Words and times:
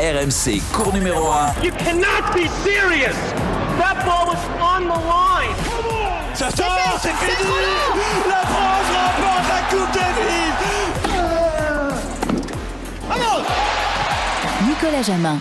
RMC, 0.00 0.60
cours 0.72 0.92
numéro 0.92 1.28
1. 1.30 1.62
You 1.62 1.70
cannot 1.72 2.32
be 2.34 2.48
serious. 2.64 3.16
That 3.78 4.04
ball 4.04 4.26
was 4.26 4.38
on 4.60 4.82
the 4.84 4.98
line. 5.06 5.54
Ça 6.34 6.50
sort, 6.50 6.98
c'est 7.00 7.14
fini. 7.14 7.50
La 8.28 8.40
France 8.46 8.88
remporte 8.92 9.48
la 9.48 9.60
Coupe 9.70 9.92
Davis. 9.94 10.54
Nicolas 14.68 15.02
Jamin. 15.02 15.38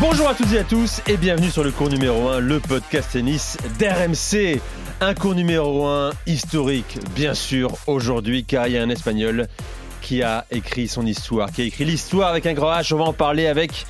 Bonjour 0.00 0.28
à 0.28 0.34
toutes 0.34 0.52
et 0.52 0.58
à 0.58 0.64
tous 0.64 1.00
et 1.06 1.16
bienvenue 1.16 1.50
sur 1.50 1.64
le 1.64 1.70
cours 1.70 1.88
numéro 1.88 2.28
1, 2.28 2.40
le 2.40 2.60
podcast 2.60 3.10
tennis 3.12 3.56
d'RMC. 3.78 4.60
Un 5.00 5.14
cours 5.14 5.34
numéro 5.34 5.86
1 5.86 6.10
historique, 6.26 6.98
bien 7.14 7.34
sûr, 7.34 7.72
aujourd'hui, 7.86 8.44
car 8.44 8.68
il 8.68 8.74
y 8.74 8.78
a 8.78 8.82
un 8.82 8.90
Espagnol 8.90 9.48
qui 10.04 10.22
a 10.22 10.44
écrit 10.50 10.86
son 10.86 11.06
histoire, 11.06 11.50
qui 11.50 11.62
a 11.62 11.64
écrit 11.64 11.86
l'histoire 11.86 12.28
avec 12.28 12.44
un 12.44 12.52
grand 12.52 12.70
H. 12.70 12.92
On 12.92 12.98
va 12.98 13.04
en 13.04 13.14
parler 13.14 13.46
avec, 13.46 13.86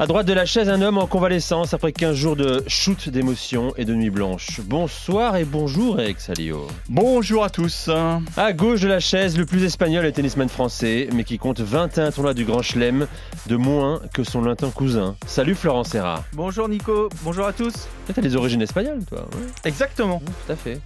à 0.00 0.08
droite 0.08 0.26
de 0.26 0.32
la 0.32 0.44
chaise, 0.44 0.68
un 0.68 0.82
homme 0.82 0.98
en 0.98 1.06
convalescence 1.06 1.72
après 1.72 1.92
15 1.92 2.16
jours 2.16 2.34
de 2.34 2.64
shoot 2.66 3.08
d'émotion 3.08 3.72
et 3.76 3.84
de 3.84 3.94
nuit 3.94 4.10
blanche. 4.10 4.60
Bonsoir 4.64 5.36
et 5.36 5.44
bonjour, 5.44 6.00
Eric 6.00 6.18
Salio. 6.18 6.66
Bonjour 6.88 7.44
à 7.44 7.50
tous. 7.50 7.88
À 8.36 8.52
gauche 8.52 8.80
de 8.80 8.88
la 8.88 8.98
chaise, 8.98 9.38
le 9.38 9.46
plus 9.46 9.62
espagnol 9.62 10.04
est 10.04 10.12
tennisman 10.12 10.48
français, 10.48 11.08
mais 11.14 11.22
qui 11.22 11.38
compte 11.38 11.60
21 11.60 12.10
tournois 12.10 12.34
du 12.34 12.44
Grand 12.44 12.62
Chelem, 12.62 13.06
de 13.46 13.54
moins 13.54 14.00
que 14.12 14.24
son 14.24 14.40
lointain 14.40 14.70
cousin. 14.70 15.14
Salut 15.28 15.54
Florent 15.54 15.84
Serra. 15.84 16.24
Bonjour 16.32 16.68
Nico, 16.68 17.08
bonjour 17.22 17.46
à 17.46 17.52
tous. 17.52 17.86
T'as 18.12 18.20
des 18.20 18.34
origines 18.34 18.62
espagnoles, 18.62 19.04
toi 19.04 19.20
ouais, 19.20 19.46
Exactement. 19.64 20.20
Tout 20.44 20.52
à 20.52 20.56
fait. 20.56 20.80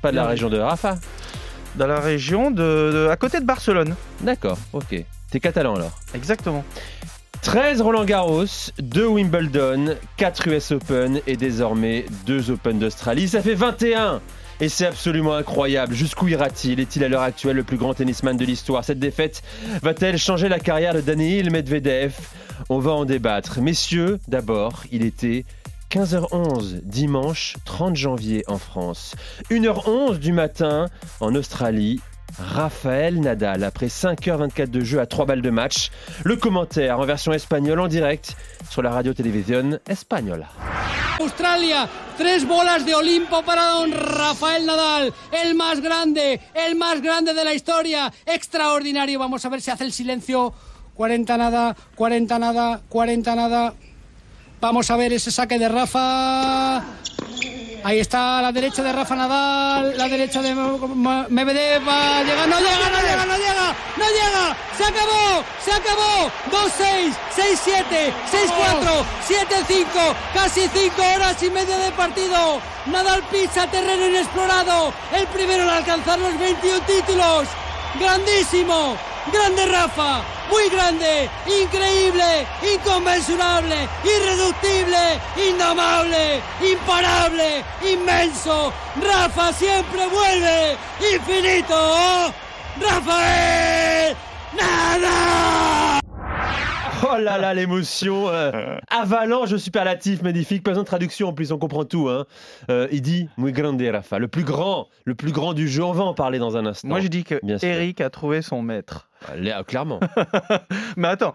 Pas 0.00 0.10
de 0.10 0.16
la 0.16 0.26
région 0.26 0.48
de 0.48 0.56
Rafa 0.58 0.96
Dans 1.76 1.86
la 1.86 2.00
région 2.00 2.50
de, 2.50 2.56
de- 2.92 3.08
à 3.10 3.16
côté 3.16 3.40
de 3.40 3.44
Barcelone. 3.44 3.94
D'accord, 4.20 4.58
ok. 4.72 5.04
T'es 5.30 5.40
catalan 5.40 5.76
alors. 5.76 5.98
Exactement. 6.14 6.64
13 7.42 7.80
Roland 7.80 8.04
Garros, 8.04 8.44
2 8.80 9.06
Wimbledon, 9.06 9.94
4 10.18 10.48
US 10.48 10.72
Open 10.72 11.20
et 11.26 11.36
désormais 11.36 12.04
2 12.26 12.50
Open 12.50 12.78
d'Australie. 12.78 13.28
Ça 13.28 13.40
fait 13.40 13.54
21 13.54 14.20
et 14.60 14.68
c'est 14.68 14.84
absolument 14.86 15.34
incroyable. 15.36 15.94
Jusqu'où 15.94 16.28
ira-t-il? 16.28 16.80
Est-il 16.80 17.02
à 17.02 17.08
l'heure 17.08 17.22
actuelle 17.22 17.56
le 17.56 17.62
plus 17.62 17.78
grand 17.78 17.94
tennisman 17.94 18.36
de 18.36 18.44
l'histoire? 18.44 18.84
Cette 18.84 18.98
défaite 18.98 19.42
va-t-elle 19.82 20.18
changer 20.18 20.48
la 20.50 20.58
carrière 20.58 20.92
de 20.92 21.00
Daniil 21.00 21.50
Medvedev? 21.50 22.12
On 22.68 22.78
va 22.78 22.90
en 22.90 23.06
débattre. 23.06 23.60
Messieurs, 23.62 24.18
d'abord, 24.28 24.82
il 24.92 25.02
était 25.02 25.46
15h11 25.90 26.82
dimanche 26.84 27.56
30 27.64 27.96
janvier 27.96 28.44
en 28.46 28.58
France. 28.58 29.16
1h11 29.50 30.18
du 30.18 30.32
matin 30.32 30.86
en 31.18 31.34
Australie. 31.34 32.00
Raphaël 32.38 33.20
Nadal, 33.20 33.64
après 33.64 33.88
5h24 33.88 34.70
de 34.70 34.82
jeu 34.82 35.00
à 35.00 35.06
3 35.06 35.26
balles 35.26 35.42
de 35.42 35.50
match, 35.50 35.90
le 36.22 36.36
commentaire 36.36 37.00
en 37.00 37.04
version 37.04 37.32
espagnole 37.32 37.80
en 37.80 37.88
direct 37.88 38.36
sur 38.70 38.82
la 38.82 38.90
radio-télévision 38.90 39.80
espagnole. 39.88 40.46
Australia, 41.18 41.88
tres 42.16 42.46
bolas 42.46 42.84
de 42.84 42.94
Olimpo 42.94 43.42
para 43.42 43.70
don 43.70 43.90
Rafael 43.92 44.64
Nadal, 44.64 45.12
el 45.44 45.56
más 45.56 45.80
grande, 45.80 46.40
el 46.54 46.76
más 46.76 47.02
grande 47.02 47.34
de 47.34 47.44
la 47.44 47.52
historia, 47.52 48.12
extraordinario. 48.26 49.18
Vamos 49.18 49.44
a 49.44 49.48
ver 49.48 49.60
si 49.60 49.72
hace 49.72 49.84
el 49.84 49.92
silencio. 49.92 50.54
40 50.94 51.36
nada, 51.36 51.76
40 51.96 52.38
nada, 52.38 52.80
40 52.88 53.34
nada. 53.34 53.74
Vamos 54.60 54.90
a 54.90 54.96
ver 54.96 55.12
ese 55.14 55.30
saque 55.30 55.58
de 55.58 55.68
Rafa. 55.68 56.84
Ahí 57.82 57.98
está 57.98 58.42
la 58.42 58.52
derecha 58.52 58.82
de 58.82 58.92
Rafa 58.92 59.16
Nadal, 59.16 59.96
la 59.96 60.06
derecha 60.06 60.42
de 60.42 60.54
Medvedev. 60.54 61.88
Va, 61.88 62.22
llega, 62.22 62.46
no 62.46 62.58
llega, 62.58 62.90
no 62.90 63.00
llega, 63.00 63.24
no 63.24 63.36
llega, 63.38 63.74
no 63.96 64.04
llega, 64.04 64.56
se 64.76 64.84
acabó, 64.84 65.44
se 65.64 65.72
acabó, 65.72 66.30
2-6, 66.50 67.14
6-7, 67.36 68.12
6-4, 68.30 69.04
7-5, 69.66 70.14
casi 70.34 70.68
5 70.68 71.02
horas 71.16 71.42
y 71.42 71.48
media 71.50 71.78
de 71.78 71.90
partido, 71.92 72.60
Nadal 72.84 73.22
pisa 73.30 73.66
terreno 73.66 74.08
inexplorado, 74.08 74.92
el 75.14 75.26
primero 75.28 75.62
en 75.62 75.70
alcanzar 75.70 76.18
los 76.18 76.38
21 76.38 76.80
títulos, 76.82 77.48
grandísimo, 77.98 78.94
grande 79.32 79.66
Rafa, 79.66 80.20
muy 80.50 80.68
grande, 80.68 81.30
increíble, 81.46 82.46
inconmensurable, 82.74 83.88
irreductible, 84.04 85.20
indomable, 85.48 86.42
imparable, 86.60 87.64
inmenso. 87.82 88.72
Rafa 89.00 89.52
siempre 89.52 90.06
vuelve, 90.08 90.76
infinito. 91.14 92.32
Rafael, 92.80 94.16
nada. 94.52 95.69
Oh 97.08 97.16
là 97.18 97.38
là, 97.38 97.54
l'émotion 97.54 98.28
euh, 98.28 98.76
avalanche 98.88 99.50
de 99.50 99.56
superlatifs 99.56 100.22
magnifique. 100.22 100.62
Pas 100.62 100.72
besoin 100.72 100.82
de 100.82 100.88
traduction 100.88 101.28
en 101.28 101.32
plus, 101.32 101.52
on 101.52 101.58
comprend 101.58 101.84
tout. 101.84 102.08
Hein. 102.08 102.26
Euh, 102.70 102.88
il 102.92 103.00
dit 103.02 103.28
Muy 103.38 103.52
grande 103.52 103.80
Rafa, 103.80 104.18
le 104.18 104.28
plus 104.28 104.44
grand, 104.44 104.88
le 105.04 105.14
plus 105.14 105.32
grand 105.32 105.54
du 105.54 105.68
jeu. 105.68 105.82
On 105.82 105.92
va 105.92 106.04
en 106.04 106.14
parler 106.14 106.38
dans 106.38 106.56
un 106.56 106.66
instant. 106.66 106.88
Moi 106.88 107.00
je 107.00 107.08
dis 107.08 107.24
que 107.24 107.40
Bien 107.42 107.58
sûr. 107.58 107.68
Eric 107.68 108.00
a 108.00 108.10
trouvé 108.10 108.42
son 108.42 108.62
maître. 108.62 109.08
Ah, 109.28 109.64
clairement. 109.64 110.00
Mais 110.96 111.08
attends, 111.08 111.32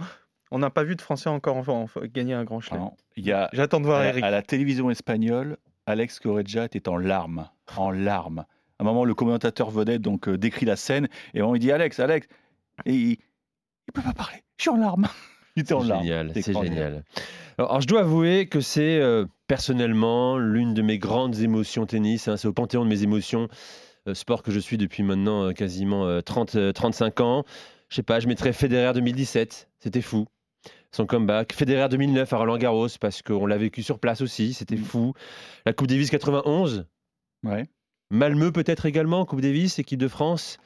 on 0.52 0.60
n'a 0.60 0.70
pas 0.70 0.84
vu 0.84 0.96
de 0.96 1.02
Français 1.02 1.30
encore 1.30 1.58
en- 1.70 1.88
gagner 2.14 2.34
un 2.34 2.44
grand 2.44 2.60
chelem. 2.60 2.90
J'attends 3.18 3.80
de 3.80 3.86
voir 3.86 4.02
à, 4.02 4.08
Eric. 4.08 4.24
à 4.24 4.30
la 4.30 4.42
télévision 4.42 4.90
espagnole, 4.92 5.58
Alex 5.88 6.20
Correggia 6.20 6.66
était 6.66 6.88
en 6.90 6.98
larmes. 6.98 7.50
En 7.78 7.92
larmes. 7.92 8.46
À 8.78 8.84
un 8.84 8.86
moment, 8.86 9.06
le 9.06 9.14
commentateur 9.14 9.70
vedette 9.70 10.02
donc, 10.02 10.28
euh, 10.28 10.38
décrit 10.38 10.66
la 10.66 10.76
scène 10.76 11.08
et 11.34 11.42
on 11.42 11.54
lui 11.54 11.60
dit 11.60 11.72
Alex, 11.72 12.00
Alex. 12.00 12.28
Et 12.86 12.94
il 12.94 13.10
ne 13.88 13.94
peut 13.94 14.02
pas 14.02 14.14
parler. 14.14 14.44
Je 14.58 14.64
suis 14.64 14.70
en 14.70 14.78
larmes. 14.78 15.08
En 15.58 15.64
C'est 15.82 15.88
larmes. 15.88 16.04
génial, 16.04 16.30
c'est 16.34 16.40
extraordinaire. 16.40 16.78
génial. 16.90 17.04
Alors, 17.58 17.70
alors, 17.72 17.82
je 17.82 17.88
dois 17.88 18.02
avouer 18.02 18.48
que 18.48 18.60
c'est 18.62 19.00
euh, 19.00 19.26
personnellement 19.48 20.38
l'une 20.38 20.74
de 20.74 20.82
mes 20.82 20.98
grandes 20.98 21.40
émotions 21.40 21.86
tennis. 21.86 22.28
hein. 22.28 22.38
c'est 22.38 22.48
au 22.48 22.54
panthéon 22.54 22.84
de 22.84 22.90
mes 22.90 23.04
émotions, 23.04 23.48
euh, 24.08 24.14
sport 24.14 24.44
que 24.44 24.52
je 24.52 24.60
suis 24.60 24.78
depuis 24.78 25.04
maintenant 25.04 25.46
euh, 25.46 25.52
quasiment 25.54 26.06
euh, 26.06 26.22
30, 26.22 26.56
euh, 26.56 26.72
35 26.74 27.22
ans. 27.22 27.46
Je 27.90 27.96
sais 27.96 28.04
pas, 28.04 28.20
je 28.20 28.28
mettrais 28.28 28.52
Federer 28.52 28.94
2017, 28.94 29.70
c'était 29.80 30.02
fou. 30.02 30.26
Son 30.92 31.06
comeback. 31.06 31.54
Federer 31.54 31.88
2009 31.90 32.32
à 32.34 32.38
Roland 32.38 32.58
Garros, 32.58 32.88
parce 33.00 33.22
qu'on 33.22 33.46
l'a 33.46 33.58
vécu 33.58 33.84
sur 33.84 34.00
place 34.00 34.22
aussi, 34.22 34.54
c'était 34.54 34.76
Mm. 34.76 34.84
fou. 34.84 35.14
La 35.66 35.74
Coupe 35.74 35.88
Davis 35.88 36.10
91, 36.10 36.86
Ouais. 37.44 37.66
Malmö 38.12 38.52
peut-être 38.52 38.86
également, 38.86 39.26
Coupe 39.26 39.42
Davis, 39.42 39.78
équipe 39.80 40.00
de 40.00 40.08
France, 40.08 40.58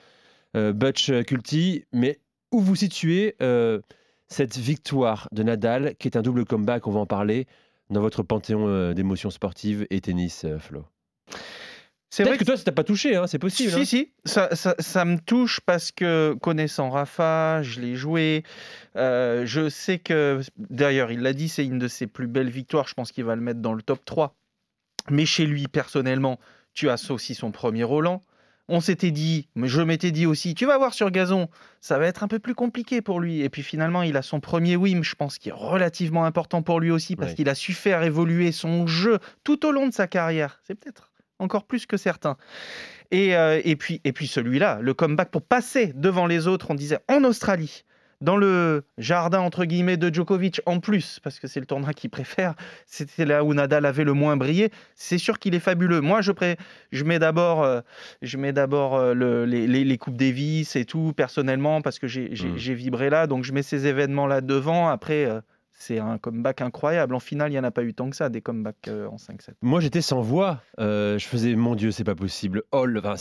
euh, 0.56 0.72
Butch 0.74 1.12
Culti. 1.26 1.86
Mais 1.94 2.20
où 2.52 2.60
vous 2.62 2.76
situez 2.76 3.36
euh, 3.42 3.80
cette 4.30 4.58
victoire 4.58 5.28
de 5.32 5.44
Nadal, 5.44 5.96
qui 5.98 6.08
est 6.08 6.18
un 6.18 6.22
double 6.22 6.46
comeback, 6.46 6.88
on 6.88 6.92
va 6.92 7.00
en 7.00 7.06
parler, 7.06 7.48
dans 7.90 8.02
votre 8.02 8.24
panthéon 8.24 8.68
euh, 8.68 8.94
d'émotions 8.94 9.32
sportives 9.32 9.88
et 9.90 10.00
tennis, 10.02 10.46
euh, 10.46 10.60
Flo 10.60 10.86
C'est 12.12 12.24
vrai 12.24 12.38
que 12.38 12.44
toi, 12.44 12.56
ça 12.58 12.64
t'a 12.64 12.72
pas 12.72 12.84
touché, 12.84 13.16
hein, 13.16 13.26
c'est 13.28 13.40
possible. 13.40 13.72
Si, 13.72 13.80
hein. 13.80 13.86
si, 13.86 14.12
ça, 14.26 14.56
ça- 14.56 14.76
ça 14.80 15.06
me 15.06 15.18
touche 15.18 15.60
parce 15.66 15.92
que 15.92 16.36
connaissant 16.42 16.90
Rafa, 16.90 17.62
je 17.64 17.80
l'ai 17.82 17.96
joué. 17.96 18.44
euh, 18.96 19.46
je 19.46 19.70
sais 19.70 20.00
que, 20.00 20.42
d'ailleurs, 20.58 21.12
il 21.12 21.22
l'a 21.22 21.34
dit, 21.34 21.50
c'est 21.50 21.66
une 21.66 21.80
de 21.80 21.88
ses 21.88 22.06
plus 22.08 22.28
belles 22.28 22.50
victoires. 22.50 22.88
Je 22.88 22.94
pense 22.94 23.12
qu'il 23.12 23.24
va 23.26 23.36
le 23.36 23.42
mettre 23.42 23.60
dans 23.62 23.74
le 23.74 23.82
top 23.82 24.04
3. 24.06 24.36
Mais 25.10 25.26
chez 25.26 25.46
lui, 25.48 25.68
personnellement, 25.68 26.40
tu 26.74 26.90
as 26.90 27.10
aussi 27.12 27.34
son 27.34 27.52
premier 27.52 27.84
Roland. 27.84 28.24
On 28.72 28.82
s'était 28.82 29.12
dit, 29.12 29.50
mais 29.56 29.68
je 29.68 29.82
m'étais 29.82 30.12
dit 30.12 30.26
aussi, 30.26 30.54
tu 30.54 30.66
vas 30.66 30.78
voir 30.78 30.94
sur 30.94 31.10
gazon, 31.10 31.50
ça 31.82 31.98
va 31.98 32.06
être 32.06 32.24
un 32.24 32.28
peu 32.28 32.38
plus 32.38 32.54
compliqué 32.54 33.02
pour 33.02 33.20
lui. 33.20 33.42
Et 33.42 33.50
puis 33.50 33.64
finalement, 33.64 34.04
il 34.04 34.16
a 34.16 34.22
son 34.22 34.40
premier 34.40 34.76
Wim, 34.76 35.04
je 35.04 35.16
pense, 35.16 35.40
qui 35.40 35.50
est 35.50 35.54
relativement 35.54 36.24
important 36.26 36.62
pour 36.62 36.80
lui 36.80 36.92
aussi, 36.92 37.16
parce 37.16 37.34
qu'il 37.34 37.50
a 37.50 37.56
su 37.56 37.74
faire 37.74 38.04
évoluer 38.04 38.52
son 38.52 38.86
jeu 38.86 39.20
tout 39.44 39.66
au 39.66 39.72
long 39.72 39.88
de 39.88 39.94
sa 39.94 40.08
carrière. 40.08 40.62
C'est 40.64 40.76
peut-être 40.76 41.12
encore 41.40 41.66
plus 41.66 41.86
que 41.86 41.98
certains. 41.98 42.38
Et, 43.12 43.36
euh, 43.36 43.60
et 43.64 43.76
puis, 43.76 44.02
et 44.04 44.14
puis 44.14 44.28
celui-là, 44.28 44.80
le 44.82 44.94
comeback 44.94 45.32
pour 45.32 45.42
passer 45.42 45.92
devant 45.96 46.28
les 46.28 46.48
autres, 46.48 46.70
on 46.70 46.76
disait 46.76 47.00
en 47.08 47.24
Australie, 47.24 47.86
dans 48.22 48.36
le 48.38 48.84
jardin 48.98 49.40
entre 49.40 49.66
guillemets 49.66 49.98
de 49.98 50.14
Djokovic 50.14 50.62
en 50.66 50.80
plus, 50.80 51.20
parce 51.24 51.40
que 51.40 51.48
c'est 51.48 51.60
le 51.60 51.66
tournoi 51.66 51.94
qu'il 51.94 52.10
préfère, 52.10 52.54
c'était 52.86 53.26
là 53.26 53.44
où 53.44 53.54
Nadal 53.54 53.86
avait 53.86 54.04
le 54.04 54.14
moins 54.14 54.36
brillé. 54.38 54.72
C'est 54.96 55.18
sûr 55.18 55.40
qu'il 55.40 55.56
est 55.56 55.60
fabuleux. 55.60 56.02
Moi, 56.02 56.22
je, 56.22 56.32
pré- 56.32 56.58
je 56.92 57.04
mets 57.04 57.20
d'abord, 57.20 57.64
euh, 57.64 57.82
je 58.22 58.38
mets 58.38 58.52
d'abord 58.54 58.96
euh, 58.96 59.14
le- 59.14 59.46
les, 59.46 59.68
les, 59.68 59.84
les 59.86 59.98
coupes 59.98 60.18
Davis 60.18 60.76
et 60.76 60.86
tout 60.86 61.14
personnellement 61.16 61.82
parce 61.82 62.00
que 62.00 62.08
j'ai 62.08 62.30
Mm. 62.30 62.58
j'ai 62.58 62.74
vibré 62.74 63.10
là, 63.10 63.26
donc 63.28 63.44
je 63.44 63.54
mets 63.54 63.64
ces 63.64 63.88
événements 63.88 64.28
là 64.28 64.42
devant. 64.42 64.90
Après. 64.90 65.26
euh, 65.26 65.42
c'est 65.82 65.98
un 66.00 66.18
comeback 66.18 66.60
incroyable. 66.62 67.16
En 67.16 67.22
finale, 67.22 67.52
il 67.52 67.54
n'y 67.54 67.60
en 67.60 67.64
a 67.64 67.72
pas 67.72 67.84
eu 67.84 67.94
tant 67.94 68.10
que 68.10 68.16
ça, 68.18 68.28
des 68.28 68.42
comebacks 68.42 68.90
euh, 68.90 69.08
en 69.08 69.16
5-7. 69.16 69.52
Moi, 69.62 69.80
j'étais 69.80 70.02
sans 70.02 70.20
voix. 70.20 70.62
Euh, 70.78 71.18
je 71.18 71.26
faisais, 71.26 71.56
mon 71.56 71.74
Dieu, 71.74 71.92
c'est 71.92 72.04
pas 72.04 72.16
possible. 72.16 72.64
Oh, 72.74 72.86
enfin, 72.98 73.14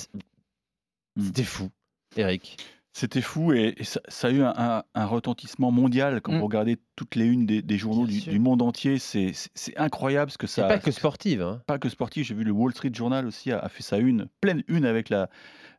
Mm. 1.16 1.22
c'était 1.22 1.44
fou. 1.44 1.70
Eric. 2.16 2.56
C'était 2.94 3.20
fou 3.20 3.52
et, 3.52 3.75
et 3.76 3.85
ça, 3.85 4.00
ça 4.08 4.29
a 4.29 4.31
eu 4.31 4.43
un, 4.43 4.52
un- 4.56 4.82
un 4.94 5.06
retentissement 5.06 5.70
mondial. 5.70 6.20
Quand 6.20 6.32
Mm. 6.32 6.38
vous 6.38 6.44
regardez 6.44 6.79
toutes 6.96 7.14
les 7.14 7.26
unes 7.26 7.46
des, 7.46 7.62
des 7.62 7.79
journaux 7.79 8.06
du, 8.06 8.38
monde 8.40 8.61
entier, 8.62 8.99
c'est 8.99 9.32
incroyable 9.76 10.31
ce 10.31 10.38
que 10.38 10.46
ça. 10.49 10.67
pas 10.67 10.79
que 10.79 10.90
sportive. 10.90 11.43
Hein. 11.43 11.62
pas 11.67 11.79
que 11.79 11.88
sportif. 11.88 12.26
J'ai 12.26 12.35
vu 12.35 12.44
le 12.44 12.50
Wall 12.50 12.73
Street 12.73 12.90
Journal 12.93 13.26
aussi 13.26 13.52
a, 13.52 13.58
a 13.61 13.69
fait 13.69 13.82
sa 13.82 13.99
une, 13.99 14.26
pleine 14.40 14.64
une 14.69 14.85
avec 14.85 15.11
la, 15.11 15.29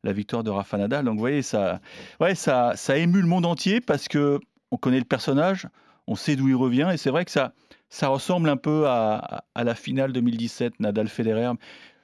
la 0.04 0.14
victoire 0.14 0.44
de 0.44 0.50
Rafa 0.50 0.78
Nadal. 0.78 1.04
Donc 1.06 1.16
vous 1.16 1.20
voyez, 1.20 1.42
ça, 1.42 1.82
ouais, 2.22 2.36
ça, 2.36 2.74
ça 2.76 2.96
émue 2.98 3.22
le 3.22 3.28
monde 3.28 3.46
entier 3.46 3.82
parce 3.82 4.08
que 4.08 4.40
on 4.72 4.78
connaît 4.78 5.00
le 5.00 5.06
personnage, 5.06 5.68
on 6.08 6.16
sait 6.16 6.36
d'où 6.38 6.48
il 6.48 6.56
revient. 6.56 6.90
Et 6.94 6.98
c'est 6.98 7.10
vrai 7.10 7.26
que 7.26 7.32
ça, 7.32 7.54
ça 7.90 8.08
ressemble 8.08 8.48
un 8.50 8.58
peu 8.58 8.88
à, 8.88 9.44
à 9.56 9.64
la 9.66 9.76
finale 9.76 10.14
2017 10.14 10.80
Nadal-Federer. 10.80 11.52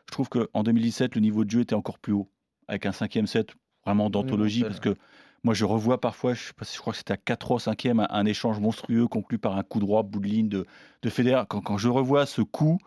Je 0.07 0.11
trouve 0.11 0.27
qu'en 0.29 0.63
2017, 0.63 1.15
le 1.15 1.21
niveau 1.21 1.45
de 1.45 1.51
jeu 1.51 1.61
était 1.61 1.75
encore 1.75 1.99
plus 1.99 2.13
haut, 2.13 2.29
avec 2.67 2.85
un 2.85 2.91
cinquième 2.91 3.27
set 3.27 3.53
vraiment 3.85 4.09
d'anthologie, 4.09 4.63
parce 4.63 4.79
que 4.79 4.95
moi, 5.45 5.53
je 5.53 5.63
revois 5.63 6.01
parfois, 6.01 6.33
je, 6.33 6.41
sais 6.41 6.53
pas, 6.53 6.65
je 6.65 6.79
crois 6.79 6.91
que 6.91 6.97
c'était 6.97 7.13
à 7.13 7.17
4 7.17 7.39
3 7.39 7.59
5e, 7.59 8.07
un, 8.09 8.25
échange 8.25 8.59
monstrueux 8.59 9.07
conclu 9.07 9.37
par 9.37 9.55
un 9.55 9.61
coup 9.61 9.79
droit, 9.79 10.01
bout 10.01 10.19
de 10.19 10.25
ligne 10.25 10.49
de, 10.49 10.65
de 11.03 11.09
Federer. 11.11 11.43
Quand, 11.47 11.61
quand, 11.61 11.77
je 11.77 11.87
revois 11.87 12.25
ce 12.25 12.41
coup, 12.41 12.79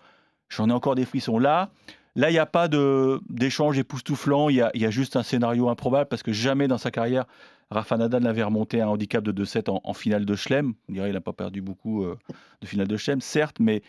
j'en 0.48 0.68
ai 0.68 0.72
encore 0.72 0.96
des 0.96 1.04
frissons. 1.04 1.38
Là, 1.38 1.70
là 2.16 2.30
il 2.30 2.32
n'y 2.32 2.40
a 2.40 2.46
pas 2.46 2.66
d'échange 2.68 3.78
époustouflant, 3.78 4.48
il 4.48 4.56
y, 4.56 4.78
y, 4.80 4.86
a, 4.86 4.90
juste 4.90 5.14
un 5.14 5.22
scénario 5.22 5.68
improbable, 5.68 6.08
parce 6.08 6.24
que 6.24 6.32
jamais 6.32 6.66
dans 6.66 6.78
sa 6.78 6.90
carrière, 6.90 7.26
Rafa 7.70 7.96
Nadal 7.96 8.24
n'avait 8.24 8.42
remonté 8.42 8.80
un 8.80 8.88
handicap 8.88 9.22
de 9.22 9.44
2-7 9.44 9.70
en, 9.70 9.80
en, 9.84 9.94
finale 9.94 10.24
de 10.24 10.34
Chelem. 10.34 10.74
On 10.88 10.92
dirait 10.92 11.06
qu'il 11.06 11.14
n'a 11.14 11.20
pas 11.20 11.32
perdu 11.32 11.62
beaucoup 11.62 12.02
euh, 12.02 12.18
de 12.60 12.66
finale 12.66 12.88
de 12.88 12.96
Chelem, 12.96 13.20
certes, 13.20 13.60
mais 13.60 13.82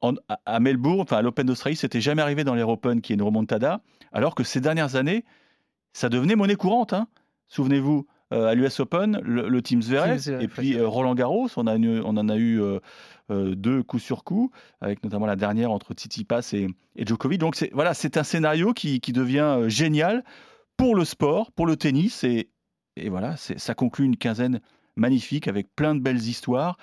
en, 0.00 0.14
à 0.46 0.60
Melbourne, 0.60 1.00
enfin 1.00 1.18
à 1.18 1.22
l'Open 1.22 1.46
d'Australie, 1.46 1.76
c'était 1.76 2.00
jamais 2.00 2.22
arrivé 2.22 2.42
dans 2.42 2.54
l'Air 2.54 2.70
Open 2.70 3.02
qui 3.02 3.12
est 3.12 3.16
une 3.16 3.22
remontada, 3.22 3.82
alors 4.12 4.34
que 4.34 4.44
ces 4.44 4.62
dernières 4.62 4.96
années, 4.96 5.26
ça 5.94 6.10
devenait 6.10 6.36
monnaie 6.36 6.56
courante. 6.56 6.92
Hein. 6.92 7.08
Souvenez-vous, 7.48 8.06
euh, 8.32 8.46
à 8.46 8.54
l'US 8.54 8.80
Open, 8.80 9.20
le, 9.22 9.48
le 9.48 9.62
Team 9.62 9.80
Zverev, 9.80 10.28
et 10.40 10.48
puis 10.48 10.76
euh, 10.76 10.88
Roland 10.88 11.14
Garros, 11.14 11.48
on, 11.56 11.66
a 11.66 11.76
une, 11.76 12.00
on 12.00 12.16
en 12.16 12.28
a 12.28 12.36
eu 12.36 12.60
euh, 12.60 12.80
deux 13.54 13.82
coup 13.82 13.98
sur 13.98 14.24
coup, 14.24 14.50
avec 14.80 15.04
notamment 15.04 15.26
la 15.26 15.36
dernière 15.36 15.70
entre 15.70 15.94
Tsitsipas 15.94 16.50
et, 16.52 16.66
et 16.96 17.06
Djokovic. 17.06 17.38
Donc 17.38 17.54
c'est 17.54 17.70
voilà, 17.72 17.94
c'est 17.94 18.16
un 18.16 18.24
scénario 18.24 18.72
qui, 18.72 19.00
qui 19.00 19.12
devient 19.12 19.64
génial 19.68 20.24
pour 20.76 20.96
le 20.96 21.04
sport, 21.04 21.52
pour 21.52 21.66
le 21.66 21.76
tennis, 21.76 22.24
et, 22.24 22.50
et 22.96 23.08
voilà, 23.08 23.36
ça 23.36 23.74
conclut 23.74 24.04
une 24.04 24.16
quinzaine 24.16 24.60
magnifique 24.96 25.46
avec 25.46 25.68
plein 25.76 25.94
de 25.94 26.00
belles 26.00 26.26
histoires. 26.26 26.76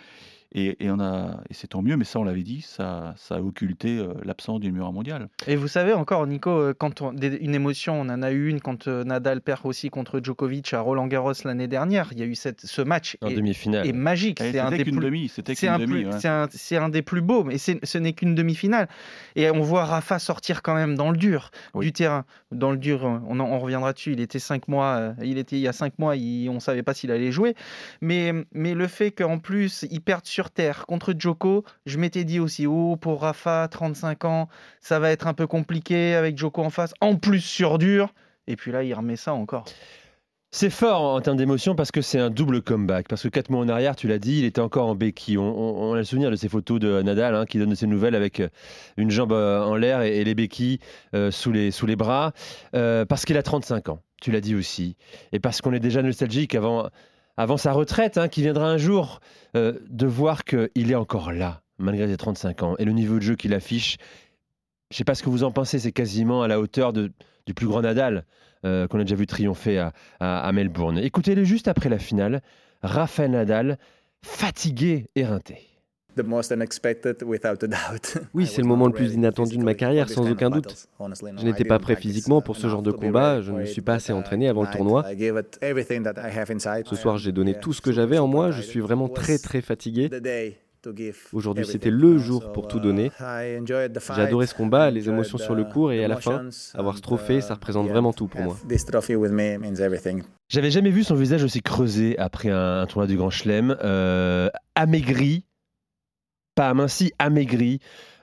Et, 0.54 0.84
et, 0.84 0.92
on 0.92 1.00
a, 1.00 1.42
et 1.50 1.54
c'est 1.54 1.68
tant 1.68 1.82
mieux, 1.82 1.96
mais 1.96 2.04
ça, 2.04 2.20
on 2.20 2.26
l'avait 2.26 2.44
dit, 2.44 2.62
ça, 2.62 3.14
ça 3.16 3.36
a 3.36 3.40
occulté 3.40 3.98
euh, 3.98 4.14
l'absence 4.26 4.60
du 4.60 4.68
numéro 4.68 4.92
mondial. 4.92 5.30
Et 5.48 5.56
vous 5.56 5.70
savez 5.70 5.94
encore, 5.94 6.28
Nico, 6.28 6.50
euh, 6.50 6.74
quand 6.78 7.02
on, 7.02 7.14
des, 7.14 7.38
une 7.38 7.56
émotion, 7.56 8.02
on 8.02 8.10
en 8.10 8.22
a 8.22 8.32
eu 8.32 8.50
une 8.50 8.60
quand 8.60 8.90
euh, 8.90 9.06
Nadal 9.06 9.40
perd 9.40 9.62
aussi 9.64 9.90
contre 9.90 10.20
Djokovic 10.22 10.74
à 10.74 10.82
Roland 10.82 11.08
Garros 11.08 11.32
l'année 11.46 11.70
dernière. 11.70 12.10
Il 12.12 12.20
y 12.20 12.24
a 12.24 12.26
eu 12.26 12.36
cette, 12.36 12.62
ce 12.66 12.82
match 12.82 13.18
en 13.22 13.30
demi-finale. 13.30 13.88
Et 13.88 13.94
magique. 13.94 14.40
C'est 14.40 14.60
un 14.60 14.72
des 14.72 14.84
plus, 14.84 14.92
demi. 14.92 15.30
C'était 15.30 15.68
un, 15.70 15.80
demi, 15.80 16.06
ouais. 16.06 16.26
un, 16.26 16.48
un, 16.84 16.90
des 16.90 17.02
plus 17.02 17.22
beaux, 17.22 17.46
mais 17.46 17.58
ce 17.58 17.98
n'est 17.98 18.14
qu'une 18.14 18.36
demi-finale. 18.36 18.90
Et 19.38 19.50
on 19.52 19.62
voit 19.62 19.86
Rafa 19.86 20.20
sortir 20.20 20.64
quand 20.64 20.76
même 20.76 20.96
dans 20.96 21.12
le 21.12 21.18
dur 21.18 21.52
oui. 21.74 21.86
du 21.86 21.94
terrain. 21.94 22.26
Dans 22.52 22.72
le 22.72 22.78
dur, 22.78 23.04
on, 23.06 23.40
en, 23.40 23.46
on 23.46 23.60
reviendra 23.60 23.94
dessus. 23.94 24.12
Il 24.12 24.20
était 24.20 24.40
cinq 24.40 24.68
mois. 24.68 25.14
Il 25.24 25.38
était 25.38 25.56
il 25.56 25.62
y 25.62 25.68
a 25.70 25.74
cinq 25.74 25.98
mois. 25.98 26.18
Il, 26.18 26.50
on 26.50 26.60
savait 26.60 26.84
pas 26.84 26.94
s'il 26.94 27.12
allait 27.12 27.32
jouer. 27.32 27.56
Mais, 28.02 28.34
mais 28.54 28.74
le 28.74 28.88
fait 28.88 29.12
qu'en 29.12 29.40
plus 29.40 29.86
il 29.90 30.02
perde 30.02 30.26
sur 30.26 30.41
terre 30.50 30.86
contre 30.88 31.14
Joko, 31.18 31.64
je 31.86 31.98
m'étais 31.98 32.24
dit 32.24 32.40
aussi, 32.40 32.66
oh, 32.66 32.96
pour 32.96 33.22
Rafa, 33.22 33.68
35 33.68 34.26
ans, 34.26 34.50
ça 34.80 35.00
va 35.00 35.12
être 35.12 35.28
un 35.28 35.34
peu 35.34 35.48
compliqué 35.48 36.16
avec 36.16 36.38
Joko 36.38 36.64
en 36.64 36.70
face, 36.70 36.94
en 37.02 37.16
plus 37.16 37.42
sur 37.42 37.78
dur. 37.78 38.14
Et 38.48 38.56
puis 38.56 38.72
là, 38.72 38.84
il 38.84 38.94
remet 38.94 39.16
ça 39.16 39.34
encore. 39.34 39.66
C'est 40.54 40.70
fort 40.70 41.04
en 41.04 41.22
termes 41.22 41.38
d'émotion 41.38 41.76
parce 41.76 41.92
que 41.92 42.02
c'est 42.02 42.20
un 42.20 42.30
double 42.30 42.62
comeback. 42.62 43.08
Parce 43.08 43.24
que 43.24 43.30
quatre 43.30 43.50
mois 43.50 43.62
en 43.62 43.70
arrière, 43.70 43.96
tu 43.96 44.10
l'as 44.10 44.20
dit, 44.20 44.40
il 44.40 44.44
était 44.44 44.60
encore 44.60 44.88
en 44.88 44.96
béquille. 44.96 45.38
On, 45.38 45.94
a 45.94 45.96
le 45.96 46.04
souvenir 46.04 46.30
de 46.30 46.36
ces 46.36 46.50
photos 46.50 46.78
de 46.78 47.02
Nadal 47.02 47.36
hein, 47.36 47.46
qui 47.46 47.58
donne 47.58 47.74
ses 47.74 47.88
nouvelles 47.88 48.16
avec 48.16 48.44
une 48.98 49.10
jambe 49.10 49.32
en 49.32 49.76
l'air 49.78 50.02
et, 50.02 50.26
les 50.26 50.36
béquilles 50.36 50.80
euh, 51.16 51.32
sous, 51.32 51.54
les, 51.54 51.72
sous 51.72 51.86
les 51.86 51.96
bras. 51.96 52.34
Euh, 52.76 53.06
parce 53.06 53.24
qu'il 53.24 53.38
a 53.38 53.44
35 53.44 53.88
ans, 53.88 54.00
tu 54.22 54.32
l'as 54.32 54.42
dit 54.42 54.54
aussi. 54.54 54.98
Et 55.32 55.40
parce 55.40 55.62
qu'on 55.62 55.72
est 55.72 55.80
déjà 55.80 56.04
nostalgique 56.04 56.54
avant, 56.54 56.90
avant 57.42 57.58
sa 57.58 57.72
retraite, 57.72 58.18
hein, 58.18 58.28
qui 58.28 58.42
viendra 58.42 58.70
un 58.70 58.78
jour, 58.78 59.20
euh, 59.56 59.80
de 59.90 60.06
voir 60.06 60.44
qu'il 60.44 60.92
est 60.92 60.96
encore 60.96 61.32
là, 61.32 61.62
malgré 61.78 62.08
ses 62.08 62.18
35 62.18 62.64
ans. 62.64 62.76
Et 62.78 62.86
le 62.86 62.92
niveau 62.92 63.16
de 63.16 63.22
jeu 63.22 63.36
qu'il 63.36 63.54
affiche, 63.54 63.98
je 64.90 64.96
ne 64.96 64.98
sais 64.98 65.04
pas 65.04 65.16
ce 65.16 65.24
que 65.24 65.30
vous 65.30 65.44
en 65.44 65.52
pensez, 65.52 65.80
c'est 65.80 65.92
quasiment 65.92 66.44
à 66.44 66.48
la 66.48 66.60
hauteur 66.60 66.94
du 66.94 67.12
plus 67.56 67.68
grand 67.68 67.82
Nadal 67.82 68.26
euh, 68.66 68.88
qu'on 68.88 69.00
a 69.00 69.04
déjà 69.04 69.16
vu 69.16 69.26
triompher 69.26 69.90
à 70.20 70.52
Melbourne. 70.52 71.00
Écoutez-le 71.00 71.44
juste 71.44 71.68
après 71.68 71.90
la 71.90 72.00
finale, 72.00 72.42
Rafael 72.84 73.32
Nadal, 73.32 73.78
fatigué, 74.22 75.08
éreinté. 75.16 75.71
Oui, 78.34 78.48
c'est 78.48 78.62
le 78.62 78.68
moment 78.68 78.88
le 78.88 78.94
plus 78.94 79.14
inattendu 79.14 79.58
de 79.58 79.64
ma 79.64 79.74
carrière, 79.74 80.10
sans 80.10 80.30
aucun 80.30 80.50
doute. 80.50 80.88
Je 81.00 81.46
n'étais 81.46 81.66
pas 81.66 81.80
prêt 81.80 81.96
physiquement 81.96 82.42
pour 82.42 82.56
ce 82.58 82.68
genre 82.68 82.82
de 82.82 82.92
combat, 82.92 83.42
je 83.42 83.52
ne 83.52 83.60
me 83.60 83.66
suis 83.66 83.82
pas 83.82 83.96
assez 83.96 84.14
entraîné 84.14 84.48
avant 84.48 84.64
le 84.64 84.70
tournoi. 84.70 85.06
Ce 86.86 86.96
soir, 86.96 87.18
j'ai 87.18 87.32
donné 87.32 87.60
tout 87.60 87.74
ce 87.74 87.82
que 87.82 87.92
j'avais 87.92 88.18
en 88.18 88.28
moi, 88.28 88.52
je 88.52 88.62
suis 88.62 88.80
vraiment 88.80 89.10
très 89.10 89.38
très 89.38 89.62
fatigué. 89.62 90.10
Aujourd'hui, 91.34 91.66
c'était 91.66 91.92
le 91.92 92.18
jour 92.18 92.52
pour 92.54 92.68
tout 92.68 92.80
donner. 92.80 93.12
J'ai 93.66 94.22
adoré 94.22 94.48
ce 94.48 94.56
combat, 94.56 94.90
les 94.90 95.10
émotions 95.10 95.38
sur 95.38 95.56
le 95.56 95.64
court 95.64 95.92
et 95.92 96.04
à 96.04 96.08
la 96.08 96.18
fin, 96.18 96.50
avoir 96.74 96.98
ce 96.98 97.02
trophée, 97.02 97.42
ça 97.42 97.56
représente 97.56 97.88
vraiment 97.88 98.14
tout 98.14 98.28
pour 98.28 98.42
moi. 98.42 98.58
J'avais 100.50 100.72
jamais 100.72 100.90
vu 100.90 101.04
son 101.04 101.16
visage 101.16 101.44
aussi 101.44 101.62
creusé 101.62 102.18
après 102.18 102.50
un, 102.50 102.86
tournoi 102.88 103.08
du 103.08 103.16
Grand 103.16 103.30
Chelem, 103.30 103.78
euh, 103.84 104.50
amaigri, 104.76 105.46
pas 106.56 106.70
aminci, 106.70 107.12
amaigri. 107.20 107.80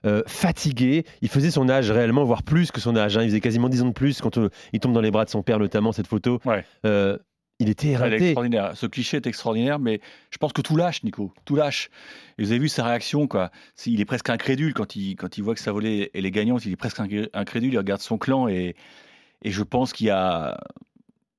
Euh, 0.07 0.23
fatigué, 0.27 1.05
il 1.23 1.29
faisait 1.29 1.51
son 1.51 1.69
âge 1.69 1.91
réellement, 1.91 2.25
voire 2.25 2.43
plus 2.43 2.71
que 2.71 2.81
son 2.81 2.97
âge. 2.97 3.17
Hein. 3.17 3.23
Il 3.23 3.29
faisait 3.29 3.41
quasiment 3.41 3.69
10 3.69 3.83
ans 3.83 3.89
de 3.89 3.93
plus 3.93 4.21
quand 4.21 4.39
euh, 4.39 4.49
il 4.73 4.81
tombe 4.81 4.93
dans 4.93 5.01
les 5.01 5.11
bras 5.11 5.25
de 5.25 5.31
son 5.31 5.43
père, 5.43 5.59
notamment 5.59 5.93
cette 5.93 6.07
photo. 6.07 6.41
Ouais. 6.45 6.65
Euh, 6.87 7.19
il 7.59 7.69
était 7.69 7.89
éreinté. 7.89 8.15
est 8.15 8.23
extraordinaire. 8.27 8.77
Ce 8.77 8.87
cliché 8.87 9.17
est 9.17 9.27
extraordinaire, 9.27 9.81
mais 9.81 10.01
je 10.31 10.39
pense 10.39 10.53
que 10.53 10.63
tout 10.63 10.77
lâche, 10.77 11.03
Nico. 11.03 11.33
Tout 11.45 11.57
lâche. 11.57 11.91
Et 12.39 12.45
vous 12.45 12.53
avez 12.53 12.61
vu 12.61 12.69
sa 12.69 12.85
réaction, 12.85 13.27
quoi. 13.27 13.51
Il 13.87 14.01
est 14.01 14.05
presque 14.05 14.31
incrédule 14.31 14.75
quand 14.75 14.95
il, 14.95 15.17
quand 15.17 15.37
il 15.37 15.43
voit 15.43 15.55
que 15.55 15.61
sa 15.61 15.73
volée 15.73 16.11
elle 16.15 16.25
est 16.25 16.31
gagnante. 16.31 16.65
Il 16.65 16.73
est 16.73 16.77
presque 16.77 17.01
incrédule. 17.01 17.73
Il 17.73 17.79
regarde 17.79 18.01
son 18.01 18.17
clan 18.17 18.47
et, 18.47 18.77
et 19.43 19.51
je 19.51 19.63
pense 19.65 19.93
qu'il 19.93 20.07
y 20.07 20.11
a. 20.11 20.61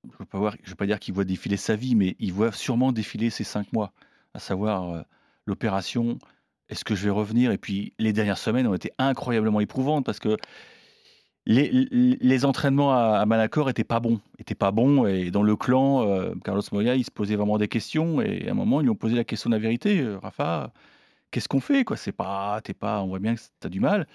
Je 0.04 0.38
ne 0.38 0.42
veux, 0.44 0.50
veux 0.66 0.76
pas 0.76 0.86
dire 0.86 1.00
qu'il 1.00 1.14
voit 1.14 1.24
défiler 1.24 1.56
sa 1.56 1.78
vie, 1.78 1.96
mais 1.96 2.18
il 2.20 2.34
voit 2.34 2.52
sûrement 2.52 2.92
défiler 2.92 3.30
ses 3.30 3.46
cinq 3.46 3.72
mois, 3.72 3.94
à 4.34 4.40
savoir 4.40 5.06
l'opération, 5.46 6.20
est-ce 6.70 6.86
que 6.86 6.96
je 6.96 7.04
vais 7.04 7.10
revenir? 7.10 7.52
Et 7.52 7.58
puis 7.58 7.94
les 8.00 8.14
dernières 8.14 8.38
semaines 8.38 8.68
ont 8.68 8.74
été 8.74 8.92
incroyablement 8.98 9.60
éprouvantes 9.60 10.06
parce 10.06 10.20
que 10.20 10.38
les, 11.46 11.72
les 11.92 12.46
entraînements 12.46 12.94
à, 12.94 13.20
à 13.20 13.26
Manacor 13.26 13.70
étaient 13.70 13.84
pas 13.84 14.00
bons, 14.00 14.20
étaient 14.38 14.56
pas 14.56 14.72
bons 14.72 15.06
et 15.08 15.32
dans 15.32 15.44
le 15.44 15.56
clan, 15.56 16.08
euh, 16.08 16.34
Carlos 16.44 16.62
Moya, 16.72 16.96
il 16.96 17.04
se 17.04 17.12
posait 17.12 17.36
vraiment 17.36 17.58
des 17.58 17.68
questions 17.68 18.22
et 18.22 18.48
à 18.48 18.52
un 18.52 18.54
moment 18.54 18.82
ils 18.82 18.84
lui 18.84 18.92
ont 18.92 18.96
posé 18.96 19.16
la 19.16 19.24
question 19.24 19.50
de 19.50 19.56
la 19.56 19.60
vérité, 19.60 20.00
euh, 20.00 20.20
Rafa, 20.20 20.72
qu'est-ce 21.32 21.48
qu'on 21.48 21.60
fait 21.60 21.84
quoi? 21.84 21.98
C'est 21.98 22.12
pas, 22.12 22.60
t'es 22.62 22.74
pas, 22.74 23.02
on 23.02 23.08
voit 23.08 23.20
bien 23.20 23.36
que 23.36 23.40
tu 23.40 23.68
as 23.68 23.70
du 23.70 23.80
mal. 23.80 24.08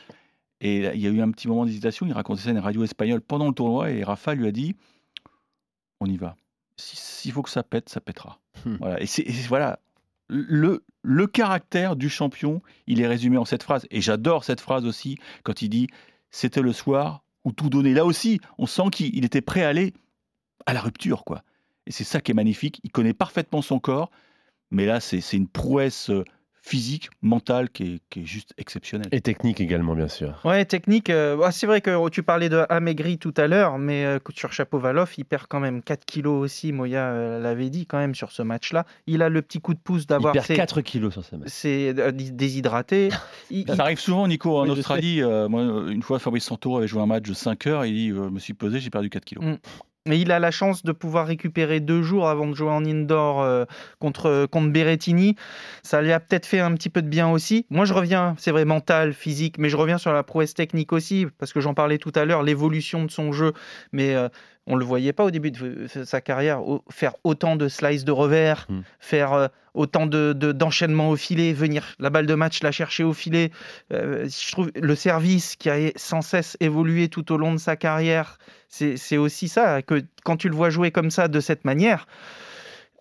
Et 0.61 0.87
il 0.95 1.01
y 1.01 1.07
a 1.07 1.11
eu 1.11 1.21
un 1.21 1.31
petit 1.31 1.49
moment 1.49 1.67
d'hésitation. 1.67 2.07
Il 2.07 2.13
racontait 2.13 2.43
ça 2.43 2.49
à 2.49 2.53
une 2.53 2.59
radio 2.59 2.85
espagnole 2.85 3.21
pendant 3.21 3.49
le 3.49 3.53
tournoi 3.53 3.91
et 3.91 4.03
Rafa 4.03 4.35
lui 4.35 4.47
a 4.47 4.53
dit, 4.53 4.77
on 6.01 6.07
y 6.07 6.17
va. 6.17 6.37
S'il 6.77 7.33
faut 7.33 7.43
que 7.43 7.51
ça 7.51 7.63
pète, 7.63 7.89
ça 7.89 8.01
pètera. 8.01 8.39
Hmm. 8.65 8.77
Voilà. 8.77 9.03
Et, 9.03 9.07
et 9.19 9.33
voilà, 9.49 9.79
le, 10.29 10.85
le 11.03 11.27
caractère 11.27 11.97
du 11.97 12.09
champion, 12.09 12.63
il 12.87 13.01
est 13.01 13.07
résumé 13.07 13.37
en 13.37 13.45
cette 13.45 13.63
phrase. 13.63 13.87
Et 13.91 14.01
j'adore 14.01 14.45
cette 14.45 14.61
phrase 14.61 14.85
aussi 14.85 15.19
quand 15.43 15.63
il 15.63 15.69
dit 15.69 15.89
c'était 16.31 16.63
le 16.63 16.73
soir 16.73 17.25
où 17.45 17.53
tout 17.53 17.71
donnait. 17.71 17.93
Là 17.93 18.05
aussi, 18.05 18.41
on 18.59 18.67
sent 18.67 18.91
qu'il 18.93 19.25
était 19.25 19.41
prêt 19.41 19.63
à 19.63 19.69
aller 19.69 19.93
à 20.67 20.73
la 20.73 20.81
rupture, 20.81 21.25
quoi. 21.25 21.43
Et 21.87 21.93
c'est 21.93 22.05
ça 22.05 22.21
qui 22.21 22.33
est 22.33 22.35
magnifique. 22.35 22.81
Il 22.83 22.91
connaît 22.91 23.13
parfaitement 23.13 23.61
son 23.61 23.79
corps, 23.79 24.11
mais 24.71 24.87
là, 24.87 25.01
c'est 25.01 25.21
une 25.35 25.49
prouesse 25.49 26.11
physique, 26.65 27.11
mentale 27.21 27.69
qui 27.69 27.83
est, 27.83 28.01
qui 28.09 28.21
est, 28.21 28.25
juste 28.25 28.55
exceptionnelle. 28.57 29.09
Et 29.13 29.21
technique 29.21 29.61
également, 29.61 29.95
bien 29.95 30.09
sûr. 30.09 30.41
Ouais, 30.45 30.65
technique. 30.65 31.11
Euh, 31.11 31.37
bah, 31.37 31.53
c'est 31.53 31.67
vrai 31.67 31.83
que 31.83 32.09
tu 32.09 32.23
parlais 32.23 32.49
de 32.49 32.65
amaigri 32.71 33.19
tout 33.19 33.35
à 33.37 33.47
l'heure, 33.47 33.79
mais 33.79 34.07
euh, 34.07 34.19
sur 34.35 34.51
Chapovalov, 34.55 35.13
il 35.19 35.27
perd 35.27 35.45
quand 35.47 35.61
même 35.61 35.83
4 35.83 36.07
kilos 36.07 36.43
aussi. 36.43 36.73
Moya 36.73 37.09
euh, 37.09 37.39
l'avait 37.39 37.69
dit 37.69 37.85
quand 37.85 37.99
même 37.99 38.15
sur 38.15 38.33
ce 38.33 38.41
match-là. 38.43 38.87
Il 39.07 39.21
a 39.21 39.29
le 39.29 39.43
petit 39.43 39.61
coup 39.61 39.75
de 39.75 39.79
pouce 39.79 40.07
d'avoir. 40.07 40.35
Il 40.35 40.41
perd 40.41 40.57
4 40.57 40.81
kilos 40.81 41.13
sur 41.13 41.23
ce 41.23 41.37
match. 41.37 41.51
C'est 41.51 41.93
déshydraté. 42.15 43.11
il, 43.51 43.67
ça 43.67 43.75
il... 43.75 43.81
arrive 43.83 44.01
souvent, 44.01 44.27
Nico, 44.27 44.59
en 44.59 44.65
oui, 44.65 44.71
Australie. 44.71 45.23
moi, 45.23 45.91
une 45.91 46.03
fois, 46.03 46.19
Fabrice 46.19 46.45
Santoro 46.45 46.79
avait 46.79 46.89
joué 46.89 47.03
un 47.03 47.07
match 47.07 47.29
de 47.29 47.35
5 47.35 47.67
heures. 47.67 47.85
Il 47.85 47.95
dit 47.95 48.09
Je 48.09 48.15
me 48.15 48.39
suis 48.39 48.55
pesé, 48.55 48.81
j'ai 48.81 48.91
perdu 48.91 49.11
4 49.11 49.25
kilos. 49.27 49.45
Mm. 49.45 49.57
Mais 50.07 50.21
il 50.21 50.33
a 50.33 50.39
la 50.39 50.51
chance 50.51 50.83
de 50.83 50.93
pouvoir 50.93 51.27
récupérer 51.27 51.81
deux 51.81 52.03
jours 52.03 52.29
avant 52.29 52.47
de 52.47 52.55
jouer 52.55 52.71
en 52.71 52.85
indoor 52.85 53.41
euh, 53.43 53.65
contre, 54.01 54.47
contre 54.51 54.69
Berrettini. 54.71 55.35
Ça 55.83 56.03
lui 56.03 56.13
a 56.13 56.21
peut-être 56.21 56.45
fait 56.45 56.61
un 56.61 56.75
petit 56.75 56.91
peu 56.91 57.01
de 57.01 57.09
bien 57.09 57.31
aussi. 57.31 57.65
Moi, 57.71 57.87
je 57.87 57.95
reviens, 57.95 58.35
c'est 58.39 58.51
vrai, 58.51 58.67
mental, 58.67 59.15
physique, 59.15 59.57
mais 59.59 59.71
je 59.71 59.77
reviens 59.79 59.97
sur 59.97 60.13
la 60.13 60.23
prouesse 60.23 60.53
technique 60.53 60.93
aussi, 60.93 61.27
parce 61.39 61.55
que 61.55 61.61
j'en 61.61 61.73
parlais 61.73 61.97
tout 61.97 62.13
à 62.15 62.27
l'heure, 62.27 62.43
l'évolution 62.43 63.05
de 63.05 63.11
son 63.11 63.33
jeu. 63.33 63.55
Mais 63.93 64.15
euh, 64.15 64.29
on 64.67 64.75
ne 64.75 64.79
le 64.79 64.85
voyait 64.85 65.13
pas 65.13 65.25
au 65.25 65.31
début 65.31 65.51
de 65.51 65.87
sa 65.87 66.21
carrière, 66.21 66.61
faire 66.91 67.15
autant 67.25 67.57
de 67.57 67.69
slices 67.69 68.05
de 68.05 68.13
revers, 68.13 68.67
mm. 68.69 68.81
faire 68.99 69.33
euh, 69.33 69.49
autant 69.75 70.07
de, 70.07 70.33
de, 70.33 70.53
d'enchaînements 70.53 71.11
au 71.11 71.17
filet, 71.17 71.53
venir 71.53 71.95
la 71.99 72.11
balle 72.11 72.27
de 72.27 72.35
match 72.35 72.63
la 72.63 72.73
chercher 72.73 73.05
au 73.05 73.13
filet. 73.13 73.51
Euh, 73.93 74.29
je 74.29 74.53
trouve 74.53 74.71
le 74.75 74.95
service 74.95 75.57
qui 75.57 75.69
a 75.69 75.91
sans 75.97 76.23
cesse 76.23 76.57
évolué 76.61 77.09
tout 77.09 77.33
au 77.33 77.37
long 77.37 77.53
de 77.53 77.59
sa 77.59 77.77
carrière, 77.77 78.39
c'est, 78.69 78.97
c'est 78.97 79.17
aussi 79.17 79.49
ça, 79.49 79.83
que 79.83 80.05
quand 80.25 80.37
tu 80.37 80.49
le 80.49 80.55
vois 80.55 80.71
jouer 80.71 80.91
comme 80.91 81.11
ça, 81.11 81.29
de 81.29 81.41
cette 81.41 81.65
manière, 81.65 82.07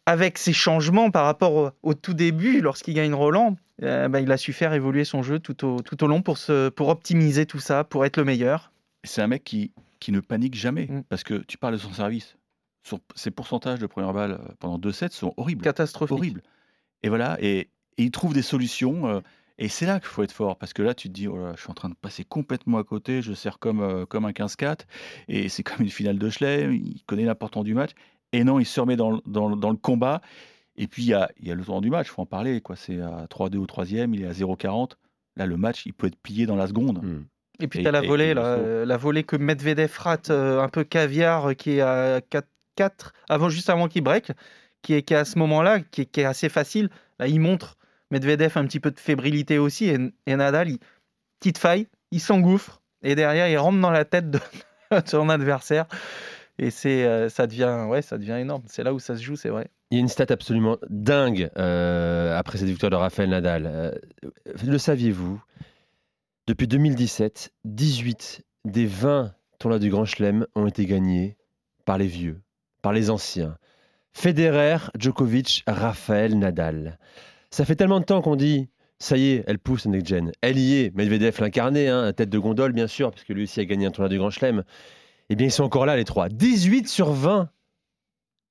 avec 0.06 0.38
ses 0.38 0.54
changements 0.54 1.12
par 1.12 1.26
rapport 1.26 1.74
au, 1.82 1.94
tout 1.94 2.14
début, 2.14 2.62
lorsqu'il 2.62 2.94
gagne 2.94 3.14
Roland, 3.14 3.56
euh, 3.82 4.08
bah, 4.10 4.20
il 4.20 4.32
a 4.32 4.38
su 4.38 4.54
faire 4.54 4.74
évoluer 4.74 5.06
son 5.06 5.24
jeu 5.24 5.40
tout 5.40 5.66
au, 5.66 5.82
tout 5.82 6.04
au 6.04 6.08
long 6.08 6.22
pour, 6.22 6.38
se, 6.38 6.70
pour 6.70 6.90
optimiser 6.90 7.46
tout 7.46 7.60
ça, 7.60 7.84
pour 7.84 8.06
être 8.06 8.18
le 8.18 8.26
meilleur. 8.26 8.72
C'est 9.04 9.22
un 9.22 9.28
mec 9.28 9.44
qui, 9.44 9.72
qui 10.00 10.12
ne 10.12 10.20
panique 10.20 10.56
jamais, 10.56 10.88
mm. 10.88 11.04
parce 11.10 11.24
que 11.24 11.36
tu 11.36 11.58
parles 11.58 11.74
de 11.74 11.80
son 11.80 11.94
service. 11.94 12.36
ses 13.16 13.32
pourcentages 13.32 13.80
de 13.80 13.88
première 13.88 14.14
balle 14.14 14.34
euh, 14.34 14.54
pendant 14.60 14.78
deux 14.78 14.92
sets 14.92 15.10
sont 15.10 15.34
horribles. 15.38 15.64
Catastrophiques. 15.64 16.18
Horribles. 16.18 16.44
Et 17.04 17.10
voilà, 17.10 17.38
et, 17.42 17.70
il 17.98 18.12
trouve 18.12 18.34
des 18.34 18.42
solutions. 18.42 19.08
Euh, 19.08 19.22
et 19.60 19.68
c'est 19.68 19.86
là 19.86 20.00
qu'il 20.00 20.10
faut 20.10 20.24
être 20.24 20.32
fort, 20.32 20.58
parce 20.58 20.74
que 20.74 20.82
là, 20.82 20.96
tu 20.96 21.10
te 21.10 21.14
dis, 21.14 21.28
oh 21.28 21.38
je 21.56 21.62
suis 21.62 21.70
en 21.70 21.76
train 21.76 21.90
de 21.90 21.94
passer 21.94 22.24
complètement 22.24 22.80
à 22.80 22.84
côté, 22.84 23.22
je 23.22 23.34
sers 23.34 23.60
comme, 23.60 24.06
comme 24.08 24.26
un 24.26 24.32
15-4, 24.32 24.80
et 25.28 25.48
c'est 25.48 25.62
comme 25.62 25.82
une 25.82 25.92
finale 25.92 26.18
de 26.18 26.30
Schley, 26.30 26.74
il 26.74 27.04
connaît 27.06 27.26
l'important 27.26 27.64
du 27.64 27.76
match, 27.76 27.92
et 28.34 28.44
non, 28.44 28.60
il 28.60 28.66
se 28.66 28.80
remet 28.82 28.98
dans, 28.98 29.12
le 29.12 29.78
combat. 29.78 30.22
Et 30.76 30.88
puis, 30.88 31.04
il 31.04 31.10
y 31.10 31.14
a, 31.14 31.30
le 31.40 31.64
tournant 31.64 31.82
du 31.82 31.92
match, 31.92 32.08
il 32.08 32.10
faut 32.10 32.24
en 32.24 32.26
parler. 32.26 32.60
Quoi. 32.62 32.76
C'est 32.76 33.00
à 33.00 33.28
3-2 33.30 33.58
au 33.58 33.66
troisième, 33.68 34.14
il 34.16 34.24
est 34.24 34.28
à 34.28 34.32
0-40. 34.32 34.94
Là, 35.38 35.46
le 35.46 35.56
match, 35.56 35.86
il 35.86 35.94
peut 35.94 36.08
être 36.08 36.18
plié 36.18 36.48
dans 36.48 36.56
la 36.56 36.68
seconde. 36.68 37.04
Hmm. 37.04 37.24
Et 37.60 37.68
puis, 37.68 37.82
tu 37.82 37.88
as 37.88 37.92
la 37.92 38.02
volée, 38.02 38.34
la 38.34 38.98
volée 38.98 39.24
que 39.24 39.36
Medvedev 39.36 39.96
rate, 40.00 40.32
euh, 40.32 40.62
un 40.62 40.70
peu 40.70 40.84
caviar, 40.84 41.50
euh, 41.50 41.54
qui 41.54 41.78
est 41.78 41.82
à 41.82 42.22
4-4, 42.22 43.12
avant, 43.30 43.50
juste 43.50 43.70
avant 43.70 43.88
qu'il 43.88 44.04
break, 44.04 44.32
qui 44.84 44.94
est, 44.94 45.02
qui 45.02 45.16
à 45.16 45.26
ce 45.26 45.40
moment-là, 45.40 45.80
qui 45.80 46.02
est, 46.02 46.26
assez 46.26 46.50
facile. 46.50 46.90
Là, 47.20 47.28
il 47.28 47.40
montre 47.40 47.78
Medvedev 48.12 48.56
un 48.56 48.66
petit 48.66 48.80
peu 48.80 48.92
de 48.92 49.00
fébrilité 49.00 49.58
aussi. 49.58 49.86
Et, 49.88 50.36
Nadal, 50.36 50.70
il, 50.70 50.78
petite 51.40 51.58
faille, 51.58 51.88
il 52.12 52.20
s'engouffre. 52.20 52.82
Et 53.02 53.16
derrière, 53.16 53.48
il 53.48 53.58
rentre 53.58 53.80
dans 53.80 53.92
la 53.92 54.06
tête 54.06 54.30
de 54.32 54.40
son 55.06 55.30
adversaire. 55.30 55.88
Et 56.60 56.70
c'est, 56.70 57.06
euh, 57.06 57.30
ça, 57.30 57.48
devient, 57.48 57.88
ouais, 57.90 58.04
ça 58.04 58.20
devient 58.20 58.38
énorme. 58.40 58.64
C'est 58.68 58.84
là 58.84 58.94
où 58.94 59.00
ça 59.00 59.18
se 59.18 59.24
joue, 59.24 59.36
c'est 59.36 59.50
vrai. 59.50 59.70
Il 59.90 59.96
y 59.96 59.98
a 59.98 60.02
une 60.02 60.08
stat 60.08 60.28
absolument 60.30 60.78
dingue 60.90 61.50
euh, 61.58 62.38
après 62.38 62.60
cette 62.60 62.68
victoire 62.68 62.92
de 62.92 62.96
Rafael 62.96 63.30
Nadal. 63.30 63.66
Euh, 63.66 63.92
le 64.64 64.78
saviez-vous? 64.78 65.42
Depuis 66.46 66.68
2017, 66.68 67.54
18 67.64 68.44
des 68.66 68.86
20 68.86 69.34
tournois 69.60 69.80
du 69.80 69.90
Grand 69.90 70.06
Chelem 70.06 70.46
ont 70.56 70.68
été 70.68 70.86
gagnés 70.86 71.38
par 71.86 71.98
les 71.98 72.08
vieux, 72.08 72.42
par 72.82 72.92
les 72.94 73.10
anciens. 73.10 73.58
Federer, 74.14 74.78
Djokovic, 74.98 75.64
Rafael 75.68 76.38
Nadal. 76.38 76.98
Ça 77.52 77.66
fait 77.66 77.76
tellement 77.76 78.00
de 78.00 78.06
temps 78.06 78.22
qu'on 78.22 78.36
dit 78.36 78.70
ça 79.00 79.18
y 79.18 79.32
est, 79.32 79.44
elle 79.48 79.60
pousse 79.60 79.86
next 79.86 80.08
gen. 80.08 80.32
Elle 80.42 80.58
y 80.58 80.76
est. 80.76 80.96
Medvedev 80.96 81.42
l'incarné, 81.42 81.90
hein, 81.90 82.14
tête 82.14 82.30
de 82.30 82.40
gondole 82.40 82.72
bien 82.72 82.88
sûr, 82.88 83.12
puisque 83.12 83.30
lui 83.30 83.44
aussi 83.44 83.60
a 83.60 83.66
gagné 83.66 83.86
un 83.86 83.92
tournoi 83.92 84.08
du 84.08 84.18
Grand 84.18 84.30
Chelem 84.30 84.64
eh 85.30 85.36
bien, 85.36 85.48
ils 85.48 85.52
sont 85.52 85.64
encore 85.64 85.86
là, 85.86 85.96
les 85.96 86.06
trois. 86.06 86.30
18 86.30 86.88
sur 86.88 87.12
20 87.12 87.50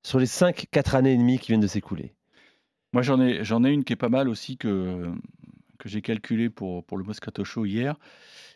sur 0.04 0.18
les 0.18 0.26
5, 0.26 0.66
4 0.70 0.96
années 0.96 1.12
et 1.12 1.16
demie 1.16 1.38
qui 1.38 1.48
viennent 1.48 1.60
de 1.60 1.66
s'écouler. 1.66 2.14
Moi, 2.92 3.02
j'en 3.02 3.20
ai, 3.20 3.44
j'en 3.44 3.62
ai 3.64 3.70
une 3.70 3.84
qui 3.84 3.92
est 3.92 3.96
pas 3.96 4.08
mal 4.08 4.28
aussi 4.28 4.56
que, 4.56 5.12
que 5.78 5.88
j'ai 5.88 6.02
calculé 6.02 6.50
pour, 6.50 6.84
pour 6.84 6.98
le 6.98 7.04
Moscato 7.04 7.44
Show 7.44 7.66
hier. 7.66 7.96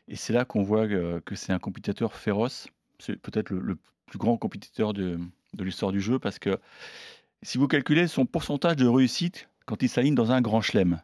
Et 0.09 0.17
c'est 0.17 0.33
là 0.33 0.45
qu'on 0.45 0.63
voit 0.63 0.89
que, 0.89 1.35
c'est 1.35 1.53
un 1.53 1.59
compétiteur 1.59 2.15
féroce. 2.15 2.69
C'est 2.99 3.17
peut-être 3.17 3.51
le, 3.51 3.79
plus 4.07 4.19
grand 4.19 4.37
compétiteur 4.37 4.93
de, 4.93 5.19
de 5.55 5.65
l'histoire 5.65 5.93
du 5.93 6.01
jeu 6.01 6.19
parce 6.19 6.39
que 6.39 6.59
si 7.43 7.59
vous 7.59 7.69
calculez 7.69 8.09
son 8.09 8.27
pourcentage 8.27 8.77
de 8.77 8.87
réussite 8.87 9.49
quand 9.67 9.83
il 9.83 9.89
s'aligne 9.89 10.15
dans 10.15 10.33
un 10.33 10.41
grand 10.41 10.61
chelem, 10.61 11.01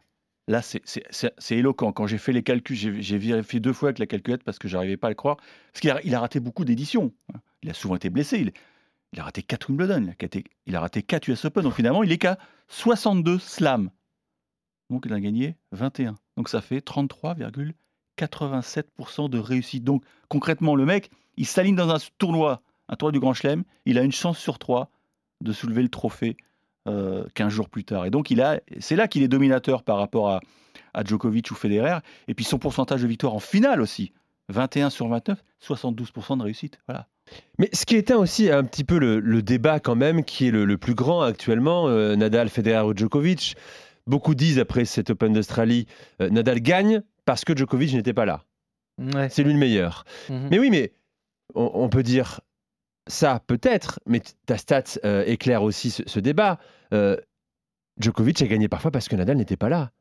Là, 0.47 0.61
c'est 0.61 1.51
éloquent. 1.51 1.91
Quand 1.93 2.05
j'ai 2.05 2.17
fait 2.17 2.33
les 2.33 2.43
calculs, 2.43 2.75
j'ai 2.75 3.17
vérifié 3.17 3.61
deux 3.61 3.71
fois 3.71 3.87
avec 3.89 3.99
la 3.99 4.07
calculette 4.07 4.43
parce 4.43 4.59
que 4.59 4.67
j'arrivais 4.67 4.97
pas 4.97 5.07
à 5.07 5.11
le 5.11 5.15
croire. 5.15 5.37
Parce 5.71 5.79
qu'il 5.79 5.89
a, 5.89 6.01
il 6.03 6.13
a, 6.13 6.19
raté 6.19 6.41
beaucoup 6.41 6.65
d'éditions. 6.65 7.13
Il 7.61 7.69
a 7.69 7.73
souvent 7.73 7.95
été 7.95 8.09
blessé. 8.09 8.51
Il, 9.13 9.19
a 9.19 9.23
raté 9.23 9.41
4 9.41 9.69
Wimbledon. 9.69 10.13
Il 10.65 10.75
a, 10.75 10.81
raté 10.81 11.01
4 11.01 11.29
US 11.29 11.45
Open. 11.45 11.63
Donc 11.63 11.75
finalement, 11.75 12.03
il 12.03 12.11
est 12.11 12.17
qu'à 12.17 12.37
62 12.67 13.39
slams. 13.39 13.89
Donc 14.89 15.05
il 15.05 15.13
a 15.13 15.19
gagné 15.21 15.55
21. 15.71 16.15
Donc 16.35 16.49
ça 16.49 16.59
fait 16.59 16.85
33,87% 16.85 19.29
de 19.29 19.39
réussite. 19.39 19.85
Donc 19.85 20.03
concrètement, 20.27 20.75
le 20.75 20.85
mec, 20.85 21.09
il 21.37 21.45
s'aligne 21.45 21.77
dans 21.77 21.89
un 21.89 21.99
tournoi, 22.17 22.61
un 22.89 22.95
tournoi 22.95 23.11
du 23.11 23.19
Grand 23.19 23.33
Chelem. 23.33 23.63
Il 23.85 23.97
a 23.97 24.03
une 24.03 24.11
chance 24.11 24.37
sur 24.37 24.59
trois 24.59 24.89
de 25.41 25.51
soulever 25.51 25.81
le 25.81 25.89
trophée 25.89 26.37
euh, 26.87 27.25
15 27.35 27.51
jours 27.51 27.69
plus 27.69 27.85
tard. 27.85 28.05
Et 28.05 28.09
donc, 28.09 28.29
il 28.29 28.41
a, 28.41 28.59
c'est 28.79 28.95
là 28.95 29.07
qu'il 29.07 29.23
est 29.23 29.27
dominateur 29.27 29.83
par 29.83 29.97
rapport 29.97 30.29
à, 30.29 30.41
à, 30.93 31.03
Djokovic 31.03 31.49
ou 31.51 31.55
Federer. 31.55 31.99
Et 32.27 32.33
puis 32.33 32.43
son 32.43 32.59
pourcentage 32.59 33.01
de 33.01 33.07
victoire 33.07 33.33
en 33.33 33.39
finale 33.39 33.81
aussi, 33.81 34.11
21 34.49 34.89
sur 34.89 35.07
29, 35.07 35.43
72% 35.61 36.37
de 36.37 36.43
réussite. 36.43 36.79
Voilà. 36.87 37.07
Mais 37.57 37.69
ce 37.71 37.85
qui 37.85 37.95
était 37.95 38.13
aussi 38.13 38.51
un 38.51 38.63
petit 38.63 38.83
peu 38.83 38.99
le, 38.99 39.41
débat 39.41 39.79
quand 39.79 39.95
même, 39.95 40.25
qui 40.25 40.47
est 40.47 40.51
le, 40.51 40.77
plus 40.77 40.93
grand 40.93 41.21
actuellement, 41.21 41.87
euh, 41.87 42.15
Nadal, 42.15 42.49
Federer 42.49 42.85
ou 42.85 42.95
Djokovic. 42.95 43.55
Beaucoup 44.05 44.35
disent 44.35 44.59
après 44.59 44.83
cet 44.83 45.09
Open 45.09 45.31
d'Australie, 45.31 45.87
euh, 46.21 46.29
Nadal 46.29 46.59
gagne 46.59 47.01
parce 47.23 47.45
que 47.45 47.55
Djokovic 47.55 47.93
n'était 47.93 48.13
pas 48.13 48.25
là. 48.25 48.43
C'est 49.29 49.43
lui 49.43 49.53
le 49.53 49.59
meilleur. 49.59 50.03
Mhm. 50.29 50.49
Mais 50.51 50.59
oui, 50.59 50.69
mais 50.69 50.91
on 51.55 51.89
peut 51.89 52.03
dire 52.03 52.41
ça, 53.07 53.41
peut-être, 53.47 53.99
mais 54.05 54.21
ta 54.45 54.57
stat 54.57 54.83
euh, 55.03 55.23
éclaire 55.25 55.63
aussi 55.63 55.91
ce, 55.91 56.19
débat. 56.19 56.59
Euh, 56.93 57.17
Djokovic 57.99 58.41
a 58.41 58.47
gagné 58.47 58.67
parfois 58.67 58.91
parce 58.91 59.07
que 59.07 59.15
Nadal 59.15 59.37
n'était 59.37 59.57
pas 59.57 59.69
là. 59.69 59.91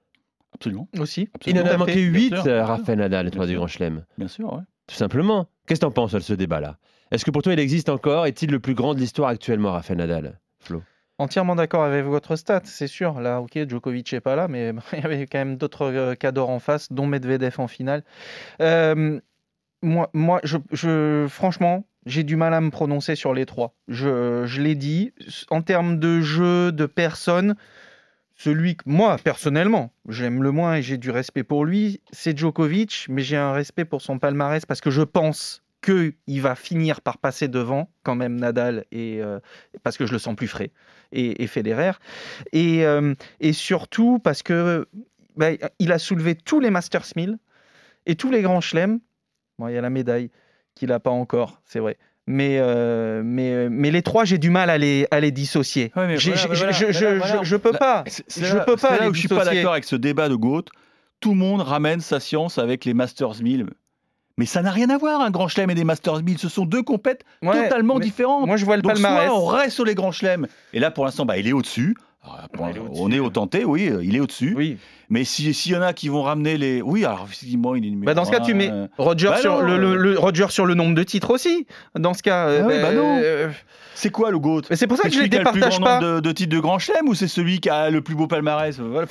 Absolument. 0.55 0.89
Aussi. 0.99 1.29
Il 1.47 1.59
en 1.61 1.67
a 1.67 1.77
manqué 1.77 2.01
8, 2.01 2.35
euh, 2.47 2.65
Rafael 2.65 2.99
Nadal, 2.99 3.27
le 3.27 3.31
tournoi 3.31 3.47
du 3.47 3.57
Grand 3.57 3.67
Chelem. 3.67 4.05
Bien 4.19 4.29
sûr, 4.29 4.53
ouais. 4.53 4.63
Tout 4.87 4.95
simplement. 4.95 5.49
Qu'est-ce 5.67 5.81
que 5.81 5.87
tu 5.87 5.89
en 5.89 5.93
penses 5.93 6.13
de 6.13 6.21
ce 6.21 6.35
débat-là? 6.35 6.79
Est-ce 7.11 7.25
que 7.25 7.31
pour 7.31 7.43
toi, 7.43 7.53
il 7.53 7.59
existe 7.59 7.89
encore? 7.89 8.27
Est-il 8.27 8.51
le 8.51 8.61
plus 8.61 8.75
grand 8.75 8.95
de 8.95 9.01
l'histoire 9.01 9.29
actuellement, 9.29 9.73
Rafael 9.73 9.99
Nadal? 9.99 10.39
Flo? 10.61 10.83
Entièrement 11.19 11.57
d'accord 11.57 11.85
avec 11.85 12.05
votre 12.05 12.37
stat, 12.37 12.63
c'est 12.65 12.87
sûr. 12.87 13.21
Là, 13.21 13.41
ok, 13.41 13.69
Djokovic 13.69 14.13
n'est 14.13 14.21
pas 14.21 14.37
là, 14.37 14.49
mais 14.49 14.73
il 14.93 15.01
y 15.01 15.05
avait 15.05 15.27
quand 15.27 15.39
même 15.39 15.57
d'autres 15.57 16.15
cadors 16.15 16.51
en 16.51 16.59
face, 16.59 16.93
dont 16.93 17.07
Medvedev 17.07 17.55
en 17.59 17.69
finale. 17.69 18.05
Moi, 19.83 20.11
moi 20.13 20.41
je, 20.45 21.27
franchement, 21.29 21.87
j'ai 22.07 22.23
du 22.23 22.37
mal 22.37 22.55
à 22.55 22.61
me 22.61 22.71
prononcer 22.71 23.15
sur 23.15 23.35
les 23.35 23.47
trois. 23.47 23.75
Je, 23.89 24.45
je 24.47 24.61
l'ai 24.61 24.75
dit, 24.75 25.13
en 25.51 25.63
termes 25.63 25.99
de 25.99 26.21
jeu, 26.21 26.73
de 26.73 26.87
personne, 26.87 27.57
celui 28.37 28.77
que 28.77 28.85
moi, 28.87 29.19
personnellement, 29.23 29.93
j'aime 30.09 30.43
le 30.43 30.51
moins 30.51 30.77
et 30.77 30.83
j'ai 30.83 30.99
du 30.99 31.11
respect 31.11 31.45
pour 31.45 31.65
lui, 31.65 32.01
c'est 32.11 32.37
Djokovic, 32.37 33.07
mais 33.09 33.23
j'ai 33.23 33.37
un 33.37 33.53
respect 33.53 33.85
pour 33.85 34.03
son 34.03 34.19
palmarès 34.19 34.67
parce 34.67 34.81
que 34.81 34.91
je 34.91 35.03
pense 35.03 35.63
qu'il 35.83 36.41
va 36.41 36.55
finir 36.55 37.01
par 37.01 37.19
passer 37.19 37.49
devant 37.49 37.91
quand 38.05 38.15
même 38.15 38.39
Nadal 38.39 38.85
et 38.93 39.21
euh, 39.21 39.41
parce 39.83 39.97
que 39.97 40.07
je 40.07 40.13
le 40.13 40.19
sens 40.19 40.37
plus 40.37 40.47
frais 40.47 40.71
et, 41.11 41.43
et 41.43 41.47
Federer 41.49 41.93
et, 42.53 42.87
euh, 42.87 43.15
surtout 43.53 44.21
parce 44.21 44.43
que 44.43 44.89
bah, 45.37 45.49
il 45.79 45.93
a 45.93 45.99
soulevé 45.99 46.37
tous 46.37 46.61
les 46.61 46.71
Masters 46.71 47.07
1000 47.17 47.39
et 48.07 48.17
tous 48.17 48.31
les 48.31 48.43
grands 48.43 48.61
chelems. 48.61 49.01
Bon, 49.59 49.69
il 49.69 49.75
y 49.75 49.79
a 49.79 49.81
la 49.81 49.91
médaille 49.91 50.31
qu'il 50.75 50.89
n'a 50.89 51.01
pas 51.01 51.11
encore, 51.11 51.61
c'est 51.65 51.79
vrai. 51.79 51.99
Mais, 52.27 52.59
euh, 52.61 53.23
mais, 53.25 53.69
mais 53.69 53.91
les 53.91 54.03
trois, 54.03 54.25
j'ai 54.25 54.39
du 54.39 54.51
mal 54.51 54.71
à 54.71 54.79
les, 54.79 55.07
à 55.11 55.19
les 55.19 55.33
dissocier. 55.33 55.91
je, 55.97 56.31
je, 57.43 57.57
peux 57.57 57.73
pas. 57.73 58.05
Je 58.07 58.65
peux 58.65 58.77
pas. 58.77 58.99
Là 58.99 59.09
où 59.09 59.15
je 59.15 59.21
suis 59.21 59.29
pas 59.29 59.45
d'accord 59.45 59.73
avec 59.73 59.85
ce 59.85 59.97
débat 59.97 60.29
de 60.29 60.37
Goethe. 60.37 60.69
Tout 61.21 61.31
le 61.31 61.37
monde 61.37 61.61
ramène 61.61 62.01
sa 62.01 62.19
science 62.19 62.59
avec 62.59 62.85
les 62.85 62.95
Masters 62.95 63.43
1000. 63.43 63.67
Mais 64.39 64.47
ça 64.47 64.63
n'a 64.63 64.71
rien 64.71 64.89
à 64.91 64.99
voir, 64.99 65.21
un 65.21 65.31
grand 65.31 65.47
chelem 65.47 65.71
et 65.71 65.75
des 65.75 65.85
Masters 65.85 66.23
1000. 66.23 66.39
Ce 66.39 66.49
sont 66.49 66.65
deux 66.65 66.83
compètes 66.83 67.25
totalement 67.43 67.99
différentes. 67.99 68.47
Moi, 68.47 68.57
je 68.57 68.65
vois 68.65 68.77
le 68.77 68.83
Donc, 68.83 68.95
palmarès. 68.95 69.29
Soit 69.29 69.39
on 69.39 69.47
reste 69.47 69.75
sur 69.75 69.85
les 69.85 69.95
grands 69.95 70.13
chelems. 70.13 70.47
Et 70.73 70.81
là, 70.81 70.91
pour 70.91 71.05
l'instant, 71.05 71.25
bah, 71.25 71.39
il 71.39 71.47
est 71.47 71.53
au-dessus. 71.53 71.97
On 72.59 73.11
est 73.11 73.19
au 73.19 73.31
tenté, 73.31 73.65
oui, 73.65 73.91
il 74.03 74.15
est 74.15 74.21
au-dessus. 74.21 74.55
Oui. 74.57 74.79
Mais 75.11 75.25
s'il 75.25 75.73
y 75.73 75.77
en 75.77 75.83
a 75.83 75.93
qui 75.93 76.09
vont 76.09 76.23
ramener 76.23 76.57
les. 76.57 76.81
Oui, 76.81 77.05
alors 77.05 77.25
effectivement, 77.25 77.75
il 77.75 77.85
est 77.85 77.91
numéro 77.91 78.07
bah 78.07 78.15
Dans 78.15 78.25
ce 78.25 78.31
cas, 78.31 78.41
tu 78.41 78.55
mets 78.55 78.71
Roger, 78.97 79.29
bah 79.29 79.37
sur 79.39 79.61
le, 79.63 80.19
Roger 80.19 80.47
sur 80.49 80.65
le 80.65 80.75
nombre 80.75 80.95
de 80.95 81.03
titres 81.03 81.31
aussi. 81.31 81.67
Dans 81.99 82.15
ce 82.15 82.23
cas. 82.23 82.49
Ah 82.49 82.63
bah 82.63 82.93
non. 82.93 83.19
Euh, 83.23 83.51
c'est 83.95 84.11
quoi 84.11 84.31
le 84.31 84.39
GOAT? 84.39 84.63
C'est 84.71 84.87
pour 84.87 84.97
ça 84.97 85.09
que 85.09 85.15
je 85.15 85.21
ne 85.21 85.27
départage 85.27 85.61
pas. 85.61 85.69
C'est 85.71 85.77
le 85.77 85.79
plus 85.79 85.79
grand 85.79 86.01
nombre 86.01 86.21
de, 86.23 86.33
titres 86.33 86.55
de 86.55 86.61
Grand 86.61 86.79
Chelem 86.79 87.09
ou 87.09 87.15
c'est 87.15 87.29
celui 87.29 87.61
qui 87.61 87.69
a 87.69 87.91
le 87.91 88.01
plus 88.01 88.15
beau 88.15 88.27
palmarès? 88.27 88.79
Moi, 88.79 89.05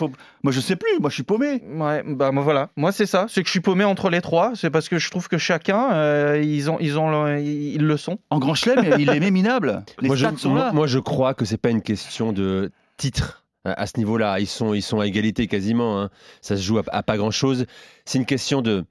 je 0.49 0.59
sais 0.59 0.75
plus. 0.75 0.99
Moi, 0.99 1.09
je 1.09 1.15
suis 1.15 1.23
paumé. 1.23 1.61
Ouais, 1.75 2.03
bah 2.05 2.31
moi, 2.31 2.43
voilà. 2.43 2.69
Moi, 2.75 2.91
c'est 2.91 3.05
ça. 3.05 3.25
C'est 3.29 3.41
que 3.41 3.47
je 3.47 3.51
suis 3.51 3.59
paumé 3.59 3.83
entre 3.83 4.09
les 4.09 4.21
trois. 4.21 4.53
C'est 4.55 4.69
parce 4.69 4.89
que 4.89 4.97
je 4.97 5.09
trouve 5.11 5.27
que 5.27 5.37
chacun, 5.37 5.93
euh, 5.93 6.41
ils, 6.43 6.71
ont, 6.71 6.77
ils, 6.79 6.97
ont, 6.97 7.37
ils 7.37 7.83
le 7.83 7.97
sont. 7.97 8.17
En 8.31 8.39
Grand 8.39 8.55
Chelem, 8.55 8.95
il 8.97 9.09
est 9.09 9.19
même 9.19 9.33
minable. 9.33 9.83
Les 10.01 10.07
moi, 10.07 10.15
je, 10.15 10.25
sont 10.37 10.55
là. 10.55 10.71
Moi, 10.73 10.87
je 10.87 10.99
crois 10.99 11.35
que 11.35 11.45
c'est 11.45 11.57
pas 11.57 11.69
une 11.69 11.81
question 11.81 12.33
de 12.33 12.71
titre 13.01 13.45
à 13.65 13.85
ce 13.85 13.97
niveau-là. 13.97 14.39
Ils 14.39 14.47
sont, 14.47 14.73
ils 14.73 14.81
sont 14.81 14.99
à 14.99 15.07
égalité 15.07 15.47
quasiment. 15.47 15.99
Hein. 15.99 16.09
Ça 16.41 16.57
se 16.57 16.61
joue 16.61 16.79
à, 16.79 17.03
pas 17.03 17.17
grand-chose. 17.17 17.65
C'est 18.05 18.17
une 18.17 18.25
question 18.25 18.61
de... 18.61 18.85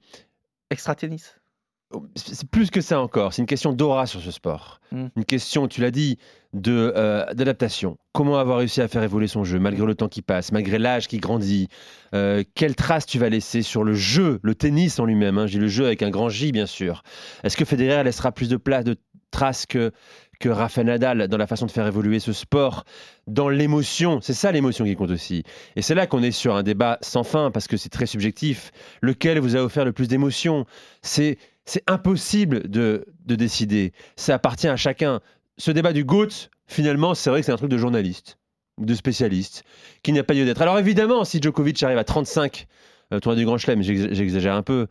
Extra-tennis 0.69 1.35
c'est 2.15 2.49
plus 2.49 2.69
que 2.71 2.81
ça 2.81 3.01
encore, 3.01 3.33
c'est 3.33 3.41
une 3.41 3.47
question 3.47 3.73
d'aura 3.73 4.05
sur 4.05 4.21
ce 4.21 4.31
sport. 4.31 4.79
Hmm. 4.91 5.07
Une 5.15 5.25
question, 5.25 5.67
tu 5.67 5.81
l'as 5.81 5.91
dit, 5.91 6.17
de 6.53 6.93
euh, 6.95 7.25
d'adaptation. 7.33 7.97
Comment 8.13 8.37
avoir 8.37 8.59
réussi 8.59 8.81
à 8.81 8.87
faire 8.87 9.03
évoluer 9.03 9.27
son 9.27 9.43
jeu 9.43 9.59
malgré 9.59 9.85
le 9.85 9.95
temps 9.95 10.07
qui 10.07 10.21
passe, 10.21 10.51
malgré 10.51 10.79
l'âge 10.79 11.07
qui 11.07 11.17
grandit 11.17 11.67
euh, 12.13 12.43
Quelle 12.55 12.75
trace 12.75 13.05
tu 13.05 13.19
vas 13.19 13.29
laisser 13.29 13.61
sur 13.61 13.83
le 13.83 13.93
jeu, 13.93 14.39
le 14.41 14.55
tennis 14.55 14.99
en 14.99 15.05
lui-même 15.05 15.37
hein, 15.37 15.47
J'ai 15.47 15.59
le 15.59 15.67
jeu 15.67 15.85
avec 15.85 16.01
un 16.01 16.09
grand 16.09 16.29
J, 16.29 16.51
bien 16.51 16.65
sûr. 16.65 17.03
Est-ce 17.43 17.57
que 17.57 17.65
Federer 17.65 18.03
laissera 18.03 18.31
plus 18.31 18.49
de 18.49 18.57
place, 18.57 18.83
de 18.83 18.97
traces 19.31 19.65
que, 19.65 19.91
que 20.41 20.49
Rafael 20.49 20.87
Nadal 20.87 21.27
dans 21.29 21.37
la 21.37 21.47
façon 21.47 21.65
de 21.65 21.71
faire 21.71 21.87
évoluer 21.87 22.19
ce 22.19 22.33
sport, 22.33 22.83
dans 23.27 23.47
l'émotion. 23.47 24.19
C'est 24.21 24.33
ça 24.33 24.51
l'émotion 24.51 24.83
qui 24.83 24.95
compte 24.95 25.11
aussi. 25.11 25.43
Et 25.77 25.81
c'est 25.81 25.95
là 25.95 26.07
qu'on 26.07 26.21
est 26.21 26.31
sur 26.31 26.55
un 26.55 26.63
débat 26.63 26.97
sans 27.01 27.23
fin 27.23 27.51
parce 27.51 27.67
que 27.67 27.77
c'est 27.77 27.89
très 27.89 28.05
subjectif. 28.05 28.71
Lequel 29.01 29.39
vous 29.39 29.55
a 29.55 29.59
offert 29.59 29.85
le 29.85 29.93
plus 29.93 30.07
d'émotion 30.07 30.65
C'est 31.01 31.37
impossible 31.87 32.69
de, 32.69 33.05
de 33.25 33.35
décider. 33.35 33.93
Ça 34.17 34.35
appartient 34.35 34.67
à 34.67 34.75
chacun. 34.75 35.21
Ce 35.57 35.71
débat 35.71 35.93
du 35.93 36.03
GOAT, 36.03 36.49
finalement, 36.67 37.13
c'est 37.13 37.29
vrai 37.29 37.39
que 37.39 37.45
c'est 37.45 37.51
un 37.51 37.57
truc 37.57 37.69
de 37.71 37.77
journaliste 37.77 38.37
ou 38.77 38.85
de 38.85 38.93
spécialiste 38.93 39.63
qui 40.03 40.11
n'a 40.11 40.23
pas 40.23 40.33
lieu 40.33 40.45
d'être. 40.45 40.61
Alors 40.61 40.79
évidemment, 40.79 41.23
si 41.23 41.41
Djokovic 41.41 41.81
arrive 41.83 41.97
à 41.97 42.03
35 42.03 42.67
euh, 43.13 43.19
tournoi 43.19 43.37
du 43.37 43.45
Grand 43.45 43.57
Chelem, 43.57 43.81
j'exagère 43.81 44.55
un 44.55 44.63
peu. 44.63 44.87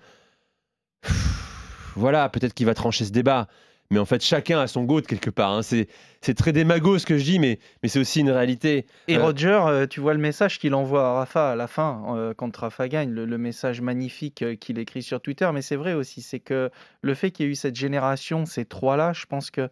Voilà, 1.96 2.28
peut-être 2.28 2.54
qu'il 2.54 2.66
va 2.66 2.74
trancher 2.74 3.04
ce 3.04 3.10
débat. 3.10 3.48
Mais 3.90 3.98
en 3.98 4.04
fait, 4.04 4.22
chacun 4.22 4.60
a 4.60 4.68
son 4.68 4.84
goût 4.84 5.00
quelque 5.00 5.30
part. 5.30 5.50
Hein. 5.50 5.62
C'est, 5.62 6.34
très 6.34 6.52
démago 6.52 6.98
ce 6.98 7.06
que 7.06 7.18
je 7.18 7.24
dis, 7.24 7.38
mais, 7.40 7.58
mais 7.82 7.88
c'est 7.88 7.98
aussi 7.98 8.20
une 8.20 8.30
réalité. 8.30 8.86
Et 9.08 9.16
euh, 9.16 9.22
Roger, 9.22 9.60
euh, 9.66 9.86
tu 9.88 9.98
vois 9.98 10.14
le 10.14 10.20
message 10.20 10.60
qu'il 10.60 10.74
envoie 10.74 11.08
à 11.08 11.12
Rafa 11.14 11.50
à 11.50 11.56
la 11.56 11.66
fin, 11.66 12.04
euh, 12.16 12.32
quand 12.32 12.56
Rafa 12.56 12.88
gagne, 12.88 13.10
le, 13.10 13.38
message 13.38 13.80
magnifique 13.80 14.44
qu'il 14.60 14.78
écrit 14.78 15.02
sur 15.02 15.20
Twitter. 15.20 15.50
Mais 15.52 15.62
c'est 15.62 15.76
vrai 15.76 15.94
aussi, 15.94 16.22
c'est 16.22 16.38
que 16.38 16.70
le 17.02 17.14
fait 17.14 17.32
qu'il 17.32 17.46
y 17.46 17.48
ait 17.48 17.52
eu 17.52 17.56
cette 17.56 17.74
génération, 17.74 18.46
ces 18.46 18.64
trois-là, 18.64 19.12
je 19.12 19.26
pense 19.26 19.50
que 19.50 19.68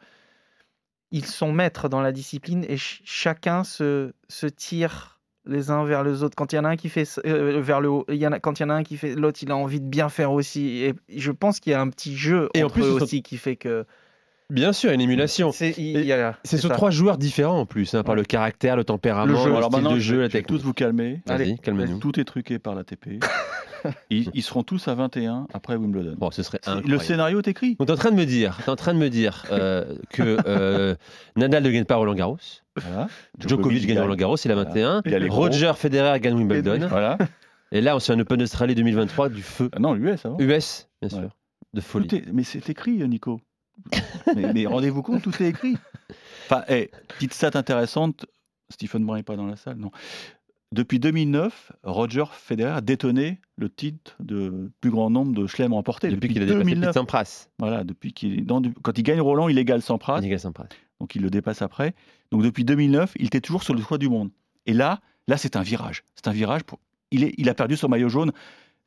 ils 1.10 1.24
sont 1.24 1.52
maîtres 1.52 1.88
dans 1.88 2.00
la 2.00 2.12
discipline 2.12 2.66
et 2.68 2.76
chacun 2.76 3.64
se, 3.64 4.12
se 4.28 4.46
tire 4.46 5.20
les 5.46 5.70
uns 5.70 5.84
vers 5.84 6.02
les 6.02 6.22
autres. 6.22 6.34
Quand 6.36 6.52
il 6.52 6.56
y 6.56 6.58
en 6.58 6.64
a 6.64 6.68
un 6.68 6.76
qui 6.76 6.88
fait 6.88 7.08
vers 7.24 7.80
le 7.80 7.88
haut, 7.88 8.04
il 8.08 8.16
y 8.16 8.26
en 8.26 8.32
a, 8.32 8.40
quand 8.40 8.58
il 8.58 8.64
y 8.64 8.66
en 8.66 8.70
a 8.70 8.74
un 8.74 8.82
qui 8.82 8.96
fait 8.96 9.14
l'autre, 9.14 9.38
il 9.42 9.50
a 9.50 9.56
envie 9.56 9.80
de 9.80 9.86
bien 9.86 10.08
faire 10.08 10.32
aussi. 10.32 10.82
Et 10.82 10.94
je 11.08 11.32
pense 11.32 11.60
qu'il 11.60 11.72
y 11.72 11.74
a 11.74 11.80
un 11.80 11.88
petit 11.88 12.16
jeu 12.16 12.50
et 12.52 12.62
entre 12.62 12.72
en 12.72 12.80
plus, 12.80 12.84
eux 12.84 12.92
aussi 13.02 13.22
qui 13.22 13.38
fait 13.38 13.56
que 13.56 13.86
Bien 14.50 14.72
sûr, 14.72 14.92
une 14.92 15.00
émulation. 15.02 15.52
C'est 15.52 15.74
sur 16.56 16.70
trois 16.70 16.90
joueurs 16.90 17.18
différents 17.18 17.60
en 17.60 17.66
plus, 17.66 17.94
hein, 17.94 18.02
par 18.02 18.14
le 18.14 18.24
caractère, 18.24 18.76
le 18.76 18.84
tempérament, 18.84 19.26
le, 19.26 19.36
jeu, 19.36 19.54
Alors 19.54 19.70
style 19.70 19.88
de 19.88 19.98
jeu, 19.98 20.20
la 20.22 20.28
technique. 20.30 20.46
tous 20.46 20.64
vous 20.64 20.72
calmer. 20.72 21.20
Allez, 21.28 21.58
calmez-nous. 21.58 21.98
Tout 21.98 22.18
est 22.18 22.24
truqué 22.24 22.58
par 22.58 22.74
l'ATP. 22.74 23.22
ils, 24.10 24.30
ils, 24.32 24.42
seront 24.42 24.62
tous 24.62 24.88
à 24.88 24.94
21 24.94 25.48
après 25.52 25.76
Wimbledon. 25.76 26.14
Bon, 26.16 26.30
ce 26.30 26.42
serait 26.42 26.60
Le 26.66 26.98
scénario 26.98 27.40
est 27.40 27.48
écrit. 27.48 27.76
Donc, 27.76 27.90
es 27.90 27.92
en 27.92 27.96
train 27.96 28.10
de 28.10 28.16
me 28.16 28.24
dire, 28.24 28.58
es 28.66 28.70
en 28.70 28.76
train 28.76 28.94
de 28.94 28.98
me 28.98 29.10
dire 29.10 29.44
euh, 29.52 29.96
que 30.10 30.38
euh, 30.46 30.94
Nadal 31.36 31.62
ne 31.62 31.70
gagne 31.70 31.84
pas 31.84 31.96
Roland 31.96 32.14
Garros. 32.14 32.38
Djokovic 33.38 33.86
gagne 33.86 34.00
Roland 34.00 34.16
Garros, 34.16 34.36
il 34.36 34.50
a 34.50 34.54
21. 34.54 35.02
Roger 35.28 35.72
Federer 35.76 36.20
gagne 36.20 36.36
Wimbledon. 36.36 36.88
Voilà. 36.88 37.18
Et 37.70 37.82
là, 37.82 37.94
on 37.94 37.98
se 38.00 38.06
fait 38.06 38.18
un 38.18 38.20
Open 38.20 38.38
d'Australie 38.38 38.74
2023 38.74 39.28
du 39.28 39.42
feu. 39.42 39.68
Ah 39.74 39.78
non, 39.78 39.94
US 39.94 40.24
avant. 40.24 40.38
US, 40.38 40.88
bien 41.02 41.10
sûr. 41.10 41.28
De 41.74 41.82
folie. 41.82 42.24
mais 42.32 42.44
c'est 42.44 42.70
écrit, 42.70 43.06
Nico 43.06 43.42
mais, 44.36 44.66
rendez-vous 44.66 45.02
compte, 45.02 45.22
tout 45.22 45.42
est 45.42 45.48
écrit. 45.48 45.76
Enfin, 46.46 46.62
petite 47.08 47.34
stat 47.34 47.50
intéressante, 47.54 48.26
Stephen 48.70 49.04
Brun 49.04 49.18
n'est 49.18 49.22
pas 49.22 49.36
dans 49.36 49.46
la 49.46 49.56
salle, 49.56 49.76
non. 49.76 49.90
Depuis 50.70 50.98
2009, 50.98 51.72
Roger 51.82 52.24
Federer 52.30 52.70
a 52.72 52.80
détonné 52.82 53.40
le 53.56 53.70
titre 53.70 54.16
de 54.20 54.70
plus 54.82 54.90
grand 54.90 55.08
nombre 55.08 55.32
de 55.32 55.46
chelems 55.46 55.72
remportés. 55.72 56.10
Depuis, 56.10 56.28
qu'il 56.28 56.42
a 56.42 56.46
dépassé 56.46 56.92
Sampras. 56.92 57.48
Voilà, 57.58 57.84
depuis 57.84 58.12
qu'il 58.12 58.44
quand 58.46 58.98
il 58.98 59.02
gagne 59.02 59.20
Roland, 59.20 59.48
il 59.48 59.56
égale 59.56 59.80
Sampras. 59.80 60.18
Il 60.18 60.26
égale 60.26 60.40
Sampras. 60.40 60.66
Donc 61.00 61.14
il 61.14 61.22
le 61.22 61.30
dépasse 61.30 61.62
après. 61.62 61.94
Donc 62.30 62.42
depuis 62.42 62.64
2009, 62.64 63.12
il 63.16 63.26
était 63.26 63.40
toujours 63.40 63.62
sur 63.62 63.74
le 63.74 63.80
toit 63.80 63.96
du 63.96 64.10
monde. 64.10 64.30
Et 64.66 64.74
là, 64.74 65.00
là 65.26 65.38
c'est 65.38 65.56
un 65.56 65.62
virage. 65.62 66.04
C'est 66.14 66.28
un 66.28 66.32
virage 66.32 66.64
pour. 66.64 66.80
Il, 67.10 67.24
est, 67.24 67.32
il 67.38 67.48
a 67.48 67.54
perdu 67.54 67.76
son 67.78 67.88
maillot 67.88 68.10
jaune. 68.10 68.32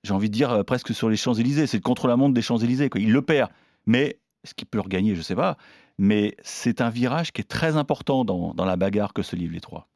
J'ai 0.03 0.13
envie 0.13 0.29
de 0.29 0.33
dire 0.33 0.51
euh, 0.51 0.63
presque 0.63 0.93
sur 0.93 1.09
les 1.09 1.17
Champs 1.17 1.33
Élysées. 1.33 1.65
C'est 1.65 1.77
le 1.77 1.81
contre-la-montre 1.81 2.35
des 2.35 2.43
Champs 2.43 2.57
Élysées. 2.57 2.91
Il 2.95 3.11
le 3.11 3.21
perd, 3.23 3.49
mais 3.87 4.19
est-ce 4.43 4.53
qu'il 4.53 4.67
peut 4.67 4.79
regagner 4.79 5.13
Je 5.13 5.19
ne 5.19 5.23
sais 5.23 5.35
pas. 5.35 5.57
Mais 5.97 6.35
c'est 6.41 6.81
un 6.81 6.89
virage 6.89 7.31
qui 7.31 7.41
est 7.41 7.49
très 7.49 7.77
important 7.77 8.25
dans, 8.25 8.65
la 8.65 8.75
bagarre 8.75 9.13
que 9.13 9.21
se 9.21 9.35
livrent 9.35 9.53
les 9.53 9.61
trois. 9.61 9.87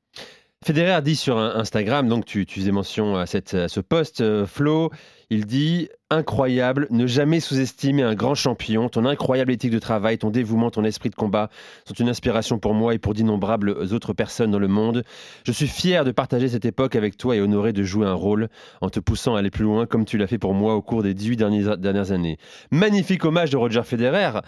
Federer 0.63 1.01
dit 1.03 1.15
sur 1.15 1.38
Instagram, 1.38 2.07
donc 2.07 2.25
tu, 2.25 2.45
faisais 2.47 2.71
mention 2.71 3.17
à, 3.17 3.27
cette, 3.27 3.67
ce 3.67 3.79
post, 3.79 4.21
euh, 4.21 4.47
Flo, 4.47 4.89
il 5.29 5.45
dit 5.45 5.89
incroyable, 6.09 6.88
ne 6.89 7.05
jamais 7.05 7.39
sous-estimer 7.39 8.01
un 8.01 8.15
grand 8.15 8.33
champion. 8.33 8.89
Ton 8.89 9.05
incroyable 9.05 9.51
éthique 9.51 9.72
de 9.72 9.79
travail, 9.79 10.18
ton 10.18 10.31
dévouement, 10.31 10.72
ton 10.72 10.83
esprit 10.83 11.11
de 11.11 11.15
combat 11.15 11.50
sont 11.85 11.94
une 11.94 12.09
inspiration 12.09 12.57
pour 12.57 12.74
moi 12.74 12.96
et 12.96 13.00
pour 13.00 13.13
d'innombrables 13.13 13.70
autres 13.70 14.13
personnes 14.13 14.50
dans 14.50 14.59
le 14.59 14.68
monde. 14.68 15.03
Je 15.46 15.51
suis 15.51 15.68
fier 15.68 16.03
de 16.03 16.11
partager 16.11 16.48
cette 16.48 16.65
époque 16.65 16.96
avec 16.96 17.15
toi 17.18 17.35
et 17.35 17.41
honoré 17.41 17.72
de 17.74 17.83
jouer 17.83 18.07
un 18.07 18.13
rôle 18.13 18.50
en 18.81 18.89
te 18.89 19.00
poussant 19.00 19.35
à 19.35 19.39
aller 19.39 19.51
plus 19.51 19.65
loin 19.65 19.85
comme 19.85 20.05
tu 20.05 20.18
l'as 20.18 20.27
fait 20.27 20.39
pour 20.39 20.55
moi 20.55 20.74
au 20.75 20.81
cours 20.81 21.03
des 21.03 21.13
18 21.13 21.37
dernières, 21.37 21.77
dernières 21.77 22.11
années. 22.11 22.37
Magnifique 22.72 23.24
hommage 23.24 23.51
de 23.51 23.57
Roger 23.57 23.83
Federer, 23.83 24.39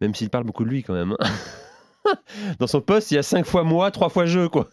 même 0.00 0.14
s'il 0.14 0.30
parle 0.30 0.44
beaucoup 0.44 0.64
de 0.64 0.70
lui 0.70 0.84
quand 0.84 0.94
même. 0.94 1.16
Hein. 1.18 2.14
Dans 2.60 2.68
son 2.68 2.80
poste, 2.80 3.10
il 3.10 3.14
y 3.14 3.18
a 3.18 3.24
5 3.24 3.44
fois 3.44 3.64
moi, 3.64 3.90
3 3.90 4.10
fois 4.10 4.26
je, 4.26 4.46
quoi. 4.46 4.68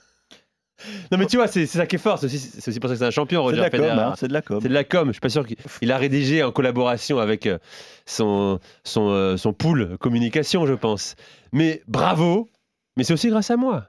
Non 1.11 1.17
mais 1.17 1.27
tu 1.27 1.37
vois, 1.37 1.47
c'est 1.47 1.65
ça 1.65 1.85
qui 1.85 1.95
est 1.95 1.99
fort. 1.99 2.19
C'est 2.19 2.25
aussi, 2.25 2.79
pour 2.79 2.89
ça 2.89 2.95
que 2.95 2.99
c'est 2.99 3.05
un 3.05 3.11
champion, 3.11 3.43
Roger 3.43 3.69
Federer. 3.69 3.91
Hein, 3.91 4.13
c'est 4.17 4.27
de 4.27 4.33
la 4.33 4.41
com. 4.41 4.59
C'est 4.61 4.69
de 4.69 4.73
la 4.73 4.83
com. 4.83 5.07
Je 5.07 5.13
suis 5.13 5.21
pas 5.21 5.29
sûr 5.29 5.45
qu'il 5.45 5.91
a 5.91 5.97
rédigé 5.97 6.43
en 6.43 6.51
collaboration 6.51 7.19
avec 7.19 7.45
euh, 7.45 7.57
son 8.05 8.59
son, 8.83 9.09
euh, 9.09 9.37
son 9.37 9.53
pool 9.53 9.97
communication, 9.99 10.65
je 10.65 10.73
pense. 10.73 11.15
Mais 11.51 11.81
bravo. 11.87 12.49
Mais 12.97 13.03
c'est 13.03 13.13
aussi 13.13 13.29
grâce 13.29 13.49
à 13.49 13.57
moi. 13.57 13.87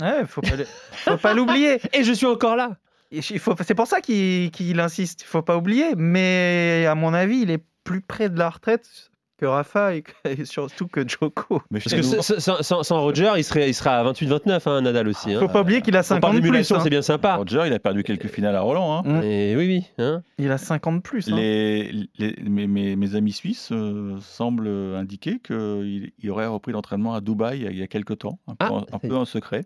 Ouais, 0.00 0.26
faut 0.26 0.42
pas, 0.42 0.56
faut 0.92 1.16
pas 1.16 1.34
l'oublier. 1.34 1.80
Et 1.92 2.04
je 2.04 2.12
suis 2.12 2.26
encore 2.26 2.56
là. 2.56 2.76
C'est 3.20 3.74
pour 3.74 3.86
ça 3.86 4.00
qu'il 4.00 4.80
insiste. 4.80 5.22
Il 5.22 5.26
faut 5.26 5.42
pas 5.42 5.56
oublier. 5.56 5.94
Mais 5.96 6.86
à 6.88 6.94
mon 6.94 7.14
avis, 7.14 7.40
il 7.40 7.50
est 7.50 7.64
plus 7.84 8.00
près 8.00 8.28
de 8.28 8.38
la 8.38 8.50
retraite 8.50 9.10
que 9.36 9.46
Rafa 9.46 9.94
et, 9.94 10.04
surtout 10.44 10.88
que 10.88 11.06
Joko. 11.06 11.62
Mais 11.70 11.80
Parce 11.80 11.94
que 11.94 12.40
sans, 12.40 13.00
Roger, 13.02 13.32
il 13.36 13.44
serait, 13.44 13.68
il 13.68 13.74
sera 13.74 13.98
à 13.98 14.12
28-29, 14.12 14.68
hein, 14.68 14.80
Nadal 14.82 15.08
aussi. 15.08 15.34
Hein. 15.34 15.40
Faut 15.40 15.48
pas 15.48 15.60
oublier 15.60 15.82
qu'il 15.82 15.96
a 15.96 16.02
50 16.02 16.40
plus. 16.40 16.72
Hein. 16.72 16.80
c'est 16.82 16.90
bien 16.90 17.02
sympa. 17.02 17.36
Roger, 17.36 17.64
il 17.66 17.72
a 17.72 17.78
perdu 17.78 18.02
quelques 18.02 18.28
finales 18.28 18.56
à 18.56 18.60
Roland. 18.60 19.04
Hein. 19.04 19.22
Et 19.22 19.54
oui, 19.56 19.66
oui. 19.66 19.86
Hein. 19.98 20.22
Il 20.38 20.50
a 20.50 20.58
50 20.58 21.02
plus. 21.02 21.28
Hein. 21.28 21.36
Les, 21.36 22.08
mes, 22.42 22.96
mes, 22.96 23.14
amis 23.14 23.32
suisses 23.32 23.70
euh, 23.72 24.18
semblent 24.20 24.68
indiquer 24.68 25.38
qu'il 25.38 26.12
il 26.18 26.30
aurait 26.30 26.46
repris 26.46 26.72
l'entraînement 26.72 27.14
à 27.14 27.20
Dubaï 27.20 27.60
il 27.60 27.76
y 27.76 27.82
a 27.82 27.86
quelques 27.86 28.18
temps, 28.18 28.38
un, 28.46 28.54
peu, 28.54 28.66
ah, 28.68 29.14
en, 29.14 29.24
secret. 29.24 29.64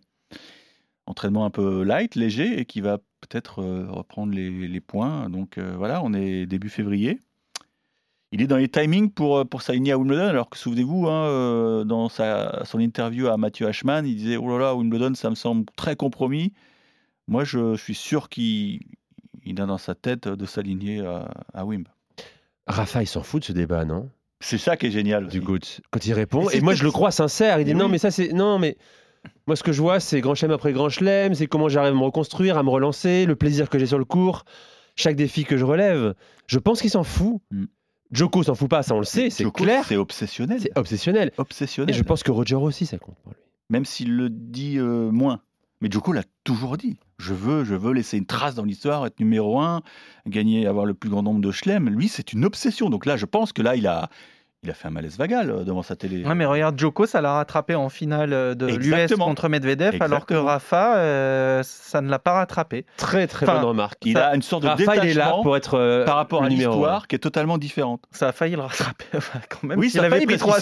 Entraînement 1.06 1.44
un 1.44 1.50
peu 1.50 1.82
light, 1.82 2.14
léger, 2.14 2.60
et 2.60 2.64
qui 2.64 2.80
va 2.80 2.98
peut-être 3.20 3.60
euh, 3.62 3.86
reprendre 3.88 4.32
les, 4.32 4.50
les, 4.50 4.80
points. 4.80 5.28
Donc 5.28 5.58
euh, 5.58 5.74
voilà, 5.76 6.02
on 6.04 6.12
est 6.14 6.46
début 6.46 6.68
février 6.68 7.20
il 8.32 8.42
est 8.42 8.46
dans 8.46 8.56
les 8.56 8.68
timings 8.68 9.10
pour, 9.10 9.38
euh, 9.38 9.44
pour 9.44 9.62
s'aligner 9.62 9.92
à 9.92 9.98
Wimbledon, 9.98 10.26
alors 10.26 10.50
que 10.50 10.56
souvenez-vous, 10.56 11.08
hein, 11.08 11.24
euh, 11.26 11.84
dans 11.84 12.08
sa, 12.08 12.64
son 12.64 12.78
interview 12.78 13.26
à 13.26 13.36
Mathieu 13.36 13.66
Hachman, 13.66 14.06
il 14.06 14.16
disait 14.16 14.36
Oh 14.36 14.48
là 14.50 14.58
là, 14.58 14.74
Wimbledon, 14.74 15.14
ça 15.14 15.30
me 15.30 15.34
semble 15.34 15.64
très 15.76 15.96
compromis. 15.96 16.52
Moi, 17.26 17.44
je 17.44 17.76
suis 17.76 17.94
sûr 17.94 18.28
qu'il 18.28 18.80
a 19.48 19.66
dans 19.66 19.78
sa 19.78 19.94
tête 19.94 20.28
de 20.28 20.46
s'aligner 20.46 21.00
à, 21.00 21.28
à 21.54 21.64
Wimb. 21.64 21.86
Rafa, 22.66 23.02
il 23.02 23.06
s'en 23.06 23.22
fout 23.22 23.42
de 23.42 23.46
ce 23.46 23.52
débat, 23.52 23.84
non? 23.84 24.08
C'est 24.40 24.58
ça 24.58 24.76
qui 24.76 24.86
est 24.86 24.90
génial. 24.90 25.28
Du 25.28 25.42
coup, 25.42 25.58
quand 25.90 26.06
il 26.06 26.14
répond, 26.14 26.48
et, 26.48 26.60
moi 26.60 26.74
je 26.74 26.82
le 26.82 26.90
crois 26.90 27.10
sincère, 27.10 27.60
il 27.60 27.64
dit 27.64 27.74
Non, 27.74 27.88
mais 27.88 27.98
ça 27.98 28.10
c'est. 28.10 28.32
Non, 28.32 28.58
mais. 28.58 28.76
Moi, 29.46 29.54
ce 29.54 29.62
que 29.62 29.72
je 29.72 29.82
vois, 29.82 30.00
c'est 30.00 30.22
grand 30.22 30.34
chelem 30.34 30.52
après 30.52 30.72
grand 30.72 30.88
chelem, 30.88 31.34
c'est 31.34 31.46
comment 31.46 31.68
j'arrive 31.68 31.92
à 31.92 31.94
me 31.94 32.02
reconstruire, 32.02 32.56
à 32.56 32.62
me 32.62 32.70
relancer, 32.70 33.26
le 33.26 33.36
plaisir 33.36 33.68
que 33.68 33.78
j'ai 33.78 33.84
sur 33.84 33.98
le 33.98 34.06
cours, 34.06 34.46
chaque 34.96 35.14
défi 35.14 35.44
que 35.44 35.58
je 35.58 35.64
relève. 35.64 36.14
Je 36.46 36.58
pense 36.58 36.80
qu'il 36.80 36.88
s'en 36.88 37.04
fout. 37.04 37.42
Mm. 37.50 37.64
Joko 38.12 38.42
s'en 38.42 38.54
fout 38.54 38.68
pas, 38.68 38.82
ça 38.82 38.94
on 38.94 38.98
le 38.98 39.04
sait, 39.04 39.30
c'est 39.30 39.50
clair. 39.52 39.84
C'est 39.86 39.96
obsessionnel. 39.96 40.60
C'est 40.60 40.76
obsessionnel. 40.76 41.32
Obsessionnel. 41.36 41.94
Et 41.94 41.98
je 41.98 42.02
pense 42.02 42.22
que 42.22 42.30
Roger 42.30 42.56
aussi, 42.56 42.86
ça 42.86 42.98
compte 42.98 43.16
pour 43.22 43.32
lui. 43.32 43.40
Même 43.68 43.84
s'il 43.84 44.16
le 44.16 44.28
dit 44.30 44.78
euh, 44.78 45.10
moins. 45.10 45.40
Mais 45.80 45.88
Joko 45.90 46.12
l'a 46.12 46.24
toujours 46.44 46.76
dit. 46.76 46.98
Je 47.18 47.32
veux, 47.32 47.64
je 47.64 47.74
veux 47.74 47.92
laisser 47.92 48.18
une 48.18 48.26
trace 48.26 48.54
dans 48.54 48.64
l'histoire, 48.64 49.06
être 49.06 49.20
numéro 49.20 49.60
un, 49.60 49.82
gagner, 50.26 50.66
avoir 50.66 50.84
le 50.84 50.94
plus 50.94 51.08
grand 51.08 51.22
nombre 51.22 51.40
de 51.40 51.50
chelems. 51.50 51.88
Lui, 51.88 52.08
c'est 52.08 52.32
une 52.32 52.44
obsession. 52.44 52.90
Donc 52.90 53.06
là, 53.06 53.16
je 53.16 53.26
pense 53.26 53.52
que 53.52 53.62
là, 53.62 53.76
il 53.76 53.86
a, 53.86 54.10
il 54.62 54.68
a 54.68 54.74
fait 54.74 54.88
un 54.88 54.90
malaise 54.90 55.16
vagal 55.16 55.50
euh, 55.50 55.64
devant 55.64 55.82
sa 55.82 55.96
télé. 55.96 56.22
Ouais, 56.22 56.34
mais 56.34 56.44
regarde, 56.44 56.78
Joko, 56.78 57.06
ça 57.06 57.22
l'a 57.22 57.32
rattrapé 57.32 57.74
en 57.74 57.88
finale 57.88 58.34
euh, 58.34 58.54
de 58.54 58.66
l'US 58.66 59.14
contre 59.16 59.48
Medvedev, 59.48 59.96
alors 60.00 60.26
que 60.26 60.34
Rafa, 60.34 60.96
euh, 60.98 61.62
ça 61.64 62.02
ne 62.02 62.10
l'a 62.10 62.18
pas 62.18 62.32
rattrapé. 62.32 62.84
Très 62.98 63.26
très 63.26 63.46
bonne 63.46 63.64
remarque. 63.64 64.04
Il 64.04 64.18
a 64.18 64.34
une 64.34 64.42
sorte 64.42 64.64
de 64.64 64.68
Rafa, 64.68 64.82
détachement 64.82 65.02
il 65.04 65.08
est 65.08 65.14
là 65.14 65.38
pour 65.42 65.56
être 65.56 66.04
par 66.04 66.16
rapport 66.16 66.42
à 66.42 66.48
l'histoire 66.48 67.08
qui 67.08 67.16
est 67.16 67.20
totalement 67.20 67.56
différente. 67.56 68.02
Ça 68.10 68.28
a 68.28 68.32
failli 68.32 68.54
le 68.54 68.62
rattraper 68.62 69.06
quand 69.48 69.62
même. 69.62 69.78
Oui, 69.78 69.88
s'il 69.88 70.00
avait 70.00 70.26
pris 70.26 70.36
3 70.36 70.58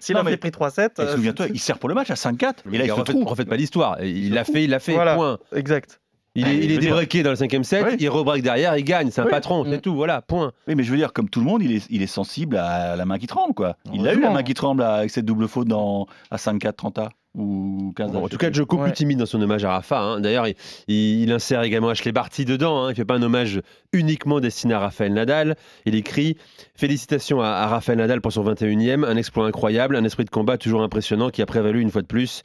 s'il 0.00 0.16
avait 0.16 0.36
pris 0.36 0.50
3-7. 0.50 1.14
Souviens-toi, 1.14 1.46
il 1.52 1.58
sert 1.58 1.78
pour 1.78 1.88
le 1.88 1.94
match 1.96 2.10
à 2.10 2.14
5-4. 2.14 2.54
Et 2.72 2.78
là, 2.78 2.84
il 2.84 2.92
se 2.92 3.00
trompe. 3.00 3.26
En 3.26 3.34
fait, 3.34 3.46
pas 3.46 3.56
l'histoire. 3.56 4.00
Il 4.02 4.34
l'a 4.34 4.44
fait, 4.44 4.64
il 4.64 4.70
l'a 4.70 4.78
fait. 4.78 4.94
Point. 4.94 5.38
Exact. 5.54 6.00
Il 6.36 6.46
est, 6.46 6.58
il 6.58 6.70
est 6.70 6.78
débraqué 6.78 7.22
dans 7.24 7.30
le 7.30 7.36
cinquième 7.36 7.64
set, 7.64 7.96
il 7.98 8.08
rebreak 8.08 8.42
derrière, 8.42 8.76
il 8.76 8.84
gagne, 8.84 9.10
c'est 9.10 9.20
un 9.20 9.26
patron, 9.26 9.64
c'est 9.64 9.80
tout, 9.80 9.94
voilà, 9.94 10.22
point. 10.22 10.52
Oui, 10.68 10.76
mais 10.76 10.84
je 10.84 10.90
veux 10.92 10.96
dire, 10.96 11.12
comme 11.12 11.28
tout 11.28 11.40
le 11.40 11.46
monde, 11.46 11.60
il 11.62 11.72
est, 11.72 11.86
il 11.90 12.02
est 12.02 12.06
sensible 12.06 12.56
à 12.56 12.94
la 12.94 13.04
main 13.04 13.18
qui 13.18 13.26
tremble, 13.26 13.54
quoi. 13.54 13.76
Il 13.92 14.06
a 14.06 14.14
eu 14.14 14.20
la 14.20 14.30
main 14.30 14.44
qui 14.44 14.54
tremble 14.54 14.82
avec 14.82 15.10
cette 15.10 15.24
double 15.24 15.48
faute 15.48 15.66
dans, 15.66 16.06
à 16.30 16.36
5-4 16.36 16.72
30 16.74 17.00
ou 17.36 17.92
15 17.96 18.16
En 18.16 18.28
tout 18.28 18.38
cas, 18.38 18.50
Joko 18.50 18.78
plus 18.78 18.92
timide 18.92 19.18
dans 19.18 19.26
son 19.26 19.40
hommage 19.40 19.64
à 19.64 19.70
Rafa. 19.70 20.00
Hein. 20.00 20.20
D'ailleurs, 20.20 20.46
il, 20.88 21.32
insère 21.32 21.62
également 21.62 21.88
Ashley 21.88 22.12
Barty 22.12 22.44
dedans. 22.44 22.82
Hein. 22.82 22.86
Il 22.88 22.90
ne 22.90 22.94
fait 22.94 23.04
pas 23.04 23.14
un 23.14 23.22
hommage 23.22 23.60
uniquement 23.92 24.40
destiné 24.40 24.74
à 24.74 24.80
Rafael 24.80 25.12
Nadal. 25.12 25.56
Il 25.86 25.94
écrit 25.94 26.36
Félicitations 26.74 27.40
à, 27.40 27.66
Rafael 27.66 27.98
Nadal 27.98 28.20
pour 28.20 28.32
son 28.32 28.44
21e, 28.44 29.04
un 29.04 29.16
exploit 29.16 29.46
incroyable, 29.46 29.94
un 29.96 30.04
esprit 30.04 30.24
de 30.24 30.30
combat 30.30 30.58
toujours 30.58 30.82
impressionnant 30.82 31.30
qui 31.30 31.40
a 31.42 31.46
prévalu 31.46 31.80
une 31.80 31.90
fois 31.90 32.02
de 32.02 32.06
plus. 32.06 32.42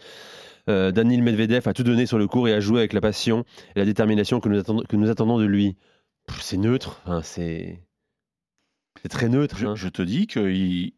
Euh, 0.70 0.92
Daniel 0.92 1.22
Medvedev 1.22 1.68
a 1.68 1.74
tout 1.74 1.84
donné 1.84 2.06
sur 2.06 2.18
le 2.18 2.28
cours 2.28 2.48
et 2.48 2.54
a 2.54 2.60
joué 2.60 2.80
avec 2.80 2.94
la 2.94 3.02
passion 3.02 3.46
et 3.76 3.80
la 3.80 3.86
détermination 3.86 4.40
que 4.40 4.50
nous, 4.50 4.60
attendons, 4.60 4.84
que 4.84 4.96
nous 4.96 5.10
attendons 5.10 5.38
de 5.38 5.46
lui. 5.46 5.76
C'est 6.40 6.58
neutre, 6.58 7.02
hein, 7.06 7.22
c'est. 7.22 7.82
Très 9.10 9.30
neutre. 9.30 9.56
Je, 9.58 9.76
je 9.76 9.88
te 9.90 10.02
dis 10.02 10.26
qu'il 10.26 10.94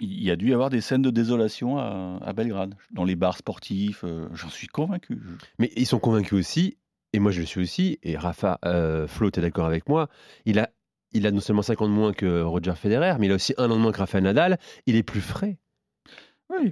il 0.00 0.22
y 0.22 0.30
a 0.30 0.36
dû 0.36 0.50
y 0.50 0.54
avoir 0.54 0.70
des 0.70 0.80
scènes 0.80 1.02
de 1.02 1.10
désolation 1.10 1.78
à, 1.78 2.32
Belgrade, 2.32 2.74
dans 2.90 3.04
les 3.04 3.16
bars 3.16 3.36
sportifs, 3.36 4.02
euh, 4.04 4.28
j'en 4.32 4.48
suis 4.48 4.66
convaincu. 4.66 5.20
Mais 5.58 5.70
ils 5.76 5.86
sont 5.86 5.98
convaincus 5.98 6.38
aussi, 6.38 6.78
et 7.12 7.18
moi 7.18 7.30
je 7.30 7.40
le 7.40 7.46
suis 7.46 7.60
aussi, 7.60 7.98
et 8.02 8.16
Rafa 8.16 8.58
euh, 8.64 9.06
Flo, 9.06 9.28
est 9.28 9.40
d'accord 9.40 9.66
avec 9.66 9.88
moi, 9.88 10.08
il 10.46 10.58
a, 10.58 10.70
il 11.12 11.26
a 11.26 11.30
non 11.30 11.40
seulement 11.40 11.62
50 11.62 11.90
moins 11.90 12.12
que 12.12 12.42
Roger 12.42 12.74
Federer, 12.74 13.16
mais 13.18 13.26
il 13.26 13.32
a 13.32 13.34
aussi 13.34 13.54
un 13.58 13.70
an 13.70 13.76
de 13.76 13.80
moins 13.80 13.92
que 13.92 13.98
Rafael 13.98 14.24
Nadal, 14.24 14.58
il 14.86 14.96
est 14.96 15.02
plus 15.02 15.20
frais. 15.20 15.58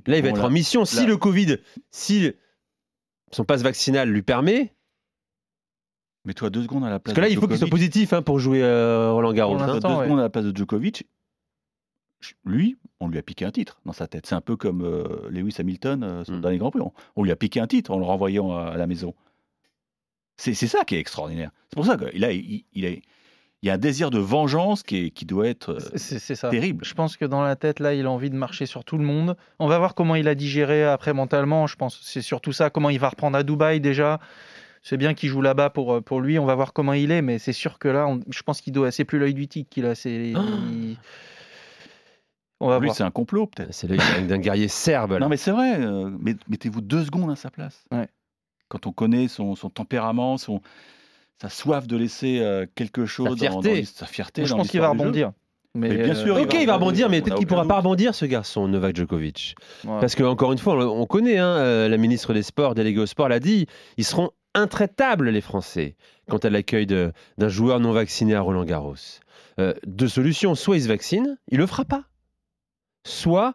Là, 0.07 0.17
il 0.17 0.23
va 0.23 0.29
être 0.29 0.45
en 0.45 0.51
mission. 0.51 0.85
Si 0.85 1.07
le 1.07 1.17
Covid, 1.17 1.59
si 1.91 2.33
son 3.33 3.45
passe 3.45 3.63
vaccinal 3.63 4.09
lui 4.09 4.23
permet, 4.23 4.75
mais 6.25 6.35
toi, 6.35 6.51
deux 6.51 6.63
secondes 6.63 6.85
à 6.85 6.91
la 6.91 6.99
place. 6.99 7.15
Parce 7.15 7.17
que 7.17 7.21
là, 7.21 7.29
il 7.29 7.39
faut 7.39 7.49
qu'il 7.49 7.59
soit 7.59 7.69
positif 7.69 8.13
hein, 8.13 8.23
pour 8.23 8.39
jouer 8.39 8.63
euh, 8.63 9.13
Roland 9.13 9.33
Garros. 9.33 9.57
Hein. 9.59 9.67
Deux 9.75 9.81
secondes 9.81 10.19
à 10.19 10.23
la 10.23 10.29
place 10.29 10.45
de 10.45 10.55
Djokovic 10.55 11.07
lui, 12.45 12.77
on 13.01 13.09
lui 13.09 13.19
a 13.19 13.23
piqué 13.23 13.45
un 13.45 13.51
titre 13.51 13.81
dans 13.85 13.93
sa 13.93 14.07
tête. 14.07 14.27
C'est 14.27 14.35
un 14.35 14.41
peu 14.41 14.57
comme 14.57 14.83
euh, 14.83 15.29
Lewis 15.31 15.55
Hamilton, 15.59 16.03
euh, 16.03 16.25
son 16.25 16.35
hmm. 16.35 16.41
dernier 16.41 16.59
Grand 16.59 16.71
Prix. 16.71 16.83
On, 17.17 17.23
lui 17.23 17.31
a 17.31 17.37
piqué 17.37 17.61
un 17.61 17.67
titre 17.67 17.91
en 17.91 17.99
le 17.99 18.05
renvoyant 18.05 18.57
à, 18.57 18.77
la 18.77 18.87
maison. 18.87 19.15
C'est 20.37 20.55
ça 20.55 20.85
qui 20.85 20.95
est 20.95 21.01
extraordinaire. 21.01 21.51
C'est 21.69 21.75
pour 21.75 21.87
ça 21.87 21.97
qu'il 21.97 22.25
a, 22.25 22.33
il, 22.33 22.65
il, 22.73 23.03
y 23.67 23.71
a 23.71 23.75
un 23.75 23.79
désir 23.79 24.11
de 24.11 24.19
vengeance 24.19 24.83
qui, 24.83 25.11
qui 25.11 25.27
doit 25.27 25.49
être 25.49 25.73
euh, 25.73 25.97
c'est 25.97 26.37
ça. 26.37 26.49
terrible. 26.49 26.85
Je 26.85 26.95
pense 26.95 27.17
que 27.17 27.25
dans 27.25 27.43
la 27.43 27.57
tête, 27.57 27.81
là, 27.81 27.95
il 27.95 28.07
a 28.07 28.11
envie 28.11 28.31
de 28.31 28.37
marcher 28.37 28.67
sur 28.67 28.85
tout 28.85 28.99
le 28.99 29.05
monde. 29.05 29.37
On 29.59 29.67
va 29.67 29.79
voir 29.79 29.95
comment 29.95 30.15
il 30.15 30.29
a 30.29 30.35
digéré 30.35 30.85
après 30.85 31.13
mentalement. 31.13 31.67
Je 31.67 31.77
pense 31.77 32.01
c'est 32.03 32.23
surtout 32.23 32.53
ça, 32.53 32.71
comment 32.71 32.91
il 32.91 33.01
va 33.01 33.09
reprendre 33.09 33.37
à 33.37 33.43
Dubaï 33.43 33.81
déjà. 33.81 34.21
C'est 34.83 34.97
bien 34.97 35.15
qu'il 35.15 35.29
joue 35.29 35.43
là-bas 35.43 35.71
pour, 35.71 36.03
pour 36.03 36.21
lui. 36.21 36.39
On 36.39 36.47
va 36.47 36.55
voir 36.55 36.73
comment 36.73 36.93
il 36.93 37.11
est, 37.11 37.21
mais 37.21 37.39
c'est 37.39 37.53
sûr 37.53 37.79
que 37.79 37.89
là, 37.89 38.09
je 38.31 38.43
pense 38.43 38.61
qu'il 38.61 38.73
doit. 38.73 38.91
C'est 38.91 39.05
plus 39.05 39.19
l'œil 39.19 39.35
du 39.35 39.49
tigre 39.49 39.69
qu'il 39.69 39.87
a. 39.87 39.95
C'est. 39.95 40.35
Oh 42.61 42.79
lui, 42.81 42.91
c'est 42.93 43.05
un 43.05 43.11
complot, 43.11 43.47
peut-être. 43.47 43.73
C'est 43.73 43.87
l'œil 43.87 43.99
d'un 44.27 44.39
guerrier 44.39 44.69
serbe. 44.69 45.19
Non, 45.19 45.29
mais 45.29 45.37
c'est 45.37 45.53
vrai. 45.53 45.81
Euh, 45.81 46.11
mettez-vous 46.49 46.81
deux 46.81 47.05
secondes 47.05 47.31
à 47.31 47.37
sa 47.37 47.51
place. 47.51 47.85
Quand 48.69 48.87
on 48.87 48.93
connaît 48.93 49.29
son, 49.29 49.55
tempérament, 49.55 50.39
son, 50.39 50.61
sa 51.41 51.49
soif 51.49 51.87
de 51.87 51.97
laisser 51.97 52.41
euh, 52.41 52.67
quelque 52.75 53.07
chose, 53.07 53.31
sa 53.31 53.37
fierté. 53.37 53.81
Dans, 53.81 53.87
sa 53.87 54.07
fierté 54.07 54.45
je 54.45 54.55
pense 54.55 54.69
qu'il 54.69 54.81
va 54.81 54.91
rebondir. 54.91 55.33
Mais, 55.75 55.95
bien 55.97 56.15
sûr. 56.15 56.37
Ok, 56.37 56.57
il 56.59 56.67
va, 56.67 56.75
rebondir, 56.75 57.09
mais 57.09 57.21
peut-être 57.21 57.37
qu'il 57.37 57.45
ne 57.45 57.49
pourra 57.49 57.67
pas 57.67 57.77
rebondir, 57.77 58.15
ce 58.15 58.25
garçon, 58.25 58.67
Novak 58.67 58.97
Djokovic. 58.97 59.55
Parce 59.85 60.15
que, 60.15 60.25
encore 60.25 60.51
une 60.51 60.59
fois, 60.59 60.75
on, 60.75 61.07
connaît, 61.07 61.39
hein, 61.39 61.57
euh, 61.57 61.89
la 61.89 61.99
ministre 61.99 62.35
des 62.35 62.43
Sports, 62.43 62.75
déléguée 62.75 63.01
au 63.01 63.07
sport, 63.07 63.29
l'a 63.29 63.39
dit, 63.39 63.67
ils 63.97 64.05
seront 64.05 64.31
intraitables, 64.55 65.29
les 65.29 65.43
Français, 65.43 65.95
quant 66.29 66.39
à 66.39 66.51
l'accueil 66.51 66.87
d'un 66.87 67.49
joueur 67.49 67.79
non 67.79 67.93
vacciné 67.93 68.35
à 68.35 68.41
Roland 68.41 68.65
Garros. 68.65 68.97
deux 69.87 70.09
solutions. 70.09 70.55
Soit 70.57 70.79
il 70.79 70.83
se 70.83 70.89
vaccine, 70.89 71.37
il 71.49 71.59
le 71.59 71.67
fera 71.67 71.85
pas 71.85 72.05
soit 73.09 73.55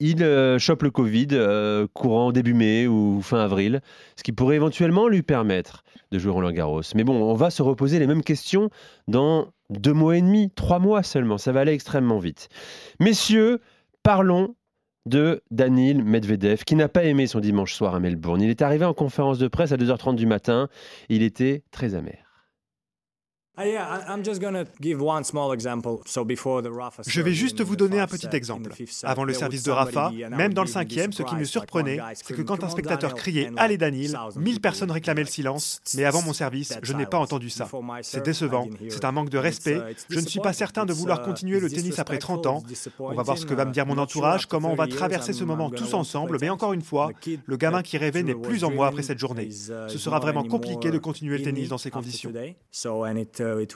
il 0.00 0.22
euh, 0.22 0.58
chope 0.58 0.82
le 0.82 0.90
Covid 0.90 1.28
euh, 1.32 1.86
courant 1.92 2.32
début 2.32 2.54
mai 2.54 2.86
ou 2.86 3.20
fin 3.22 3.40
avril, 3.40 3.80
ce 4.16 4.22
qui 4.22 4.32
pourrait 4.32 4.56
éventuellement 4.56 5.08
lui 5.08 5.22
permettre 5.22 5.84
de 6.12 6.18
jouer 6.18 6.32
Roland 6.32 6.52
Garros. 6.52 6.82
Mais 6.94 7.04
bon, 7.04 7.20
on 7.20 7.34
va 7.34 7.50
se 7.50 7.62
reposer 7.62 7.98
les 7.98 8.06
mêmes 8.06 8.22
questions 8.22 8.70
dans 9.08 9.52
deux 9.70 9.92
mois 9.92 10.16
et 10.16 10.22
demi, 10.22 10.50
trois 10.50 10.78
mois 10.78 11.02
seulement. 11.02 11.38
Ça 11.38 11.52
va 11.52 11.60
aller 11.60 11.72
extrêmement 11.72 12.18
vite. 12.18 12.48
Messieurs, 13.00 13.60
parlons 14.02 14.54
de 15.06 15.42
Danil 15.50 16.04
Medvedev, 16.04 16.64
qui 16.64 16.76
n'a 16.76 16.88
pas 16.88 17.04
aimé 17.04 17.26
son 17.26 17.40
dimanche 17.40 17.74
soir 17.74 17.94
à 17.94 18.00
Melbourne. 18.00 18.42
Il 18.42 18.50
est 18.50 18.62
arrivé 18.62 18.84
en 18.84 18.94
conférence 18.94 19.38
de 19.38 19.48
presse 19.48 19.72
à 19.72 19.76
2h30 19.76 20.16
du 20.16 20.26
matin. 20.26 20.68
Il 21.08 21.22
était 21.22 21.62
très 21.70 21.94
amer. 21.94 22.27
Je 27.06 27.22
vais 27.22 27.32
juste 27.32 27.60
vous 27.60 27.76
donner 27.76 28.00
un 28.00 28.06
petit 28.06 28.28
exemple. 28.32 28.72
Avant 29.02 29.24
le 29.24 29.34
service 29.34 29.62
de 29.62 29.70
Rafa, 29.70 30.12
même 30.30 30.54
dans 30.54 30.62
le 30.62 30.68
cinquième, 30.68 31.12
ce 31.12 31.22
qui 31.22 31.34
me 31.34 31.44
surprenait, 31.44 31.98
c'est 32.14 32.34
que 32.34 32.42
quand 32.42 32.62
un 32.62 32.68
spectateur 32.68 33.14
criait 33.14 33.50
Allez 33.56 33.78
Danil, 33.78 34.18
mille 34.36 34.60
personnes 34.60 34.90
réclamaient 34.90 35.22
le 35.22 35.28
silence, 35.28 35.80
mais 35.96 36.04
avant 36.04 36.22
mon 36.22 36.32
service, 36.32 36.78
je 36.82 36.92
n'ai 36.92 37.06
pas 37.06 37.18
entendu 37.18 37.50
ça. 37.50 37.68
C'est 38.02 38.24
décevant, 38.24 38.68
c'est 38.88 39.04
un 39.04 39.12
manque 39.12 39.30
de 39.30 39.38
respect. 39.38 39.76
Uh, 39.76 39.94
je 40.08 40.20
ne 40.20 40.26
suis 40.26 40.40
pas 40.40 40.52
certain 40.52 40.86
de 40.86 40.92
vouloir 40.92 41.20
uh, 41.20 41.24
continuer 41.24 41.60
le 41.60 41.70
tennis 41.70 41.98
après 41.98 42.18
30 42.18 42.46
ans. 42.46 42.62
On 42.98 43.14
va 43.14 43.22
voir 43.22 43.38
ce 43.38 43.46
que 43.46 43.54
va 43.54 43.64
me 43.64 43.72
dire 43.72 43.86
mon 43.86 43.98
entourage, 43.98 44.46
comment 44.46 44.72
on 44.72 44.76
va 44.76 44.86
traverser 44.86 45.32
ce 45.32 45.44
moment 45.44 45.70
tous 45.70 45.94
ensemble, 45.94 46.38
mais 46.40 46.50
encore 46.50 46.72
une 46.72 46.82
fois, 46.82 47.10
le 47.46 47.56
gamin 47.56 47.82
qui 47.82 47.98
rêvait 47.98 48.22
n'est 48.22 48.34
plus 48.34 48.64
en 48.64 48.70
moi 48.70 48.88
après 48.88 49.02
cette 49.02 49.18
journée. 49.18 49.48
Uh, 49.48 49.88
ce 49.88 49.98
sera 49.98 50.18
vraiment 50.18 50.44
compliqué 50.44 50.90
de 50.90 50.98
continuer 50.98 51.38
le 51.38 51.44
tennis 51.44 51.68
dans 51.68 51.78
ces 51.78 51.90
conditions. 51.90 52.32
Uh, 53.48 53.66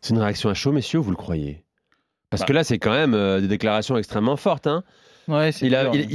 c'est 0.00 0.14
une 0.14 0.18
réaction 0.18 0.48
à 0.48 0.54
chaud, 0.54 0.72
messieurs, 0.72 0.98
vous 0.98 1.10
le 1.10 1.16
croyez? 1.16 1.64
Parce 2.30 2.42
bah. 2.42 2.46
que 2.46 2.52
là, 2.52 2.64
c'est 2.64 2.78
quand 2.78 2.92
même 2.92 3.14
euh, 3.14 3.40
des 3.40 3.48
déclarations 3.48 3.96
extrêmement 3.96 4.36
fortes. 4.36 4.66
Hein. 4.66 4.84
il, 5.28 5.70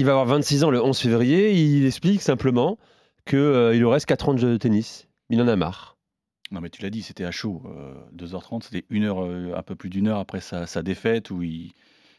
va 0.05 0.11
avoir 0.11 0.25
26 0.25 0.63
ans 0.63 0.71
le 0.71 0.81
11 0.81 0.97
février. 0.97 1.53
Il 1.53 1.85
explique 1.85 2.21
simplement 2.21 2.77
qu'il 3.25 3.37
euh, 3.37 3.75
il 3.75 3.79
lui 3.79 3.87
reste 3.87 4.05
4 4.05 4.29
ans 4.29 4.33
de 4.33 4.39
jeu 4.39 4.51
de 4.51 4.57
tennis. 4.57 5.07
Il 5.29 5.41
en 5.41 5.47
a 5.47 5.55
marre. 5.55 5.97
Non, 6.51 6.61
mais 6.61 6.69
tu 6.69 6.81
l'as 6.81 6.89
dit, 6.89 7.01
c'était 7.01 7.25
à 7.25 7.31
chaud. 7.31 7.63
2h30, 8.15 8.55
euh, 8.55 8.59
c'était 8.61 8.85
une 8.89 9.03
heure, 9.03 9.19
un 9.19 9.63
peu 9.63 9.75
plus 9.75 9.89
d'une 9.89 10.07
heure 10.07 10.19
après 10.19 10.41
sa, 10.41 10.67
sa 10.67 10.83
défaite 10.83 11.31
où 11.31 11.41
il, 11.43 11.73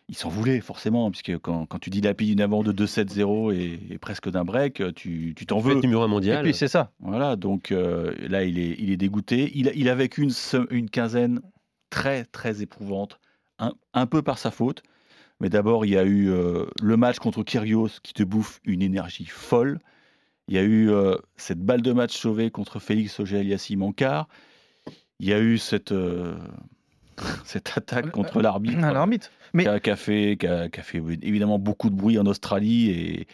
il 0.08 0.16
s'en 0.16 0.28
voulait 0.28 0.60
forcément, 0.60 1.10
puisque 1.10 1.36
quand, 1.38 1.66
quand 1.66 1.78
tu 1.78 1.90
dis 1.90 2.00
lapide 2.00 2.28
d'une 2.28 2.40
avant 2.40 2.62
de 2.62 2.72
2-7-0 2.72 3.54
et, 3.54 3.98
presque 3.98 4.30
d'un 4.30 4.44
break, 4.44 4.82
tu 4.94 5.34
t'en 5.46 5.58
veux. 5.58 5.74
numéro 5.80 6.02
un 6.02 6.08
mondial. 6.08 6.40
Et 6.40 6.42
puis 6.50 6.54
c'est 6.54 6.68
ça. 6.68 6.92
Voilà, 7.00 7.34
donc 7.34 7.72
euh, 7.72 8.14
là 8.28 8.44
il 8.44 8.58
est, 8.58 8.76
il 8.78 8.90
est 8.90 8.96
dégoûté. 8.96 9.50
Il, 9.54 9.72
il 9.74 9.88
a 9.88 9.94
vécu 9.94 10.22
une, 10.22 10.32
une 10.70 10.88
quinzaine 10.90 11.40
très 11.90 12.24
très 12.24 12.62
éprouvante, 12.62 13.18
un, 13.58 13.72
un 13.94 14.06
peu 14.06 14.22
par 14.22 14.38
sa 14.38 14.50
faute. 14.50 14.82
Mais 15.40 15.50
d'abord, 15.50 15.84
il 15.84 15.90
y 15.90 15.98
a 15.98 16.04
eu 16.04 16.30
euh, 16.30 16.64
le 16.80 16.96
match 16.96 17.18
contre 17.18 17.42
Kyrgios 17.42 18.00
qui 18.02 18.14
te 18.14 18.22
bouffe 18.22 18.60
une 18.64 18.82
énergie 18.82 19.26
folle. 19.26 19.80
Il 20.48 20.54
y 20.54 20.58
a 20.58 20.62
eu 20.62 20.88
euh, 20.88 21.16
cette 21.36 21.60
balle 21.60 21.82
de 21.82 21.92
match 21.92 22.16
sauvée 22.16 22.50
contre 22.50 22.78
Félix 22.78 23.18
Auger-Aliassime 23.20 23.82
en 23.82 23.92
quart. 23.92 24.28
Il 25.18 25.28
y 25.28 25.34
a 25.34 25.40
eu 25.40 25.58
cette, 25.58 25.92
cette 27.44 27.76
attaque 27.76 28.12
contre 28.12 28.40
l'arbitre. 28.40 28.80
L'arbitre. 28.80 29.30
Mais... 29.56 29.64
Qui, 29.80 29.90
a, 29.90 29.96
fait, 29.96 30.36
qui, 30.38 30.46
a, 30.46 30.68
fait, 30.68 31.02
évidemment 31.22 31.58
beaucoup 31.58 31.88
de 31.88 31.94
bruit 31.94 32.18
en 32.18 32.26
Australie 32.26 32.90
et, 32.90 33.26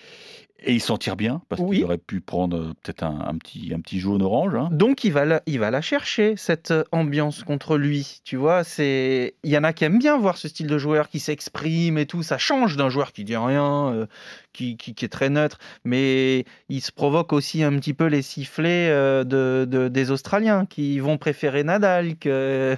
et 0.64 0.74
il 0.74 0.80
s'en 0.80 0.96
tire 0.96 1.16
bien 1.16 1.42
parce 1.48 1.60
qu'il 1.60 1.84
aurait 1.84 1.98
pu 1.98 2.20
prendre 2.20 2.56
euh, 2.56 2.72
peut-être 2.82 3.02
un, 3.02 3.36
petit, 3.38 3.72
un 3.74 3.80
petit 3.80 3.98
jaune 3.98 4.22
orange. 4.22 4.54
Hein. 4.54 4.68
Donc 4.70 5.02
il 5.04 5.12
va, 5.12 5.24
la, 5.24 5.42
il 5.46 5.58
va 5.58 5.70
la 5.70 5.80
chercher, 5.80 6.34
cette 6.36 6.70
euh, 6.70 6.84
ambiance 6.92 7.42
contre 7.42 7.76
lui. 7.76 8.20
Tu 8.24 8.36
vois, 8.36 8.62
c'est 8.62 9.34
il 9.42 9.50
y 9.50 9.58
en 9.58 9.64
a 9.64 9.72
qui 9.72 9.84
aiment 9.84 9.98
bien 9.98 10.16
voir 10.18 10.36
ce 10.36 10.48
style 10.48 10.68
de 10.68 10.78
joueur 10.78 11.08
qui 11.08 11.18
s'exprime 11.18 11.98
et 11.98 12.06
tout. 12.06 12.22
Ça 12.22 12.38
change 12.38 12.76
d'un 12.76 12.88
joueur 12.88 13.12
qui 13.12 13.24
dit 13.24 13.36
rien, 13.36 13.92
euh, 13.92 14.06
qui, 14.52 14.76
qui, 14.76 15.04
est 15.04 15.08
très 15.08 15.30
neutre. 15.30 15.58
Mais 15.84 16.44
il 16.68 16.80
se 16.80 16.92
provoque 16.92 17.32
aussi 17.32 17.62
un 17.62 17.76
petit 17.78 17.94
peu 17.94 18.06
les 18.06 18.22
sifflets 18.22 18.90
de, 18.90 19.66
de, 19.68 19.88
des 19.88 20.10
Australiens 20.10 20.66
qui 20.66 21.00
vont 21.00 21.18
préférer 21.18 21.64
Nadal 21.64 22.16
que 22.16 22.76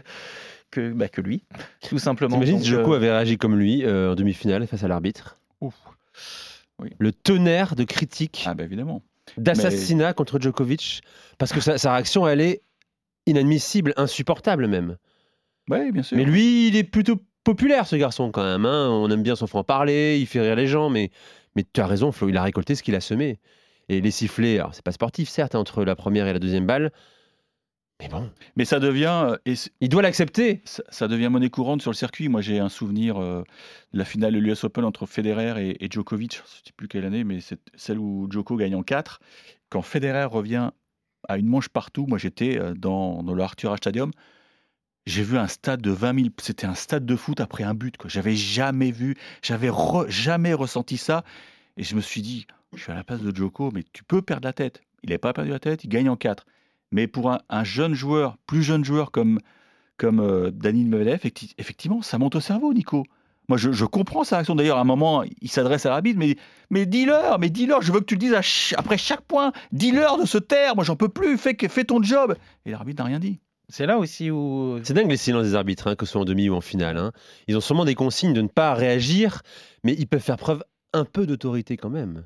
que, 0.74 0.92
bah, 0.92 1.08
que 1.08 1.20
lui, 1.20 1.44
tout 1.88 1.98
simplement. 1.98 2.34
T'imagines 2.34 2.60
si 2.60 2.66
Joko 2.66 2.92
euh, 2.92 2.96
avait 2.96 3.10
réagi 3.10 3.38
comme 3.38 3.56
lui 3.56 3.84
euh, 3.84 4.12
en 4.12 4.14
demi-finale 4.14 4.66
face 4.66 4.82
à 4.82 4.88
l'arbitre 4.88 5.38
Le 6.98 7.12
tonnerre 7.12 7.76
de 7.76 7.84
critiques. 7.84 8.44
Ah, 8.46 8.54
bah, 8.54 8.64
évidemment. 8.64 9.02
D'assassinat 9.38 10.12
contre 10.12 10.40
Djokovic. 10.40 11.02
Parce 11.38 11.52
que 11.52 11.60
sa, 11.60 11.92
réaction, 11.92 12.26
elle 12.26 12.40
est 12.40 12.62
inadmissible, 13.26 13.94
insupportable 13.96 14.66
même. 14.66 14.96
Oui, 15.70 15.92
bien 15.92 16.02
sûr. 16.02 16.16
Mais 16.16 16.24
lui, 16.24 16.68
il 16.68 16.76
est 16.76 16.84
plutôt 16.84 17.16
populaire, 17.44 17.86
ce 17.86 17.96
garçon, 17.96 18.30
quand 18.30 18.44
même. 18.44 18.66
Hein. 18.66 18.88
On 18.90 19.08
aime 19.10 19.22
bien 19.22 19.36
son 19.36 19.46
franc-parler, 19.46 20.18
il 20.18 20.26
fait 20.26 20.40
rire 20.40 20.56
les 20.56 20.66
gens, 20.66 20.90
mais, 20.90 21.10
mais 21.56 21.64
tu 21.72 21.80
as 21.80 21.86
raison, 21.86 22.12
Flo, 22.12 22.28
il 22.28 22.36
a 22.36 22.42
récolté 22.42 22.74
ce 22.74 22.82
qu'il 22.82 22.94
a 22.94 23.00
semé. 23.00 23.38
Et 23.88 24.00
les 24.00 24.10
sifflets, 24.10 24.58
alors 24.58 24.74
c'est 24.74 24.84
pas 24.84 24.92
sportif, 24.92 25.28
certes, 25.28 25.54
entre 25.54 25.84
la 25.84 25.94
première 25.94 26.26
et 26.26 26.32
la 26.32 26.38
deuxième 26.38 26.66
balle, 26.66 26.90
mais 28.00 28.08
bon. 28.08 28.30
Mais 28.56 28.64
ça 28.64 28.80
devient. 28.80 29.26
Euh, 29.30 29.36
et 29.46 29.54
il 29.80 29.88
doit 29.88 30.02
l'accepter. 30.02 30.62
Ça, 30.64 31.08
devient 31.08 31.28
monnaie 31.28 31.50
courante 31.50 31.80
sur 31.80 31.90
le 31.90 31.96
circuit. 31.96 32.28
Moi, 32.28 32.40
j'ai 32.40 32.58
un 32.58 32.68
souvenir 32.68 33.18
euh, 33.18 33.42
de 33.92 33.98
la 33.98 34.04
finale 34.04 34.34
de 34.34 34.38
l'US 34.38 34.64
Open 34.64 34.84
entre 34.84 35.06
Federer 35.06 35.76
et, 35.80 35.88
Djokovic. 35.90 36.34
Je 36.34 36.40
ne 36.40 36.46
sais 36.46 36.72
plus 36.76 36.88
quelle 36.88 37.04
année, 37.04 37.24
mais 37.24 37.40
c'est 37.40 37.58
celle 37.76 37.98
où 37.98 38.26
Djoko 38.30 38.56
gagne 38.56 38.74
en 38.74 38.82
4. 38.82 39.20
Quand 39.68 39.82
Federer 39.82 40.24
revient 40.24 40.70
à 41.28 41.38
une 41.38 41.46
manche 41.46 41.68
partout, 41.68 42.06
moi 42.06 42.18
j'étais 42.18 42.58
euh, 42.58 42.74
dans, 42.74 43.22
dans 43.22 43.32
le 43.32 43.42
Arthur 43.42 43.76
Stadium. 43.76 44.10
j'ai 45.06 45.22
vu 45.22 45.38
un 45.38 45.48
stade 45.48 45.80
de 45.80 45.90
20 45.90 46.18
000. 46.18 46.28
C'était 46.40 46.66
un 46.66 46.74
stade 46.74 47.06
de 47.06 47.16
foot 47.16 47.40
après 47.40 47.62
un 47.62 47.74
but. 47.74 47.94
J'avais 48.06 48.34
jamais 48.34 48.90
vu, 48.90 49.16
j'avais 49.40 49.70
jamais 50.08 50.52
ressenti 50.52 50.96
ça. 50.96 51.24
Et 51.76 51.84
je 51.84 51.94
me 51.94 52.00
suis 52.00 52.22
dit, 52.22 52.46
je 52.74 52.82
suis 52.82 52.92
à 52.92 52.94
la 52.96 53.04
place 53.04 53.20
de 53.20 53.34
Joko, 53.34 53.70
mais 53.72 53.84
tu 53.92 54.02
peux 54.02 54.20
perdre 54.20 54.46
la 54.46 54.52
tête. 54.52 54.82
Il 55.04 55.10
n'a 55.10 55.18
pas 55.18 55.32
perdu 55.32 55.50
la 55.50 55.60
tête, 55.60 55.84
il 55.84 55.88
gagne 55.88 56.08
en 56.08 56.16
4. 56.16 56.44
Mais 56.94 57.08
pour 57.08 57.32
un, 57.32 57.64
jeune 57.64 57.92
joueur, 57.92 58.36
plus 58.46 58.62
jeune 58.62 58.84
joueur 58.84 59.10
comme, 59.10 59.40
comme 59.96 60.20
euh, 60.20 60.52
Daniel 60.52 60.86
Medvedev, 60.86 61.28
effectivement, 61.58 62.02
ça 62.02 62.18
monte 62.18 62.36
au 62.36 62.40
cerveau, 62.40 62.72
Nico. 62.72 63.02
Moi, 63.48 63.58
je, 63.58 63.84
comprends 63.84 64.22
sa 64.22 64.36
réaction. 64.36 64.54
D'ailleurs, 64.54 64.78
à 64.78 64.82
un 64.82 64.84
moment, 64.84 65.24
il 65.42 65.50
s'adresse 65.50 65.86
à 65.86 65.90
l'arbitre, 65.90 66.20
mais, 66.20 66.36
mais 66.70 66.86
dis-leur, 66.86 67.40
mais 67.40 67.50
dis-leur, 67.50 67.82
je 67.82 67.90
veux 67.90 67.98
que 67.98 68.04
tu 68.04 68.14
le 68.14 68.20
dises 68.20 68.36
après 68.76 68.96
chaque 68.96 69.22
point. 69.22 69.50
Dis-leur 69.72 70.18
de 70.18 70.24
se 70.24 70.38
taire, 70.38 70.76
moi, 70.76 70.84
j'en 70.84 70.94
peux 70.94 71.08
plus, 71.08 71.36
fais, 71.36 71.56
fais 71.68 71.82
ton 71.82 72.00
job. 72.00 72.36
Et 72.64 72.70
l'arbitre 72.70 73.02
n'a 73.02 73.08
rien 73.08 73.18
dit. 73.18 73.40
C'est 73.68 73.86
là 73.86 73.98
aussi 73.98 74.30
où. 74.30 74.78
C'est 74.84 74.94
dingue 74.94 75.10
les 75.10 75.16
silences 75.16 75.46
des 75.46 75.54
arbitres, 75.56 75.88
hein, 75.88 75.96
que 75.96 76.06
ce 76.06 76.12
soit 76.12 76.20
en 76.20 76.24
demi 76.24 76.48
ou 76.48 76.54
en 76.54 76.60
finale. 76.60 76.96
Hein. 76.96 77.10
Ils 77.48 77.56
ont 77.56 77.60
sûrement 77.60 77.84
des 77.84 77.96
consignes 77.96 78.34
de 78.34 78.40
ne 78.40 78.46
pas 78.46 78.72
réagir, 78.72 79.42
mais 79.82 79.96
ils 79.98 80.06
peuvent 80.06 80.22
faire 80.22 80.36
preuve 80.36 80.62
un 80.92 81.04
peu 81.04 81.26
d'autorité 81.26 81.76
quand 81.76 81.90
même. 81.90 82.24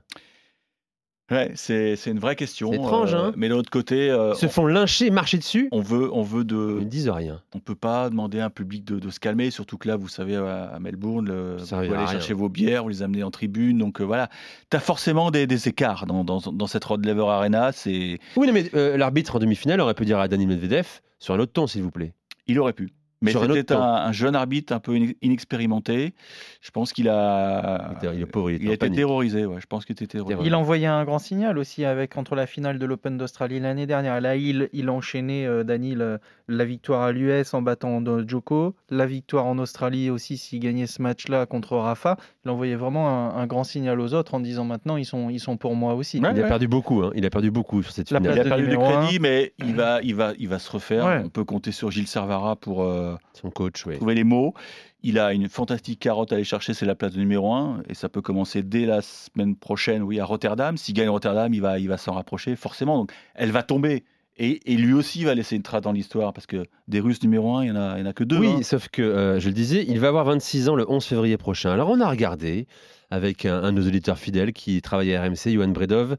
Ouais, 1.31 1.53
c'est, 1.57 1.95
une 2.07 2.19
vraie 2.19 2.37
question. 2.37 2.71
C'est 2.71 2.79
étrange, 2.79 3.13
euh, 3.13 3.19
hein 3.19 3.33
Mais 3.37 3.49
de 3.49 3.55
l'autre 3.55 3.71
côté, 3.71 4.11
euh, 4.11 4.33
Ils 4.35 4.39
se 4.39 4.47
font 4.47 4.67
lyncher, 4.67 5.11
marcher 5.11 5.37
dessus. 5.37 5.69
On 5.73 5.83
veut, 5.83 6.11
on 6.13 6.23
veut 6.23 6.45
de. 6.45 6.77
Ils 6.79 6.85
ne 6.85 6.91
disent 6.91 7.11
rien. 7.11 7.43
On 7.55 7.61
peut 7.61 7.75
pas 7.75 8.09
demander 8.09 8.41
à 8.41 8.47
un 8.47 8.51
public 8.51 8.85
de, 8.85 9.11
se 9.11 9.21
calmer, 9.21 9.51
surtout 9.51 9.77
que 9.77 9.89
là, 9.89 9.97
vous 9.97 10.09
savez, 10.09 10.37
à, 10.37 10.79
Melbourne, 10.81 11.57
vous 11.59 11.75
allez 11.75 12.07
chercher 12.07 12.33
vos 12.33 12.49
bières, 12.49 12.83
vous 12.83 12.89
les 12.89 13.03
amenez 13.03 13.23
en 13.23 13.31
tribune, 13.31 13.79
donc 13.79 14.01
euh, 14.01 14.05
voilà. 14.05 14.31
Tu 14.71 14.77
as 14.77 14.81
forcément 14.81 15.31
des, 15.31 15.47
écarts 15.69 16.07
dans, 16.07 16.25
dans, 16.25 16.67
cette 16.67 16.85
Rod 16.85 17.05
Lever 17.05 17.27
Arena. 17.29 17.73
C'est. 17.73 18.19
Oui, 18.37 18.51
mais 18.53 18.71
l'arbitre 18.97 19.37
en 19.37 19.39
demi-finale 19.39 19.81
aurait 19.81 19.95
pu 19.95 20.05
dire 20.05 20.19
à 20.19 20.29
Dani 20.29 20.47
Medvedev 20.47 21.01
sur 21.19 21.35
un 21.35 21.41
autre 21.41 21.53
ton, 21.53 21.67
s'il 21.67 21.83
vous 21.83 21.91
plaît. 21.91 22.15
Il 22.47 22.59
aurait 22.59 22.73
pu. 22.73 22.91
Mais 23.21 23.33
c'était 23.33 23.75
un, 23.75 24.13
jeune 24.13 24.37
arbitre 24.37 24.73
un 24.73 24.79
peu 24.81 24.97
inexpérimenté. 25.23 26.15
Je 26.61 26.71
pense 26.71 26.93
qu'il 26.93 27.09
a, 27.09 27.95
il, 28.15 28.27
pauvre, 28.27 28.51
il, 28.51 28.69
a 28.71 28.75
été 28.75 28.91
terrorisé. 28.91 29.45
Ouais, 29.45 29.61
je 29.61 29.67
pense 29.67 29.85
qu'il 29.85 29.95
était 29.95 30.07
terrorisé. 30.07 30.41
Il 30.45 30.55
envoyait 30.55 30.87
un 30.87 31.05
grand 31.05 31.19
signal 31.19 31.59
aussi 31.59 31.85
avec 31.85 32.15
contre 32.15 32.37
la 32.37 32.47
finale 32.47 32.79
de 32.79 32.87
l'Open 32.87 33.19
d'Australie 33.19 33.59
l'année 33.59 33.87
dernière. 33.87 34.21
Là, 34.21 34.37
il, 34.37 34.69
il 34.73 34.89
a 34.89 34.93
enchaîné 34.93 35.47
euh, 35.47 35.65
Daniel 35.65 36.21
la 36.49 36.65
victoire 36.65 37.03
à 37.03 37.13
l'US 37.13 37.53
en 37.53 37.63
battant 37.63 38.03
Joko, 38.27 38.75
la 38.91 39.07
victoire 39.07 39.47
en 39.47 39.59
Australie 39.59 40.11
aussi 40.11 40.39
s'il 40.39 40.61
gagnait 40.61 40.87
ce 40.87 41.03
match-là 41.03 41.47
contre 41.47 41.77
Rafa. 41.77 42.17
Il 42.45 42.51
envoyait 42.51 42.75
vraiment 42.75 43.37
un, 43.37 43.47
grand 43.47 43.65
signal 43.65 44.01
aux 44.01 44.15
autres 44.15 44.35
en 44.35 44.41
disant 44.41 44.65
maintenant 44.65 44.97
ils 44.97 45.05
sont, 45.05 45.31
ils 45.31 45.41
sont 45.41 45.57
pour 45.57 45.75
moi 45.75 45.95
aussi. 45.95 46.19
il 46.19 46.27
a 46.27 46.33
perdu 46.33 46.69
beaucoup, 46.69 47.03
hein. 47.03 47.13
il 47.15 47.25
a 47.25 47.31
perdu 47.31 47.51
beaucoup 47.51 47.83
sur 47.83 47.93
cette 47.93 48.09
finale. 48.09 48.33
Il 48.35 48.41
a 48.41 48.45
perdu 48.45 48.69
du 48.69 48.79
crédit, 48.79 49.19
mais 49.21 49.53
il 49.59 49.75
va, 49.75 50.01
il, 50.03 50.15
va, 50.15 50.33
il 50.39 50.49
va 50.49 50.59
se 50.59 50.71
refaire. 50.71 51.23
On 51.25 51.29
peut 51.29 51.45
compter 51.45 51.73
sur 51.73 51.91
Gilles 51.91 52.07
Servara 52.09 52.57
pour 52.57 52.83
euh, 52.83 53.15
son 53.35 53.51
coach, 53.51 53.85
trouver 53.97 54.15
les 54.15 54.25
mots. 54.25 54.55
Il 55.03 55.19
a 55.19 55.33
une 55.33 55.49
fantastique 55.49 56.01
carotte 56.01 56.33
à 56.33 56.37
aller 56.37 56.45
chercher, 56.45 56.75
c'est 56.75 56.87
la 56.87 56.97
place 56.97 57.13
de 57.13 57.21
numéro 57.21 57.53
1, 57.53 57.83
et 57.89 57.95
ça 57.95 58.09
peut 58.09 58.21
commencer 58.21 58.65
dès 58.65 58.85
la 58.85 59.01
semaine 59.01 59.55
prochaine, 59.55 60.03
oui, 60.03 60.19
à 60.19 60.25
Rotterdam. 60.25 60.77
S'il 60.77 60.95
gagne 60.95 61.09
Rotterdam, 61.09 61.55
il 61.55 61.61
va, 61.61 61.79
il 61.79 61.89
va 61.89 61.99
s'en 61.99 62.15
rapprocher, 62.15 62.57
forcément. 62.57 62.99
Donc, 62.99 63.13
elle 63.35 63.53
va 63.53 63.63
tomber. 63.63 64.05
Et, 64.41 64.77
lui 64.77 64.93
aussi 64.93 65.25
va 65.25 65.35
laisser 65.35 65.57
une 65.57 65.63
trace 65.63 65.83
dans 65.83 65.91
l'histoire, 65.91 66.33
parce 66.33 66.47
que 66.47 66.65
des 66.87 67.01
Russes 67.01 67.23
numéro 67.23 67.57
1, 67.57 67.65
il 67.65 67.73
n'y 67.73 67.77
en, 67.77 67.81
a, 67.81 68.01
en 68.01 68.07
a 68.07 68.13
que 68.13 68.23
deux. 68.23 68.39
Oui, 68.39 68.49
hein. 68.49 68.63
sauf 68.63 68.89
que, 68.89 69.03
euh, 69.03 69.41
je 69.41 69.49
le 69.49 69.53
disais, 69.53 69.85
il 69.89 69.99
va 69.99 70.09
avoir 70.09 70.25
26 70.27 70.69
ans 70.69 70.77
le 70.77 70.89
11 70.89 71.05
février 71.05 71.37
prochain. 71.37 71.73
Alors 71.73 71.91
on 71.91 72.01
a 72.01 72.09
regardé 72.09 72.69
avec 73.11 73.45
un, 73.47 73.73
de 73.73 73.81
nos 73.81 73.87
auditeurs 73.87 74.19
fidèles 74.19 74.53
qui 74.53 74.81
travaillait 74.81 75.17
à 75.17 75.23
RMC, 75.25 75.51
Johan 75.53 75.69
Bredov, 75.69 76.17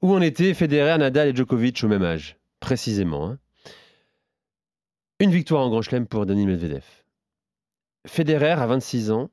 où 0.00 0.12
on 0.12 0.20
était 0.20 0.54
Federer, 0.54 0.98
Nadal 0.98 1.28
et 1.28 1.36
Djokovic 1.36 1.84
au 1.84 1.88
même 1.88 2.02
âge, 2.02 2.36
précisément. 2.58 3.28
Hein? 3.28 3.38
Une 5.20 5.30
victoire 5.30 5.64
en 5.64 5.70
Grand 5.70 5.82
Chelem 5.82 6.08
pour 6.08 6.26
Denis 6.26 6.46
Medvedev. 6.46 6.84
Federer, 8.08 8.60
à 8.60 8.66
26 8.66 9.12
ans, 9.12 9.30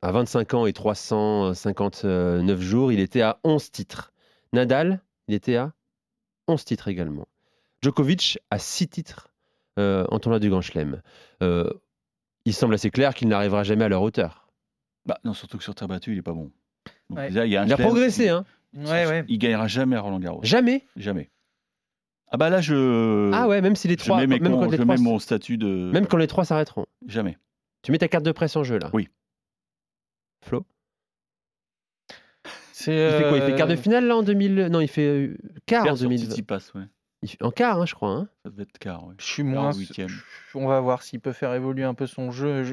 à 0.00 0.12
25 0.12 0.54
ans 0.54 0.66
et 0.66 0.72
359 0.72 2.60
jours, 2.60 2.90
il 2.90 3.00
était 3.00 3.20
à 3.20 3.38
11 3.44 3.70
titres. 3.70 4.14
Nadal, 4.54 5.02
il 5.28 5.34
était 5.34 5.56
à 5.56 5.74
11 6.48 6.64
titres 6.64 6.88
également. 6.88 7.28
Djokovic 7.82 8.38
a 8.50 8.58
six 8.58 8.88
titres 8.88 9.32
euh, 9.78 10.06
en 10.10 10.18
tournoi 10.18 10.38
du 10.38 10.50
Grand 10.50 10.60
Chelem. 10.62 11.02
Euh, 11.42 11.70
il 12.44 12.54
semble 12.54 12.74
assez 12.74 12.90
clair 12.90 13.14
qu'il 13.14 13.28
n'arrivera 13.28 13.62
jamais 13.62 13.84
à 13.84 13.88
leur 13.88 14.02
hauteur. 14.02 14.48
Bah, 15.04 15.18
non, 15.24 15.34
surtout 15.34 15.58
que 15.58 15.64
sur 15.64 15.74
terre 15.74 15.88
battue, 15.88 16.12
il 16.12 16.16
n'est 16.16 16.22
pas 16.22 16.32
bon. 16.32 16.50
il, 17.10 17.38
a, 17.38 17.76
progressé. 17.76 18.28
Hein. 18.28 18.44
Il 19.28 19.38
gagnera 19.38 19.68
jamais 19.68 19.96
à 19.96 20.00
Roland 20.00 20.18
Garros. 20.18 20.40
Jamais 20.42 20.84
Jamais. 20.96 21.30
Ah 22.28 22.38
bah 22.38 22.50
là, 22.50 22.60
je. 22.60 23.30
Ah 23.32 23.46
ouais, 23.46 23.60
même 23.60 23.76
si 23.76 23.86
les 23.86 23.96
trois. 23.96 24.20
Je 24.20 24.26
mets, 24.26 24.40
même 24.40 24.52
quand 24.52 24.68
les 24.68 24.78
trois, 24.78 24.96
mon 24.96 25.18
statut 25.20 25.58
de. 25.58 25.90
Même 25.92 26.06
quand 26.06 26.16
les 26.16 26.26
trois 26.26 26.44
s'arrêteront. 26.44 26.86
Jamais. 27.06 27.38
Tu 27.82 27.92
mets 27.92 27.98
ta 27.98 28.08
carte 28.08 28.24
de 28.24 28.32
presse 28.32 28.56
en 28.56 28.64
jeu 28.64 28.78
là 28.78 28.90
Oui. 28.92 29.08
Flo 30.44 30.66
Il 32.08 32.82
fait 32.84 33.26
quoi 33.28 33.38
Il 33.38 33.42
fait 33.42 33.54
quart 33.54 33.68
de 33.68 33.74
euh, 33.74 33.76
finale 33.76 34.06
là 34.06 34.16
en 34.16 34.22
2000 34.24 34.66
Non, 34.72 34.80
il 34.80 34.88
fait 34.88 35.36
quart 35.66 35.86
en 35.86 35.94
2000. 35.94 36.44
passe, 36.44 36.74
ouais. 36.74 36.82
En 37.40 37.50
quart, 37.50 37.80
hein, 37.80 37.86
je 37.86 37.94
crois. 37.94 38.10
Hein. 38.10 38.28
Ça 38.44 38.50
devait 38.50 38.62
être 38.62 38.78
quart, 38.78 39.04
oui. 39.06 39.14
Je 39.18 39.24
suis 39.24 39.42
moins. 39.42 39.72
On 40.54 40.68
va 40.68 40.80
voir 40.80 41.02
s'il 41.02 41.20
peut 41.20 41.32
faire 41.32 41.52
évoluer 41.52 41.84
un 41.84 41.94
peu 41.94 42.06
son 42.06 42.30
jeu. 42.30 42.64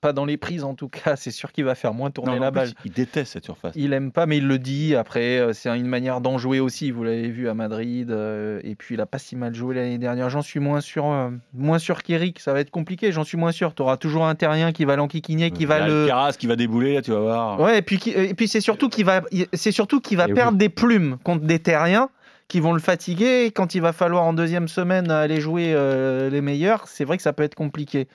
Pas 0.00 0.12
dans 0.12 0.24
les 0.24 0.36
prises 0.36 0.64
en 0.64 0.74
tout 0.74 0.88
cas. 0.88 1.16
C'est 1.16 1.30
sûr 1.30 1.52
qu'il 1.52 1.64
va 1.64 1.74
faire 1.74 1.94
moins 1.94 2.10
tourner 2.10 2.38
la 2.38 2.50
balle. 2.50 2.70
il 2.84 2.92
déteste 2.92 3.32
cette 3.32 3.44
surface. 3.44 3.74
Il 3.76 3.92
aime 3.92 4.12
pas, 4.12 4.26
mais 4.26 4.38
il 4.38 4.46
le 4.46 4.58
dit. 4.58 4.94
Après, 4.94 5.38
euh, 5.38 5.52
c'est 5.52 5.68
une 5.76 5.86
manière 5.86 6.20
d'en 6.20 6.38
jouer 6.38 6.60
aussi. 6.60 6.90
Vous 6.90 7.04
l'avez 7.04 7.28
vu 7.28 7.48
à 7.48 7.54
Madrid. 7.54 8.10
Euh, 8.10 8.60
et 8.64 8.74
puis, 8.74 8.94
il 8.94 9.00
a 9.00 9.06
pas 9.06 9.18
si 9.18 9.36
mal 9.36 9.54
joué 9.54 9.74
l'année 9.74 9.98
dernière. 9.98 10.30
J'en 10.30 10.42
suis 10.42 10.60
moins 10.60 10.80
sûr. 10.80 11.06
Euh, 11.06 11.30
moins 11.52 11.78
sûr 11.78 12.02
qu'Eric. 12.02 12.40
Ça 12.40 12.52
va 12.52 12.60
être 12.60 12.70
compliqué. 12.70 13.12
J'en 13.12 13.24
suis 13.24 13.38
moins 13.38 13.52
sûr. 13.52 13.74
Tu 13.74 13.82
auras 13.82 13.96
toujours 13.96 14.26
un 14.26 14.34
terrien 14.34 14.72
qui 14.72 14.84
va 14.84 14.96
l'enquiquiner, 14.96 15.50
qui 15.50 15.66
va 15.66 15.86
le. 15.86 16.06
Caras 16.06 16.32
qui 16.32 16.46
va 16.46 16.56
débouler, 16.56 16.94
là, 16.94 17.02
tu 17.02 17.12
vas 17.12 17.20
voir. 17.20 17.60
Ouais, 17.60 17.78
et 17.78 17.82
puis, 17.82 18.00
et 18.06 18.34
puis 18.34 18.48
c'est 18.48 18.60
surtout 18.60 18.88
qu'il 18.88 19.04
va, 19.04 19.22
c'est 19.52 19.72
surtout 19.72 20.00
qu'il 20.00 20.16
va 20.16 20.28
perdre 20.28 20.58
des 20.58 20.68
plumes 20.68 21.18
contre 21.22 21.44
des 21.44 21.58
terriens 21.58 22.08
qui 22.48 22.60
vont 22.60 22.72
le 22.72 22.80
fatiguer. 22.80 23.46
quand 23.46 23.74
il 23.74 23.80
va 23.80 23.92
falloir 23.92 24.24
en 24.24 24.32
deuxième 24.32 24.68
semaine 24.68 25.10
aller 25.10 25.40
jouer 25.40 25.72
euh, 25.74 26.30
les 26.30 26.40
meilleurs, 26.40 26.88
c'est 26.88 27.04
vrai 27.04 27.16
que 27.16 27.22
ça 27.22 27.32
peut 27.32 27.42
être 27.42 27.54
compliqué. 27.54 28.08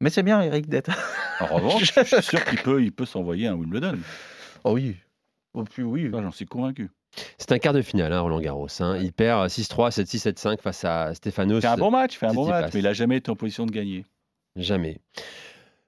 Mais 0.00 0.10
c'est 0.10 0.22
bien, 0.22 0.40
Eric, 0.42 0.68
d'être. 0.68 0.90
En 1.40 1.46
revanche, 1.46 1.92
je 1.96 2.04
suis 2.04 2.22
sûr 2.22 2.44
qu'il 2.44 2.60
peut, 2.60 2.80
il 2.82 2.92
peut 2.92 3.06
s'envoyer 3.06 3.48
un 3.48 3.54
Wimbledon. 3.54 3.98
Oh 4.62 4.74
oui. 4.74 4.96
Oh, 5.52 5.64
puis 5.64 5.82
oui. 5.82 6.08
J'en 6.12 6.30
suis 6.30 6.46
convaincu. 6.46 6.90
C'est 7.38 7.52
un 7.52 7.58
quart 7.58 7.72
de 7.72 7.82
finale, 7.82 8.12
hein, 8.12 8.20
Roland 8.20 8.40
Garros. 8.40 8.68
Hein. 8.80 8.98
Il 9.00 9.12
perd 9.12 9.48
6-3, 9.48 9.90
7-6, 9.90 10.32
7-5 10.32 10.60
face 10.60 10.84
à 10.84 11.14
Stefanos. 11.14 11.60
C'est 11.60 11.66
un 11.66 11.76
bon 11.76 11.90
match, 11.90 12.18
fait 12.18 12.26
un 12.26 12.34
bon 12.34 12.48
match, 12.48 12.72
mais 12.72 12.80
il 12.80 12.84
n'a 12.84 12.92
jamais 12.92 13.16
été 13.16 13.30
en 13.30 13.36
position 13.36 13.66
de 13.66 13.72
gagner. 13.72 14.04
Jamais. 14.56 14.98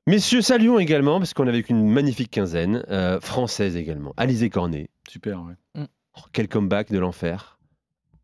Messieurs, 0.08 0.40
saluons 0.40 0.78
également, 0.78 1.18
parce 1.18 1.34
qu'on 1.34 1.48
avait 1.48 1.60
une 1.60 1.88
magnifique 1.88 2.30
quinzaine, 2.30 2.84
euh, 2.90 3.20
française 3.20 3.76
également. 3.76 4.14
Alizé 4.16 4.50
Cornet. 4.50 4.88
Super, 5.08 5.42
ouais. 5.42 5.54
Mm. 5.74 5.86
Oh, 6.16 6.20
quel 6.32 6.48
comeback 6.48 6.90
de 6.92 6.98
l'enfer 6.98 7.55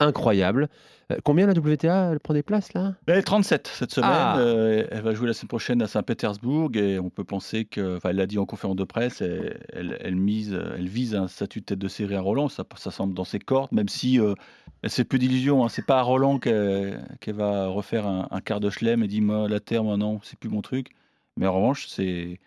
incroyable. 0.03 0.69
Euh, 1.11 1.19
combien 1.25 1.47
la 1.47 1.53
WTA 1.53 2.11
elle 2.13 2.21
prend 2.21 2.35
des 2.35 2.43
places 2.43 2.75
là? 2.75 2.95
Elle 3.07 3.19
est 3.19 3.23
37 3.23 3.67
cette 3.67 3.93
semaine. 3.93 4.11
Ah. 4.13 4.39
Euh, 4.39 4.85
elle 4.91 5.03
va 5.03 5.15
jouer 5.15 5.27
la 5.27 5.35
semaine 5.35 5.49
prochaine 5.49 5.83
à 5.83 5.87
Saint-Pétersbourg 5.87 6.71
et 6.75 6.99
on 6.99 7.11
peut 7.11 7.25
penser 7.25 7.65
que, 7.65 7.97
enfin, 7.97 8.11
elle 8.11 8.17
l'a 8.17 8.27
dit 8.27 8.39
en 8.39 8.47
conférence 8.47 8.77
de 8.77 8.85
presse, 8.85 9.23
elle, 9.23 10.17
mise, 10.17 10.53
elle 10.53 10.89
vise 10.89 11.15
un 11.15 11.29
statut 11.29 11.61
de 11.61 11.65
tête 11.65 11.79
de 11.79 11.89
série 11.89 12.15
à 12.15 12.21
Roland. 12.21 12.49
Ça, 12.49 12.65
ça 12.77 12.91
semble 12.91 13.15
dans 13.15 13.25
ses 13.25 13.39
cordes, 13.39 13.73
même 13.73 13.89
si 13.89 14.21
euh, 14.21 14.35
elle 14.83 14.91
s'est 14.91 15.05
plus 15.05 15.19
d'illusions. 15.19 15.65
Hein. 15.65 15.69
C'est 15.69 15.87
pas 15.87 15.99
à 15.99 16.03
Roland 16.03 16.39
qu'elle 16.39 17.01
va 17.29 17.69
refaire 17.69 18.07
un, 18.07 18.41
quart 18.45 18.61
de 18.61 18.71
chelem 18.71 19.03
et 19.03 19.09
dit 19.09 19.21
moi 19.21 19.49
la 19.49 19.61
terre, 19.61 19.85
moi 19.85 19.97
non, 19.97 20.21
c'est 20.23 20.39
plus 20.39 20.51
mon 20.51 20.63
truc. 20.63 20.91
Mais 21.37 21.47
en 21.47 21.55
revanche, 21.55 21.87
c'est 21.89 22.41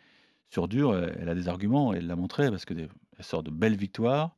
sur 0.49 0.67
dur, 0.67 0.95
elle 1.19 1.29
a 1.29 1.35
des 1.35 1.49
arguments. 1.49 1.93
Elle 1.93 2.07
l'a 2.07 2.15
montré 2.15 2.49
parce 2.49 2.65
que 2.65 2.73
elle 2.73 3.25
sort 3.25 3.43
de 3.43 3.51
belles 3.51 3.75
victoires. 3.75 4.35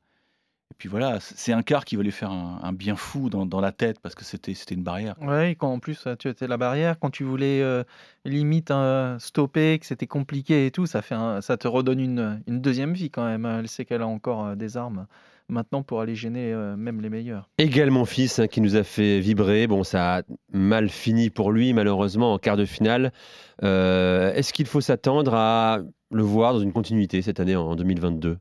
Et 0.71 0.75
puis 0.77 0.89
voilà, 0.89 1.19
c'est 1.21 1.53
un 1.53 1.63
quart 1.63 1.85
qui 1.85 1.95
lui 1.95 2.11
faire 2.11 2.29
un, 2.29 2.73
bien 2.73 2.97
fou 2.97 3.29
dans, 3.29 3.61
la 3.61 3.71
tête 3.71 3.99
parce 4.01 4.15
que 4.15 4.25
c'était 4.25 4.51
une 4.51 4.83
barrière. 4.83 5.15
Oui, 5.21 5.55
quand 5.55 5.71
en 5.71 5.79
plus 5.79 6.07
tu 6.19 6.27
étais 6.27 6.47
la 6.47 6.57
barrière, 6.57 6.99
quand 6.99 7.09
tu 7.09 7.23
voulais 7.23 7.61
euh, 7.61 7.83
limite 8.25 8.69
hein, 8.69 9.17
stopper, 9.19 9.79
que 9.79 9.85
c'était 9.85 10.07
compliqué 10.07 10.65
et 10.65 10.71
tout, 10.71 10.85
ça, 10.85 11.01
fait 11.01 11.15
ça 11.41 11.57
te 11.57 11.67
redonne 11.67 11.99
une, 11.99 12.43
une, 12.47 12.61
deuxième 12.61 12.93
vie 12.93 13.09
quand 13.09 13.25
même. 13.25 13.45
Elle 13.45 13.69
sait 13.69 13.85
qu'elle 13.85 14.01
a 14.01 14.07
encore 14.07 14.45
euh, 14.45 14.55
des 14.55 14.75
armes 14.75 15.07
maintenant 15.49 15.83
pour 15.83 16.01
aller 16.01 16.15
gêner 16.15 16.51
euh, 16.51 16.75
même 16.75 16.99
les 16.99 17.09
meilleurs. 17.09 17.49
Également 17.57 18.03
fils 18.03 18.39
hein, 18.39 18.47
qui 18.47 18.59
nous 18.59 18.75
a 18.75 18.83
fait 18.83 19.21
vibrer. 19.21 19.67
Bon, 19.67 19.85
ça 19.85 20.17
a 20.17 20.21
mal 20.51 20.89
fini 20.89 21.29
pour 21.29 21.53
lui 21.53 21.71
malheureusement 21.71 22.33
en 22.33 22.39
quart 22.39 22.57
de 22.57 22.65
finale. 22.65 23.13
Est-ce 23.61 24.51
qu'il 24.51 24.67
faut 24.67 24.81
s'attendre 24.81 25.33
à 25.33 25.79
le 26.11 26.23
voir 26.23 26.53
dans 26.53 26.59
une 26.59 26.73
continuité 26.73 27.21
cette 27.21 27.39
année 27.39 27.55
en 27.55 27.75
2022 27.75 28.37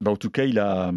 bah, 0.00 0.10
en 0.10 0.16
tout 0.16 0.30
cas, 0.30 0.44
il 0.44 0.58
a, 0.58 0.92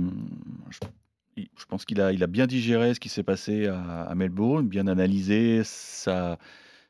je 1.38 1.66
pense 1.68 1.86
qu'il 1.86 2.02
a, 2.02 2.12
il 2.12 2.24
a 2.24 2.28
bien 2.28 2.48
digéré 2.48 2.94
ce 2.94 3.00
qui 3.00 3.10
s'est 3.10 3.24
passé 3.24 3.68
à, 3.68 4.14
Melbourne, 4.16 4.68
bien 4.68 4.88
analysé 4.88 5.62
sa, 5.64 6.38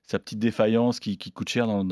sa 0.10 0.17
petite 0.17 0.39
défaillance 0.39 1.00
qui, 1.00 1.17
coûte 1.17 1.50
cher 1.50 1.67
dans, 1.67 1.84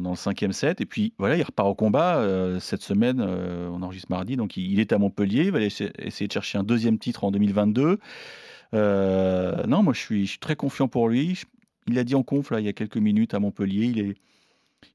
dans, 0.00 0.10
le 0.10 0.16
cinquième 0.16 0.52
set. 0.52 0.80
Et 0.80 0.86
puis 0.86 1.12
voilà, 1.18 1.36
il 1.36 1.42
repart 1.42 1.68
au 1.68 1.74
combat 1.74 2.18
euh, 2.18 2.58
cette 2.58 2.82
semaine. 2.82 3.20
Euh, 3.20 3.68
on 3.70 3.82
enregistre 3.82 4.10
mardi, 4.10 4.36
donc 4.36 4.56
il, 4.56 4.80
est 4.80 4.92
à 4.92 4.98
Montpellier. 4.98 5.44
Il 5.44 5.52
va 5.52 5.60
essayer, 5.60 5.90
de 6.26 6.32
chercher 6.32 6.58
un 6.58 6.64
deuxième 6.64 6.98
titre 6.98 7.24
en 7.24 7.30
2022. 7.30 7.98
Euh, 8.74 9.66
non, 9.66 9.82
moi 9.82 9.92
je 9.92 10.00
suis, 10.00 10.38
très 10.40 10.56
confiant 10.56 10.88
pour 10.88 11.08
lui. 11.08 11.42
il 11.86 11.98
a 11.98 12.04
dit 12.04 12.14
en 12.14 12.22
conf 12.22 12.52
il 12.58 12.64
y 12.64 12.68
a 12.68 12.72
quelques 12.72 12.96
minutes 12.96 13.34
à 13.34 13.40
Montpellier. 13.40 13.84
Il, 13.86 14.00
est, 14.00 14.14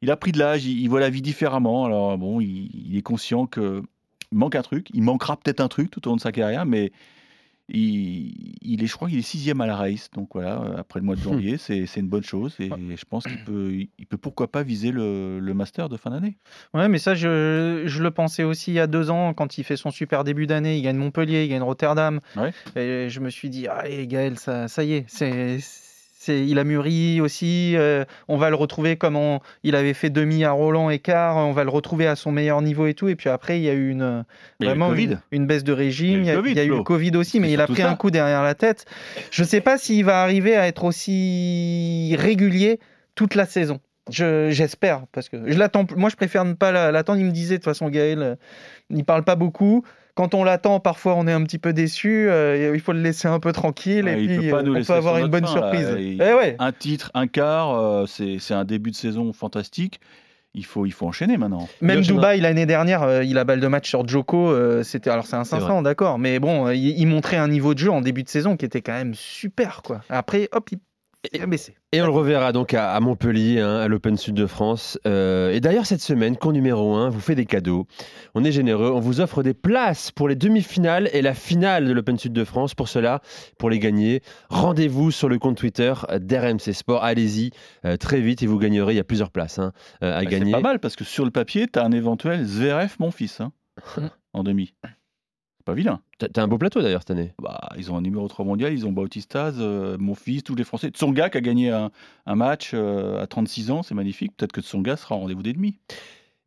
il 0.02 0.10
a 0.10 0.18
pris 0.18 0.32
de 0.32 0.40
l'âge, 0.40 0.66
il, 0.66 0.88
voit 0.88 1.00
la 1.00 1.12
vie 1.12 1.22
différemment. 1.22 1.86
Alors 1.86 2.18
bon, 2.18 2.42
il, 2.42 2.98
est 2.98 3.04
conscient 3.04 3.46
qu'il 4.32 4.40
manque 4.40 4.56
un 4.56 4.62
truc. 4.62 4.88
Il 4.94 5.04
manquera 5.04 5.38
peut-être 5.38 5.60
un 5.60 5.68
truc 5.68 5.92
tout 5.92 6.08
au 6.08 6.12
long 6.12 6.16
de 6.16 6.22
sa 6.22 6.32
carrière, 6.32 6.66
mais 6.66 6.92
il, 7.74 8.84
est, 8.84 8.88
je 8.88 8.94
crois 8.94 9.08
qu'il 9.08 9.20
est 9.20 9.24
sixième 9.24 9.62
à 9.62 9.68
la 9.68 9.76
race, 9.76 10.10
donc 10.12 10.30
voilà, 10.34 10.62
après 10.78 11.00
le 11.00 11.06
mois 11.06 11.16
de 11.16 11.22
janvier, 11.22 11.58
c'est 11.58 11.86
une 11.96 12.08
bonne 12.08 12.24
chose 12.24 12.56
et 12.60 12.70
je 12.70 13.06
pense 13.06 13.24
qu'il 13.24 13.44
peut, 13.44 13.72
il 13.74 14.06
peut 14.08 14.18
pourquoi 14.18 14.52
pas 14.52 14.64
viser 14.64 14.92
le, 14.92 15.54
master 15.54 15.90
de 15.90 15.98
fin 15.98 16.10
d'année. 16.10 16.38
Ouais, 16.74 16.88
mais 16.88 16.98
ça, 16.98 17.14
je, 17.14 17.84
je, 17.86 18.04
le 18.04 18.12
pensais 18.12 18.44
aussi 18.44 18.72
il 18.72 18.76
y 18.76 18.80
a 18.80 18.88
deux 18.88 19.10
ans 19.10 19.34
quand 19.34 19.58
il 19.58 19.64
fait 19.64 19.78
son 19.78 19.92
super 19.92 20.24
début 20.24 20.48
d'année, 20.48 20.78
il 20.78 20.82
gagne 20.82 20.98
Montpellier, 20.98 21.46
il 21.46 21.50
gagne 21.50 21.62
Rotterdam, 21.62 22.20
et 22.76 23.08
je 23.10 23.20
me 23.20 23.30
suis 23.30 23.50
dit, 23.50 23.68
allez 23.68 24.08
Gaël, 24.08 24.38
ça, 24.38 24.68
ça 24.68 24.84
y 24.84 24.94
est, 24.94 25.06
c'est 25.08 25.60
il 26.28 26.60
a 26.60 26.64
mûri 26.64 27.22
aussi. 27.22 27.76
Euh, 27.76 28.06
on 28.28 28.38
va 28.38 28.50
le 28.50 28.56
retrouver 28.56 28.96
comme 28.98 29.40
il 29.64 29.76
avait 29.76 29.94
fait 29.94 30.10
demi 30.10 30.44
à 30.44 30.52
Roland 30.52 30.90
et 30.90 31.00
quart. 31.00 31.38
On 31.38 31.52
va 31.52 31.64
le 31.64 31.70
retrouver 31.70 32.08
à 32.08 32.16
son 32.16 32.32
meilleur 32.32 32.62
niveau 32.62 32.88
et 32.88 32.94
tout. 32.94 33.08
Et 33.08 33.16
puis 33.16 33.30
après, 33.30 33.60
il 33.60 33.64
y 33.64 33.70
a 33.70 33.74
eu 33.74 33.90
une, 33.90 34.24
vraiment 34.60 34.94
une, 35.32 35.48
baisse 35.48 35.64
de 35.64 35.74
régime. 35.74 36.22
Il 36.22 36.26
y 36.26 36.30
a, 36.60 36.64
eu 36.64 36.70
le 36.70 36.84
Covid 36.84 37.16
aussi, 37.16 37.40
mais 37.40 37.52
il 37.52 37.62
a 37.62 37.68
pris 37.68 37.84
un 37.84 37.96
coup 37.96 38.12
derrière 38.12 38.44
la 38.44 38.56
tête. 38.56 38.86
Je 39.32 39.44
ne 39.44 39.48
sais 39.48 39.62
pas 39.62 39.78
s'il 39.78 40.06
va 40.06 40.22
arriver 40.22 40.56
à 40.56 40.68
être 40.68 40.84
aussi 40.84 42.16
régulier 42.18 42.80
toute 43.16 43.36
la 43.36 43.46
saison. 43.46 43.80
J'espère, 44.10 45.06
parce 45.12 45.30
que 45.30 45.50
je 45.50 45.58
l'attends. 45.58 45.86
Moi, 45.96 46.10
je 46.10 46.16
préfère 46.16 46.44
ne 46.44 46.54
pas 46.54 46.92
l'attendre. 46.92 47.20
Il 47.20 47.26
me 47.26 47.32
disait 47.32 47.56
de 47.56 47.60
toute 47.60 47.66
façon, 47.66 47.90
Gaël, 47.90 48.22
euh, 48.22 48.36
il 48.90 49.06
parle 49.06 49.24
pas 49.24 49.36
beaucoup 49.36 49.84
quand 50.16 50.34
on 50.34 50.44
l'attend, 50.44 50.80
parfois 50.80 51.16
on 51.16 51.28
est 51.28 51.32
un 51.32 51.44
petit 51.44 51.60
peu 51.60 51.74
déçu. 51.74 52.30
Euh, 52.30 52.72
il 52.74 52.80
faut 52.82 52.94
le 52.94 53.02
laisser 53.02 53.28
un 53.28 53.40
peu 53.40 53.52
tranquille 53.52 54.08
et 54.08 54.16
puis 54.16 54.52
euh, 54.52 54.62
on 54.62 54.84
peut 54.84 54.94
avoir 54.94 55.18
une 55.18 55.28
bonne 55.28 55.48
surprise. 55.48 55.96
Eh 55.98 56.56
un 56.60 56.72
titre, 56.72 57.12
un 57.14 57.28
quart, 57.28 57.72
euh, 57.72 58.06
c'est 58.06 58.54
un 58.54 58.66
début 58.66 58.92
de 58.92 58.96
saison 58.96 59.34
fantastique. 59.34 60.00
Il 60.54 60.66
faut, 60.66 60.86
il 60.86 60.92
faut 60.92 61.08
enchaîner 61.08 61.38
maintenant. 61.38 61.70
Même 61.80 62.02
Dubaï 62.02 62.42
l'année 62.42 62.66
dernière, 62.66 63.24
il 63.24 63.38
a 63.38 63.46
balle 63.46 63.62
de 63.62 63.68
match 63.68 63.88
sur 63.88 64.06
Joko. 64.06 64.54
c'était 64.84 65.10
alors 65.10 65.26
c'est 65.26 65.38
un 65.38 65.46
500, 65.46 65.82
d'accord, 65.82 66.20
mais 66.20 66.40
bon, 66.40 66.70
il, 66.70 67.00
il, 67.00 67.06
montrait 67.06 67.38
un 67.38 67.48
niveau 67.48 67.74
de 67.74 67.80
jeu 67.80 67.90
en 67.90 68.02
début 68.02 68.24
de 68.24 68.30
saison 68.30 68.58
qui 68.58 68.66
était 68.66 68.82
quand 68.82 68.92
même 68.92 69.14
super, 69.14 69.82
quoi. 69.82 70.02
Après, 70.10 70.50
hop, 70.52 70.70
il 70.72 70.80
et 71.92 72.02
on 72.02 72.06
le 72.06 72.12
reverra 72.12 72.52
donc 72.52 72.74
à, 72.74 73.00
Montpellier, 73.00 73.60
hein, 73.60 73.76
à 73.76 73.88
l'Open 73.88 74.18
Sud 74.18 74.34
de 74.34 74.48
France. 74.48 75.00
Euh, 75.06 75.52
et 75.52 75.60
d'ailleurs, 75.60 75.86
cette 75.86 76.02
semaine, 76.02 76.36
cours 76.36 76.52
numéro 76.52 76.96
1 76.96 77.10
vous 77.10 77.20
fait 77.20 77.36
des 77.36 77.46
cadeaux. 77.46 77.86
On 78.34 78.44
est 78.44 78.52
généreux, 78.52 78.90
on 78.90 79.00
vous 79.00 79.22
offre 79.22 79.44
des 79.44 79.54
places 79.54 80.10
pour 80.10 80.28
les 80.28 80.36
demi-finales 80.36 81.10
et 81.14 81.22
la 81.22 81.36
finale 81.36 81.86
de 81.88 81.94
l'Open 81.94 82.18
Sud 82.18 82.34
de 82.34 82.44
France. 82.44 82.74
Pour 82.74 82.90
cela, 82.90 83.22
pour 83.60 83.70
les 83.70 83.78
gagner, 83.78 84.22
rendez-vous 84.50 85.12
sur 85.12 85.30
le 85.30 85.38
compte 85.38 85.58
Twitter 85.58 85.94
d'RMC 86.20 86.74
Sport. 86.74 87.04
Allez-y 87.04 87.52
euh, 87.86 87.98
très 87.98 88.20
vite 88.20 88.42
et 88.42 88.48
vous 88.48 88.58
gagnerez. 88.58 88.94
Il 88.94 88.98
y 88.98 89.00
a 89.00 89.04
plusieurs 89.04 89.30
places 89.30 89.60
hein, 89.60 89.74
euh, 90.04 90.18
à 90.18 90.24
bah, 90.24 90.26
gagner. 90.26 90.46
C'est 90.46 90.52
pas 90.52 90.70
mal 90.70 90.80
parce 90.80 90.96
que 90.96 91.04
sur 91.04 91.24
le 91.24 91.32
papier, 91.32 91.68
tu 91.68 91.78
as 91.78 91.86
un 91.86 91.92
éventuel 91.92 92.44
Zverev, 92.44 92.96
mon 93.00 93.12
fils, 93.12 93.42
hein, 93.42 93.52
en 94.34 94.44
demi. 94.44 94.74
Pas 95.66 95.74
vilain. 95.74 96.02
T'as 96.18 96.42
un 96.42 96.48
beau 96.48 96.58
plateau 96.58 96.82
d'ailleurs 96.82 97.02
cette 97.02 97.12
année. 97.12 97.34
Bah, 97.42 97.70
ils 97.78 97.92
ont 97.92 97.98
un 97.98 98.02
numéro 98.02 98.28
3 98.28 98.46
mondial, 98.46 98.74
ils 98.74 98.86
ont 98.86 98.92
Bautistas, 98.92 99.54
euh, 99.60 99.98
mon 100.00 100.16
fils, 100.16 100.44
tous 100.44 100.56
les 100.56 100.64
Français. 100.64 100.90
Tsonga 100.90 101.30
qui 101.30 101.38
a 101.38 101.42
gagné 101.42 101.72
un, 101.72 101.92
match 102.36 102.72
euh, 102.74 103.22
à 103.22 103.28
36 103.28 103.72
ans, 103.72 103.84
c'est 103.84 103.96
magnifique. 103.96 104.34
Peut-être 104.38 104.52
que 104.52 104.62
Tsonga 104.62 104.98
sera 104.98 105.16
au 105.16 105.20
rendez-vous 105.20 105.44
des 105.44 105.54
demi. 105.54 105.78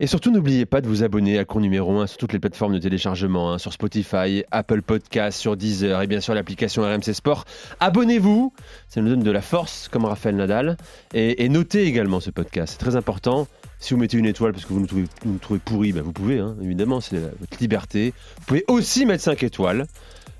Et 0.00 0.08
surtout, 0.08 0.32
n'oubliez 0.32 0.66
pas 0.66 0.80
de 0.80 0.88
vous 0.88 1.04
abonner 1.04 1.38
à 1.38 1.44
Cours 1.44 1.60
numéro 1.60 2.00
1 2.00 2.08
sur 2.08 2.18
toutes 2.18 2.32
les 2.32 2.40
plateformes 2.40 2.74
de 2.74 2.80
téléchargement, 2.80 3.52
hein, 3.52 3.58
sur 3.58 3.72
Spotify, 3.72 4.42
Apple 4.50 4.82
Podcast, 4.82 5.38
sur 5.38 5.56
Deezer 5.56 6.02
et 6.02 6.08
bien 6.08 6.20
sûr 6.20 6.34
l'application 6.34 6.82
RMC 6.82 7.12
Sport. 7.12 7.44
Abonnez-vous, 7.78 8.52
ça 8.88 9.00
nous 9.00 9.08
donne 9.08 9.22
de 9.22 9.30
la 9.30 9.40
force 9.40 9.86
comme 9.88 10.04
Raphaël 10.04 10.34
Nadal. 10.34 10.76
Et, 11.14 11.44
et 11.44 11.48
notez 11.48 11.84
également 11.84 12.18
ce 12.18 12.30
podcast, 12.30 12.72
c'est 12.72 12.84
très 12.84 12.96
important. 12.96 13.46
Si 13.78 13.94
vous 13.94 14.00
mettez 14.00 14.16
une 14.16 14.26
étoile 14.26 14.52
parce 14.52 14.64
que 14.64 14.72
vous 14.72 14.80
nous 14.80 14.86
trouvez, 14.86 15.04
nous 15.24 15.38
trouvez 15.38 15.60
pourri, 15.60 15.92
bah, 15.92 16.00
vous 16.02 16.12
pouvez, 16.12 16.38
hein, 16.38 16.56
évidemment, 16.62 17.00
c'est 17.00 17.16
votre 17.16 17.58
liberté. 17.60 18.14
Vous 18.38 18.44
pouvez 18.46 18.64
aussi 18.68 19.04
mettre 19.06 19.22
5 19.22 19.42
étoiles. 19.42 19.86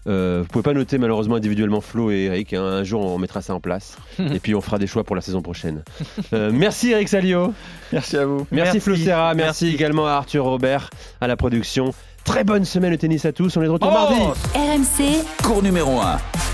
Euh, 0.06 0.40
vous 0.42 0.48
pouvez 0.48 0.62
pas 0.62 0.74
noter 0.74 0.98
malheureusement 0.98 1.36
individuellement 1.36 1.80
Flo 1.80 2.10
et 2.10 2.24
Eric. 2.24 2.52
Hein. 2.52 2.62
Un 2.62 2.84
jour, 2.84 3.00
on 3.04 3.18
mettra 3.18 3.42
ça 3.42 3.54
en 3.54 3.60
place. 3.60 3.96
et 4.18 4.38
puis, 4.38 4.54
on 4.54 4.60
fera 4.60 4.78
des 4.78 4.86
choix 4.86 5.04
pour 5.04 5.16
la 5.16 5.22
saison 5.22 5.42
prochaine. 5.42 5.82
Euh, 6.32 6.50
merci 6.52 6.90
Eric 6.90 7.08
Salio. 7.08 7.52
Merci 7.92 8.16
à 8.16 8.26
vous. 8.26 8.46
Merci, 8.50 8.80
Flo 8.80 8.96
Serra. 8.96 9.34
Merci. 9.34 9.68
également 9.68 10.06
à 10.06 10.12
Arthur 10.12 10.44
Robert 10.44 10.90
à 11.20 11.26
la 11.26 11.36
production. 11.36 11.92
Très 12.24 12.44
bonne 12.44 12.64
semaine 12.64 12.92
de 12.92 12.96
tennis 12.96 13.24
à 13.24 13.32
tous. 13.32 13.56
On 13.56 13.62
est 13.62 13.66
de 13.66 13.70
retour 13.70 13.90
oh 13.90 13.94
mardi. 13.94 14.20
RMC, 14.54 15.24
cours 15.42 15.62
numéro 15.62 16.00
1. 16.00 16.53